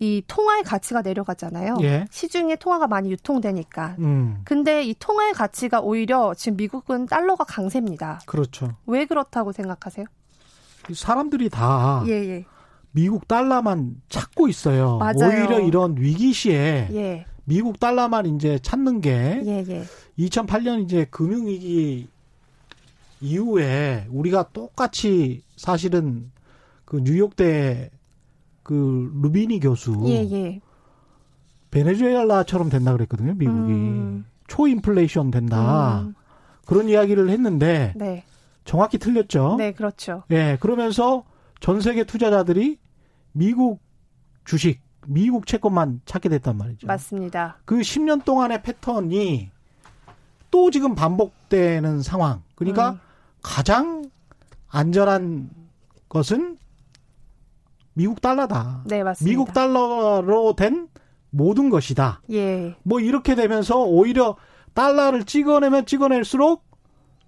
이 0.00 0.24
통화의 0.26 0.64
가치가 0.64 1.02
내려가잖아요. 1.02 1.76
예. 1.82 2.06
시중에 2.10 2.56
통화가 2.56 2.88
많이 2.88 3.12
유통되니까. 3.12 3.94
음. 4.00 4.40
근데 4.44 4.82
이 4.82 4.92
통화의 4.98 5.34
가치가 5.34 5.78
오히려 5.78 6.34
지금 6.34 6.56
미국은 6.56 7.06
달러가 7.06 7.44
강세입니다. 7.44 8.22
그렇죠. 8.26 8.74
왜 8.86 9.04
그렇다고 9.04 9.52
생각하세요? 9.52 10.06
사람들이 10.92 11.48
다 11.48 12.02
예, 12.08 12.12
예. 12.12 12.44
미국 12.94 13.26
달러만 13.26 13.96
찾고 14.08 14.46
있어요. 14.46 14.98
맞아요. 14.98 15.14
오히려 15.28 15.60
이런 15.60 15.96
위기 15.98 16.32
시에 16.32 16.88
예. 16.92 17.26
미국 17.44 17.80
달러만 17.80 18.24
이제 18.26 18.60
찾는 18.60 19.00
게 19.00 19.42
예, 19.44 19.64
예. 19.68 19.84
2008년 20.16 20.84
이제 20.84 21.04
금융 21.10 21.46
위기 21.46 22.06
이후에 23.20 24.06
우리가 24.10 24.50
똑같이 24.52 25.42
사실은 25.56 26.30
그 26.84 27.00
뉴욕대 27.02 27.90
그 28.62 29.12
루비니 29.20 29.58
교수 29.58 30.00
예, 30.06 30.28
예. 30.30 30.60
베네수엘라처럼 31.72 32.68
된다 32.68 32.92
그랬거든요. 32.92 33.34
미국이 33.34 33.72
음. 33.72 34.24
초인플레이션 34.46 35.32
된다 35.32 36.02
음. 36.02 36.14
그런 36.64 36.88
이야기를 36.88 37.28
했는데 37.28 37.92
네. 37.96 38.22
정확히 38.64 38.98
틀렸죠. 38.98 39.56
네, 39.58 39.72
그렇죠. 39.72 40.22
예, 40.30 40.56
그러면서 40.60 41.24
전 41.58 41.80
세계 41.80 42.04
투자자들이 42.04 42.78
미국 43.34 43.80
주식, 44.44 44.80
미국 45.06 45.46
채권만 45.46 46.00
찾게 46.06 46.28
됐단 46.30 46.56
말이죠. 46.56 46.86
맞습니다. 46.86 47.58
그 47.64 47.80
10년 47.80 48.24
동안의 48.24 48.62
패턴이 48.62 49.50
또 50.50 50.70
지금 50.70 50.94
반복되는 50.94 52.02
상황. 52.02 52.42
그러니까 52.54 52.92
음. 52.92 53.00
가장 53.42 54.10
안전한 54.68 55.50
것은 56.08 56.58
미국 57.92 58.20
달러다. 58.20 58.82
네, 58.86 59.02
맞습니다. 59.02 59.30
미국 59.30 59.52
달러로 59.52 60.54
된 60.56 60.88
모든 61.30 61.70
것이다. 61.70 62.22
예. 62.30 62.76
뭐 62.84 63.00
이렇게 63.00 63.34
되면서 63.34 63.82
오히려 63.82 64.36
달러를 64.74 65.24
찍어내면 65.24 65.86
찍어낼수록 65.86 66.64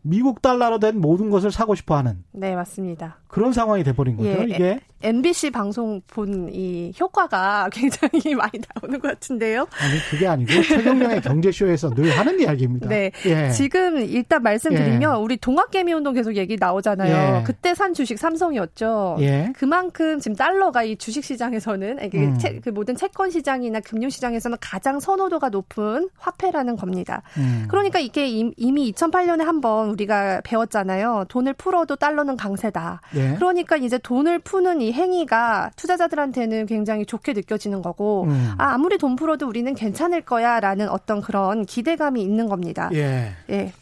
미국 0.03 0.41
달러로 0.41 0.79
된 0.79 1.01
모든 1.01 1.31
것을 1.31 1.51
사고 1.51 1.75
싶어 1.75 1.97
하는. 1.97 2.23
네, 2.31 2.55
맞습니다. 2.55 3.19
그런 3.37 3.53
상황이 3.53 3.85
돼버린 3.85 4.17
거죠, 4.17 4.31
예, 4.31 4.45
이게. 4.45 4.81
MBC 5.03 5.51
방송 5.51 6.01
본 6.07 6.49
이 6.51 6.93
효과가 6.99 7.69
굉장히 7.73 8.35
많이 8.35 8.53
나오는 8.75 8.99
것 8.99 9.09
같은데요. 9.09 9.67
아니, 9.79 9.99
그게 10.11 10.27
아니고 10.27 10.51
최경영의 10.63 11.21
경제쇼에서 11.21 11.91
늘 11.91 12.11
하는 12.11 12.41
이야기입니다. 12.41 12.89
네. 12.89 13.11
예. 13.27 13.51
지금 13.51 13.99
일단 13.99 14.43
말씀드리면 14.43 15.03
예. 15.03 15.23
우리 15.23 15.37
동학개미 15.37 15.93
운동 15.93 16.15
계속 16.15 16.37
얘기 16.37 16.57
나오잖아요. 16.59 17.41
예. 17.41 17.43
그때 17.45 17.75
산 17.75 17.93
주식 17.93 18.19
삼성이었죠. 18.19 19.19
예. 19.21 19.53
그만큼 19.57 20.19
지금 20.19 20.35
달러가 20.35 20.83
이 20.83 20.97
주식 20.97 21.25
시장에서는 21.25 21.99
음. 22.15 22.39
그 22.63 22.71
모든 22.71 22.97
채권 22.97 23.31
시장이나 23.31 23.81
금융 23.81 24.09
시장에서는 24.09 24.57
가장 24.61 24.99
선호도가 25.01 25.51
높은 25.51 26.09
화폐라는 26.17 26.77
겁니다. 26.77 27.23
음. 27.37 27.67
그러니까 27.69 27.99
이게 27.99 28.29
이미 28.29 28.93
2008년에 28.93 29.43
한번 29.45 29.91
우리가 29.91 30.41
배웠잖아요. 30.45 31.27
돈을 31.29 31.55
풀어도 31.55 31.97
달러는 31.97 32.37
강세다. 32.37 33.01
예. 33.33 33.35
그러니까 33.37 33.77
이제 33.77 33.99
돈을 33.99 34.39
푸는 34.41 34.81
이 34.81 34.93
행위가 34.93 35.71
투자자들한테는 35.77 36.67
굉장히 36.67 37.07
좋게 37.07 37.33
느껴지는 37.33 37.83
거고, 37.83 38.25
음. 38.25 38.55
아, 38.59 38.73
아무리 38.75 38.99
돈 38.99 39.17
풀어도 39.17 39.47
우리는 39.47 39.75
괜찮을 39.75 40.23
거야 40.23 40.61
라는 40.61 40.89
어떤 40.89 41.21
그런 41.21 41.65
기대감이 41.65 42.23
있는 42.23 42.49
겁니다. 42.49 42.91
예. 42.93 43.33
예. 43.51 43.73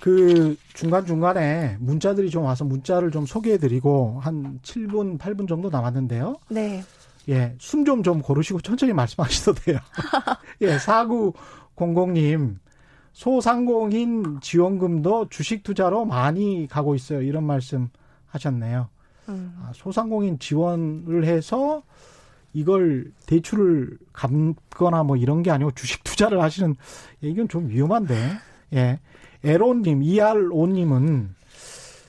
그 0.00 0.56
중간중간에 0.74 1.76
문자들이 1.78 2.28
좀 2.28 2.44
와서 2.44 2.64
문자를 2.64 3.12
좀 3.12 3.24
소개해 3.24 3.58
드리고 3.58 4.18
한 4.20 4.58
7분, 4.62 5.16
8분 5.18 5.48
정도 5.48 5.70
남았는데요. 5.70 6.34
네. 6.48 6.82
예, 7.28 7.54
숨 7.58 7.84
좀좀 7.84 8.02
좀 8.02 8.22
고르시고 8.22 8.60
천천히 8.62 8.92
말씀하셔도 8.92 9.60
돼요. 9.60 9.78
예, 10.62 10.76
4900님. 10.76 12.56
소상공인 13.12 14.40
지원금도 14.40 15.28
주식 15.28 15.62
투자로 15.62 16.04
많이 16.04 16.66
가고 16.66 16.94
있어요. 16.94 17.22
이런 17.22 17.44
말씀 17.44 17.90
하셨네요. 18.32 18.88
음. 19.28 19.56
아, 19.60 19.72
소상공인 19.74 20.38
지원을 20.38 21.24
해서 21.24 21.82
이걸 22.52 23.12
대출을 23.26 23.98
갚거나 24.12 25.04
뭐 25.04 25.16
이런 25.16 25.42
게 25.42 25.50
아니고 25.50 25.70
주식 25.72 26.04
투자를 26.04 26.42
하시는 26.42 26.74
이건 27.20 27.48
좀 27.48 27.68
위험한데. 27.68 28.14
예. 28.74 29.00
에로님, 29.44 30.02
이알오님은 30.02 31.34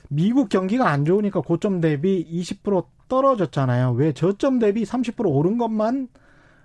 미국 0.08 0.48
경기가 0.48 0.88
안 0.88 1.04
좋으니까 1.04 1.40
고점 1.40 1.80
대비 1.80 2.24
20% 2.30 2.86
떨어졌잖아요. 3.08 3.92
왜 3.92 4.12
저점 4.12 4.58
대비 4.58 4.84
30% 4.84 5.26
오른 5.26 5.58
것만 5.58 6.08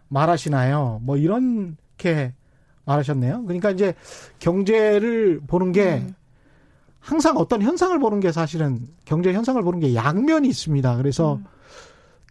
말하시나요? 0.07 0.99
뭐 1.03 1.17
이렇게 1.17 2.33
말하셨네요. 2.85 3.43
그러니까 3.43 3.71
이제 3.71 3.93
경제를 4.39 5.41
보는 5.47 5.71
게 5.71 5.97
음. 5.97 6.15
항상 6.99 7.37
어떤 7.37 7.61
현상을 7.61 7.97
보는 7.99 8.19
게 8.19 8.31
사실은 8.31 8.87
경제 9.05 9.33
현상을 9.33 9.61
보는 9.61 9.79
게 9.79 9.95
양면이 9.95 10.47
있습니다. 10.47 10.97
그래서 10.97 11.35
음. 11.35 11.45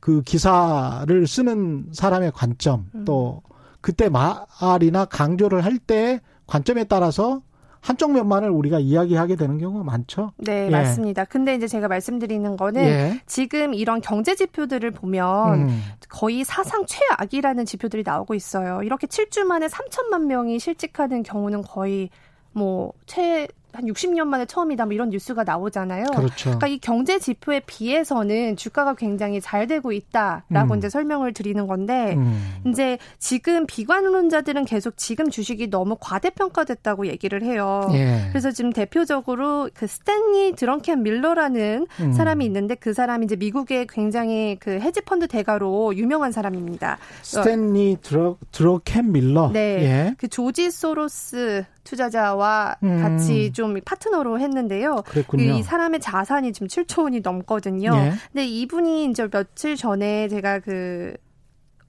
그 0.00 0.22
기사를 0.22 1.26
쓰는 1.26 1.86
사람의 1.92 2.32
관점 2.34 2.86
음. 2.94 3.04
또 3.04 3.42
그때 3.80 4.08
말이나 4.08 5.04
강조를 5.06 5.64
할 5.64 5.78
때 5.78 6.20
관점에 6.46 6.84
따라서 6.84 7.42
한쪽 7.80 8.12
면만을 8.12 8.50
우리가 8.50 8.80
이야기하게 8.80 9.36
되는 9.36 9.56
경우가 9.58 9.84
많죠. 9.84 10.32
네, 10.38 10.66
예. 10.66 10.70
맞습니다. 10.70 11.24
근데 11.24 11.54
이제 11.54 11.68
제가 11.68 11.86
말씀드리는 11.88 12.56
거는 12.56 12.82
예. 12.82 13.20
지금 13.26 13.72
이런 13.72 14.00
경제 14.00 14.34
지표들을 14.34 14.90
보면 14.90 15.54
음. 15.68 15.82
거의 16.08 16.42
사상 16.44 16.84
최악이라는 16.86 17.64
지표들이 17.64 18.02
나오고 18.04 18.34
있어요. 18.34 18.82
이렇게 18.82 19.06
7주 19.06 19.44
만에 19.44 19.66
3천만 19.68 20.24
명이 20.24 20.58
실직하는 20.58 21.22
경우는 21.22 21.62
거의 21.62 22.10
뭐 22.52 22.92
최 23.06 23.46
한 23.78 23.84
60년 23.86 24.26
만에 24.26 24.44
처음이다 24.44 24.86
뭐 24.86 24.92
이런 24.92 25.10
뉴스가 25.10 25.44
나오잖아요. 25.44 26.06
그렇죠. 26.16 26.50
그러니까 26.50 26.66
이 26.66 26.78
경제 26.78 27.20
지표에 27.20 27.60
비해서는 27.60 28.56
주가가 28.56 28.94
굉장히 28.94 29.40
잘 29.40 29.68
되고 29.68 29.92
있다라고 29.92 30.74
음. 30.74 30.78
이제 30.78 30.88
설명을 30.88 31.32
드리는 31.32 31.64
건데 31.68 32.14
음. 32.16 32.56
이제 32.66 32.98
지금 33.20 33.66
비관론자들은 33.66 34.64
계속 34.64 34.96
지금 34.96 35.30
주식이 35.30 35.70
너무 35.70 35.96
과대평가됐다고 36.00 37.06
얘기를 37.06 37.44
해요. 37.44 37.88
예. 37.92 38.26
그래서 38.30 38.50
지금 38.50 38.72
대표적으로 38.72 39.70
그 39.72 39.86
스탠리 39.86 40.56
드렁켄 40.56 41.04
밀러라는 41.04 41.86
음. 42.00 42.12
사람이 42.12 42.44
있는데 42.46 42.74
그 42.74 42.92
사람이 42.92 43.26
이제 43.26 43.36
미국의 43.36 43.86
굉장히 43.88 44.56
그 44.58 44.72
헤지 44.72 45.02
펀드 45.02 45.28
대가로 45.28 45.96
유명한 45.96 46.32
사람입니다. 46.32 46.98
스탠리 47.22 47.96
드러 48.02 48.36
드러켄 48.50 49.12
밀러. 49.12 49.50
네. 49.52 49.60
예. 49.82 50.14
그 50.18 50.26
조지 50.26 50.72
소로스 50.72 51.64
투자자와 51.88 52.76
음. 52.82 53.02
같이 53.02 53.50
좀 53.52 53.80
파트너로 53.82 54.38
했는데요. 54.40 55.02
그랬군요. 55.06 55.44
이 55.44 55.62
사람의 55.62 56.00
자산이 56.00 56.52
지금 56.52 56.68
7조 56.68 57.04
원이 57.04 57.20
넘거든요. 57.20 57.92
예. 57.94 58.12
근데 58.30 58.46
이분이 58.46 59.06
이제 59.06 59.26
며칠 59.28 59.74
전에 59.74 60.28
제가 60.28 60.58
그 60.60 61.14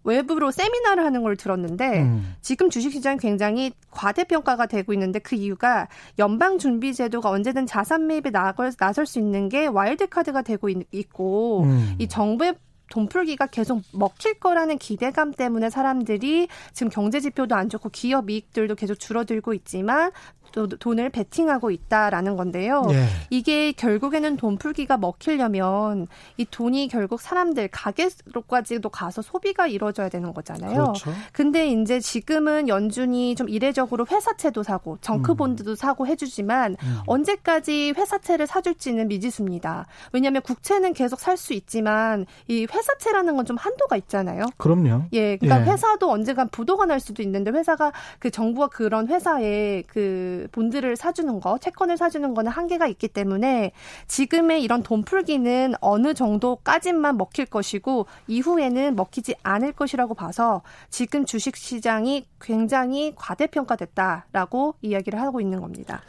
외부로 0.05 0.51
세미나를 0.51 1.03
하는 1.03 1.23
걸 1.23 1.35
들었는데 1.35 2.03
음. 2.03 2.35
지금 2.41 2.69
주식시장이 2.69 3.19
굉장히 3.19 3.73
과대평가가 3.91 4.67
되고 4.67 4.93
있는데 4.93 5.19
그 5.19 5.35
이유가 5.35 5.89
연방준비제도가 6.17 7.29
언제든 7.29 7.65
자산 7.65 8.07
매입에 8.07 8.31
나설 8.31 9.05
수 9.05 9.19
있는 9.19 9.49
게 9.49 9.67
와일드카드가 9.67 10.43
되고 10.43 10.69
있, 10.69 11.09
고 11.11 11.63
음. 11.63 11.95
이 11.99 12.07
정부의 12.07 12.55
돈풀기가 12.89 13.47
계속 13.47 13.81
먹힐 13.93 14.39
거라는 14.39 14.77
기대감 14.77 15.31
때문에 15.31 15.69
사람들이 15.69 16.47
지금 16.73 16.89
경제 16.89 17.19
지표도 17.19 17.55
안 17.55 17.69
좋고 17.69 17.89
기업 17.89 18.29
이익들도 18.29 18.75
계속 18.75 18.95
줄어들고 18.95 19.53
있지만 19.53 20.11
또 20.11 20.38
돈을 20.51 21.09
베팅하고 21.09 21.71
있다라는 21.71 22.37
건데요. 22.37 22.83
예. 22.91 23.05
이게 23.29 23.73
결국에는 23.73 24.37
돈 24.37 24.57
풀기가 24.57 24.97
먹히려면 24.97 26.07
이 26.37 26.45
돈이 26.45 26.87
결국 26.87 27.19
사람들 27.19 27.67
가게로까지도 27.71 28.89
가서 28.89 29.21
소비가 29.21 29.67
이루어져야 29.67 30.07
되는 30.07 30.33
거잖아요. 30.33 30.73
그렇죠. 30.73 31.11
근데 31.33 31.67
이제 31.67 31.99
지금은 31.99 32.69
연준이 32.69 33.35
좀 33.35 33.49
이례적으로 33.49 34.05
회사채도 34.09 34.63
사고 34.63 34.97
정크본드도 35.01 35.71
음. 35.71 35.75
사고 35.75 36.07
해주지만 36.07 36.77
음. 36.81 36.97
언제까지 37.05 37.93
회사채를 37.97 38.47
사줄지는 38.47 39.09
미지수입니다. 39.09 39.85
왜냐하면 40.13 40.41
국채는 40.41 40.93
계속 40.93 41.19
살 41.19 41.39
수 41.39 41.53
있지만 41.53 42.25
이 42.47 42.67
회사채라는 42.71 43.35
건 43.35 43.49
좀 43.49 43.57
한도가 43.57 43.97
있잖아요. 43.97 44.45
그럼요. 44.57 45.05
예, 45.13 45.35
그러니까 45.37 45.65
예. 45.65 45.71
회사도 45.71 46.11
언젠간 46.11 46.49
부도가 46.49 46.85
날 46.85 46.99
수도 46.99 47.23
있는데 47.23 47.49
회사가 47.49 47.91
그 48.19 48.29
정부가 48.29 48.67
그런 48.67 49.07
회사에 49.07 49.81
그 49.87 50.38
본드를 50.51 50.95
사주는 50.95 51.39
거, 51.39 51.57
채권을 51.57 51.97
사주는 51.97 52.33
거는 52.33 52.51
한계가 52.51 52.87
있기 52.87 53.07
때문에 53.07 53.71
지금의 54.07 54.63
이런 54.63 54.83
돈 54.83 55.03
풀기는 55.03 55.73
어느 55.81 56.13
정도까지만 56.13 57.17
먹힐 57.17 57.45
것이고 57.45 58.05
이후에는 58.27 58.95
먹히지 58.95 59.35
않을 59.43 59.73
것이라고 59.73 60.13
봐서 60.13 60.61
지금 60.89 61.25
주식 61.25 61.55
시장이 61.55 62.25
굉장히 62.39 63.13
과대평가됐다라고 63.15 64.75
이야기를 64.81 65.19
하고 65.19 65.41
있는 65.41 65.61
겁니다. 65.61 66.01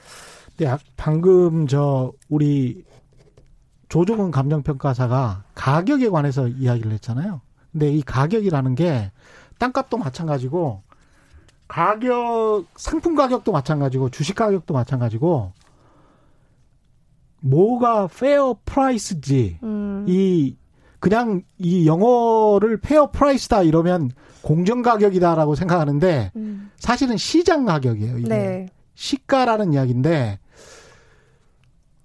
네, 0.56 0.76
방금 0.96 1.66
저 1.66 2.12
우리 2.28 2.84
조정흔 3.88 4.30
감정평가사가 4.30 5.44
가격에 5.54 6.08
관해서 6.08 6.46
이야기를 6.46 6.92
했잖아요. 6.92 7.40
근데 7.72 7.90
이 7.90 8.02
가격이라는 8.02 8.74
게 8.74 9.10
땅값도 9.58 9.98
마찬가지고 9.98 10.82
가격 11.70 12.64
상품 12.74 13.14
가격도 13.14 13.52
마찬가지고 13.52 14.10
주식 14.10 14.34
가격도 14.34 14.74
마찬가지고 14.74 15.52
뭐가 17.42 18.08
fair 18.08 18.56
price지 18.64 19.60
음. 19.62 20.04
이 20.08 20.56
그냥 20.98 21.42
이 21.58 21.86
영어를 21.86 22.80
fair 22.80 23.12
price다 23.12 23.62
이러면 23.62 24.10
공정 24.42 24.82
가격이다라고 24.82 25.54
생각하는데 25.54 26.32
음. 26.34 26.72
사실은 26.76 27.16
시장 27.16 27.64
가격이에요. 27.64 28.18
이게 28.18 28.28
네. 28.28 28.66
시가라는 28.96 29.72
이야기인데 29.72 30.40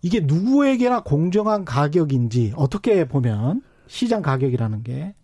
이게 0.04 0.20
누구에게나 0.20 1.02
공정한 1.02 1.66
가격인지 1.66 2.54
어떻게 2.56 3.08
보면 3.08 3.64
시장 3.88 4.22
가격이라는 4.22 4.84
게 4.84 5.16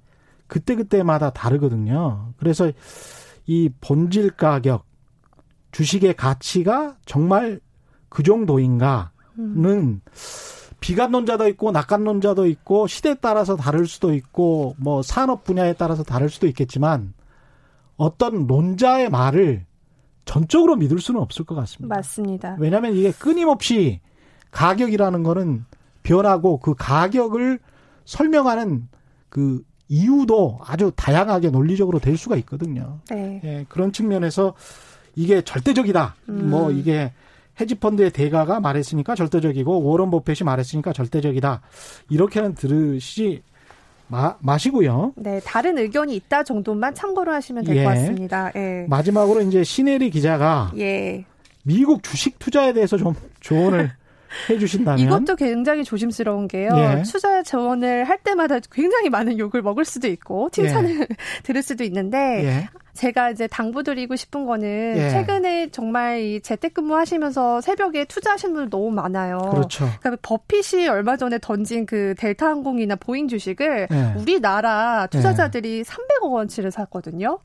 그때그때마다 0.48 1.30
다르거든요. 1.30 2.34
그래서 2.38 2.72
이 3.46 3.70
본질 3.82 4.32
가격, 4.32 4.86
주식의 5.72 6.16
가치가 6.16 6.96
정말 7.06 7.60
그 8.10 8.24
정도인가는 8.24 9.10
음. 9.40 10.02
비관론자도 10.82 11.48
있고 11.50 11.72
낙관론자도 11.72 12.48
있고 12.48 12.88
시대에 12.88 13.16
따라서 13.16 13.56
다를 13.56 13.86
수도 13.86 14.14
있고 14.14 14.76
뭐 14.78 15.02
산업 15.02 15.44
분야에 15.44 15.74
따라서 15.74 16.04
다를 16.04 16.30
수도 16.30 16.48
있겠지만 16.48 17.14
어떤 17.98 18.48
논자의 18.48 19.10
말을 19.10 19.66
전적으로 20.26 20.76
믿을 20.76 21.00
수는 21.00 21.22
없을 21.22 21.46
것 21.46 21.56
같습니다. 21.56 21.96
맞습니다. 21.96 22.58
왜냐하면 22.60 22.96
이게 22.96 23.12
끊임없이 23.12 24.02
가격이라는 24.50 25.24
거는 25.24 25.66
변하고 26.04 26.60
그 26.60 26.74
가격을 26.74 27.60
설명하는 28.06 28.90
그 29.30 29.64
이유도 29.92 30.58
아주 30.66 30.94
다양하게 30.96 31.50
논리적으로 31.50 32.00
될 32.00 32.18
수가 32.18 32.38
있거든요. 32.38 33.00
네. 33.10 33.42
예, 33.44 33.66
그런 33.68 33.92
측면에서 33.92 34.54
이게 35.18 35.42
절대적이다. 35.42 36.16
음. 36.30 36.50
뭐 36.50 36.72
이게 36.72 37.12
헤지펀드의 37.60 38.12
대가가 38.12 38.62
말했으니까 38.62 39.16
절대적이고 39.16 39.84
워런 39.84 40.10
버핏이 40.10 40.46
말했으니까 40.46 40.94
절대적이다. 40.94 41.60
이렇게는 42.10 42.56
들으시지 42.56 43.44
마, 44.08 44.38
마시고요. 44.40 45.12
네, 45.18 45.42
다른 45.44 45.78
의견이 45.78 46.16
있다 46.16 46.44
정도만 46.44 46.96
참고로 46.96 47.34
하시면 47.34 47.66
될것 47.66 47.82
예. 47.82 47.86
같습니다. 47.86 48.52
예. 48.56 48.86
마지막으로 48.88 49.42
이제 49.42 49.66
신혜리 49.66 50.10
기자가 50.10 50.72
예. 50.78 51.26
미국 51.64 52.02
주식 52.02 52.40
투자에 52.40 52.72
대해서 52.72 52.96
좀 52.96 53.14
조언을 53.42 53.92
해주신다면 54.50 55.00
이것도 55.00 55.36
굉장히 55.36 55.84
조심스러운 55.84 56.48
게요. 56.48 56.72
예. 56.76 57.04
투자 57.04 57.44
지원을 57.44 58.06
할 58.06 58.18
때마다 58.20 58.60
굉장히 58.72 59.10
많은 59.10 59.38
욕을 59.40 59.62
먹을 59.62 59.86
수도 59.86 60.08
있고 60.08 60.50
칭찬을 60.52 61.02
예. 61.02 61.08
들을 61.44 61.62
수도 61.62 61.84
있는데 61.84 62.18
예. 62.44 62.70
제가 62.94 63.32
이제 63.32 63.48
당부드리고 63.48 64.16
싶은 64.16 64.46
거는 64.46 64.94
예. 64.98 65.10
최근에 65.10 65.70
정말 65.72 66.22
이 66.22 66.42
재택근무 66.42 66.96
하시면서 66.96 67.62
새벽에 67.62 68.06
투자하시는 68.06 68.54
분들 68.54 68.70
너무 68.70 68.92
많아요. 68.92 69.40
그렇죠. 69.52 69.90
그러니까 70.00 70.18
버핏이 70.22 70.88
얼마 70.88 71.18
전에 71.18 71.40
던진 71.40 71.86
그 71.86 72.16
델타 72.18 72.46
항공이나 72.46 72.96
보잉 72.96 73.28
주식을 73.28 73.88
예. 73.92 74.14
우리나라 74.18 75.08
투자자들이 75.08 75.84
300억 75.84 76.32
원치를 76.32 76.72
샀거든요. 76.72 77.40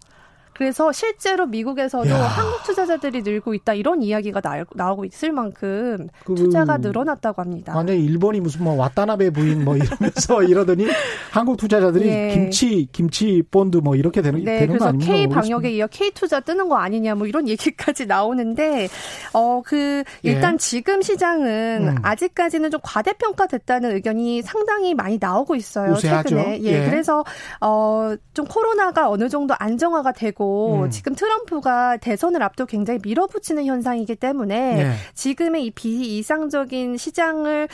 그래서 0.57 0.90
실제로 0.90 1.46
미국에서도 1.46 2.09
야. 2.09 2.16
한국 2.16 2.62
투자자들이 2.64 3.22
늘고 3.22 3.52
있다 3.52 3.74
이런 3.74 4.02
이야기가 4.02 4.40
나, 4.74 4.92
오고 4.92 5.04
있을 5.04 5.30
만큼 5.32 6.09
그, 6.24 6.34
투자가 6.34 6.78
늘어났다고 6.78 7.42
합니다. 7.42 7.74
만약에 7.74 7.98
일본이 7.98 8.40
무슨 8.40 8.64
뭐 8.64 8.74
와타나베 8.74 9.30
부인 9.30 9.64
뭐 9.64 9.76
이러면서 9.76 10.42
이러더니 10.44 10.86
한국 11.30 11.59
투자자들이 11.59 12.09
예. 12.09 12.30
김치 12.32 12.88
김치 12.90 13.42
본드 13.50 13.78
뭐 13.78 13.96
이렇게 13.96 14.22
되는 14.22 14.42
네, 14.42 14.61
되는 14.61 14.78
거 14.78 14.86
아닙니까? 14.86 15.12
K 15.12 15.26
방역에 15.28 15.70
이어 15.72 15.86
K 15.88 16.11
투자 16.12 16.40
뜨는 16.40 16.68
거 16.70 16.76
아니냐 16.76 17.14
뭐 17.14 17.26
이런 17.26 17.48
얘기까지 17.48 18.07
나오는데 18.07 18.88
어 19.32 19.61
그 19.64 20.04
일단 20.22 20.54
예. 20.54 20.59
지금 20.59 21.02
시장은 21.02 21.88
음. 21.88 21.94
아직까지는 22.02 22.70
좀 22.70 22.80
과대평가됐다는 22.82 23.92
의견이 23.92 24.42
상당히 24.42 24.94
많이 24.94 25.18
나오고 25.20 25.57
있어요. 25.57 25.92
우세하죠. 25.92 26.28
최근에 26.36 26.61
예, 26.62 26.84
예. 26.84 26.90
그래서 26.90 27.24
어 27.61 28.16
좀 28.36 28.44
코로나가 28.46 29.09
어느 29.09 29.30
정도 29.30 29.54
안정화가 29.59 30.12
되고 30.12 30.45
음. 30.84 30.90
지금 30.90 31.14
트럼프가 31.14 31.97
대선을 31.99 32.42
앞두고 32.42 32.66
굉장히 32.66 33.01
밀어붙이는 33.03 33.64
현상이기 33.66 34.16
때문에 34.16 34.74
네. 34.76 34.92
지금의 35.14 35.66
이 35.66 35.70
비이상적인 35.70 36.97
시장을 36.97 37.68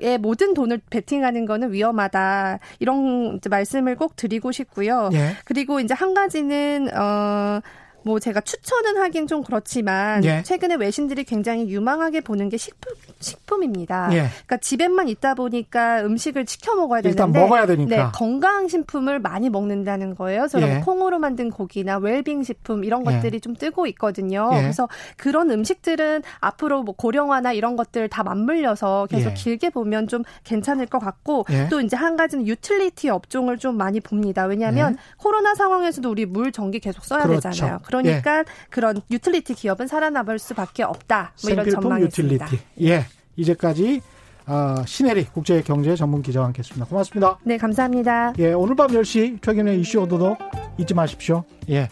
의 0.00 0.18
모든 0.18 0.54
돈을 0.54 0.80
베팅하는 0.90 1.46
거는 1.46 1.72
위험하다 1.72 2.58
이런 2.78 3.40
말씀을 3.48 3.96
꼭 3.96 4.16
드리고 4.16 4.52
싶고요. 4.52 5.08
네. 5.12 5.32
그리고 5.44 5.80
이제 5.80 5.94
한 5.94 6.14
가지는 6.14 6.88
어 6.94 7.60
뭐 8.04 8.18
제가 8.18 8.40
추천은 8.40 8.96
하긴 8.98 9.26
좀 9.26 9.42
그렇지만 9.42 10.24
예. 10.24 10.42
최근에 10.42 10.76
외신들이 10.76 11.24
굉장히 11.24 11.68
유망하게 11.68 12.20
보는 12.20 12.48
게 12.48 12.56
식품 12.56 12.94
식품입니다. 13.20 14.10
예. 14.12 14.28
그러니까 14.28 14.56
집에만 14.58 15.08
있다 15.08 15.34
보니까 15.34 16.02
음식을 16.02 16.46
지켜 16.46 16.74
먹어야 16.74 17.02
되는데 17.02 17.22
일단 17.22 17.32
먹어야 17.32 17.66
되니까 17.66 17.96
네, 17.96 18.10
건강 18.14 18.68
식품을 18.68 19.18
많이 19.18 19.50
먹는다는 19.50 20.14
거예요. 20.14 20.42
그래서 20.42 20.62
예. 20.62 20.74
뭐 20.74 20.84
콩으로 20.84 21.18
만든 21.18 21.50
고기나 21.50 21.98
웰빙 21.98 22.44
식품 22.44 22.84
이런 22.84 23.04
예. 23.06 23.16
것들이 23.16 23.40
좀 23.40 23.54
뜨고 23.54 23.86
있거든요. 23.88 24.50
예. 24.54 24.60
그래서 24.60 24.88
그런 25.16 25.50
음식들은 25.50 26.22
앞으로 26.40 26.82
뭐 26.82 26.94
고령화나 26.94 27.52
이런 27.52 27.76
것들 27.76 28.08
다 28.08 28.22
맞물려서 28.22 29.08
계속 29.10 29.30
예. 29.30 29.34
길게 29.34 29.70
보면 29.70 30.06
좀 30.08 30.22
괜찮을 30.44 30.86
것 30.86 30.98
같고 30.98 31.46
또 31.70 31.80
이제 31.80 31.96
한 31.96 32.16
가지는 32.16 32.46
유틸리티 32.46 33.08
업종을 33.10 33.58
좀 33.58 33.76
많이 33.76 34.00
봅니다. 34.00 34.44
왜냐하면 34.44 34.96
코로나 35.16 35.54
상황에서도 35.54 36.08
우리 36.08 36.26
물 36.26 36.52
전기 36.52 36.78
계속 36.78 37.04
써야 37.04 37.24
그렇죠. 37.24 37.48
되잖아요. 37.50 37.80
그러니까 37.88 38.44
그런 38.70 39.00
유틸리티 39.10 39.54
기업은 39.54 39.86
살아남을 39.86 40.38
수밖에 40.38 40.82
없다. 40.84 41.32
뭐 41.42 41.50
이런 41.50 41.68
전망이 41.68 42.04
유틸리티. 42.04 42.44
있습니다. 42.44 42.64
예. 42.82 43.04
이제까지 43.36 44.00
어, 44.46 44.76
신혜리 44.86 45.26
국제경제 45.26 45.94
전문 45.94 46.22
기자와 46.22 46.46
함께했습니다. 46.46 46.86
고맙습니다. 46.86 47.38
네, 47.44 47.58
감사합니다. 47.58 48.32
예, 48.38 48.52
오늘 48.54 48.74
밤 48.76 48.88
10시 48.88 49.42
최경영의 49.42 49.78
이슈 49.80 50.00
오도독 50.00 50.38
잊지 50.78 50.94
마십시오. 50.94 51.44
예. 51.68 51.88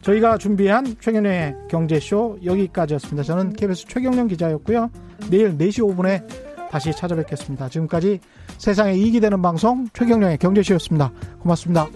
저희가 0.00 0.38
준비한 0.38 0.96
최경의 1.00 1.54
경제쇼 1.68 2.38
여기까지였습니다. 2.44 3.22
저는 3.24 3.52
KBS 3.52 3.86
최경영 3.88 4.28
기자였고요. 4.28 4.90
내일 5.30 5.58
4시 5.58 5.84
5분에 5.94 6.24
다시 6.70 6.92
찾아뵙겠습니다. 6.92 7.68
지금까지 7.68 8.20
세상에 8.56 8.94
이익이 8.94 9.20
되는 9.20 9.42
방송 9.42 9.88
최경영의 9.92 10.38
경제쇼였습니다. 10.38 11.12
고맙습니다. 11.40 11.88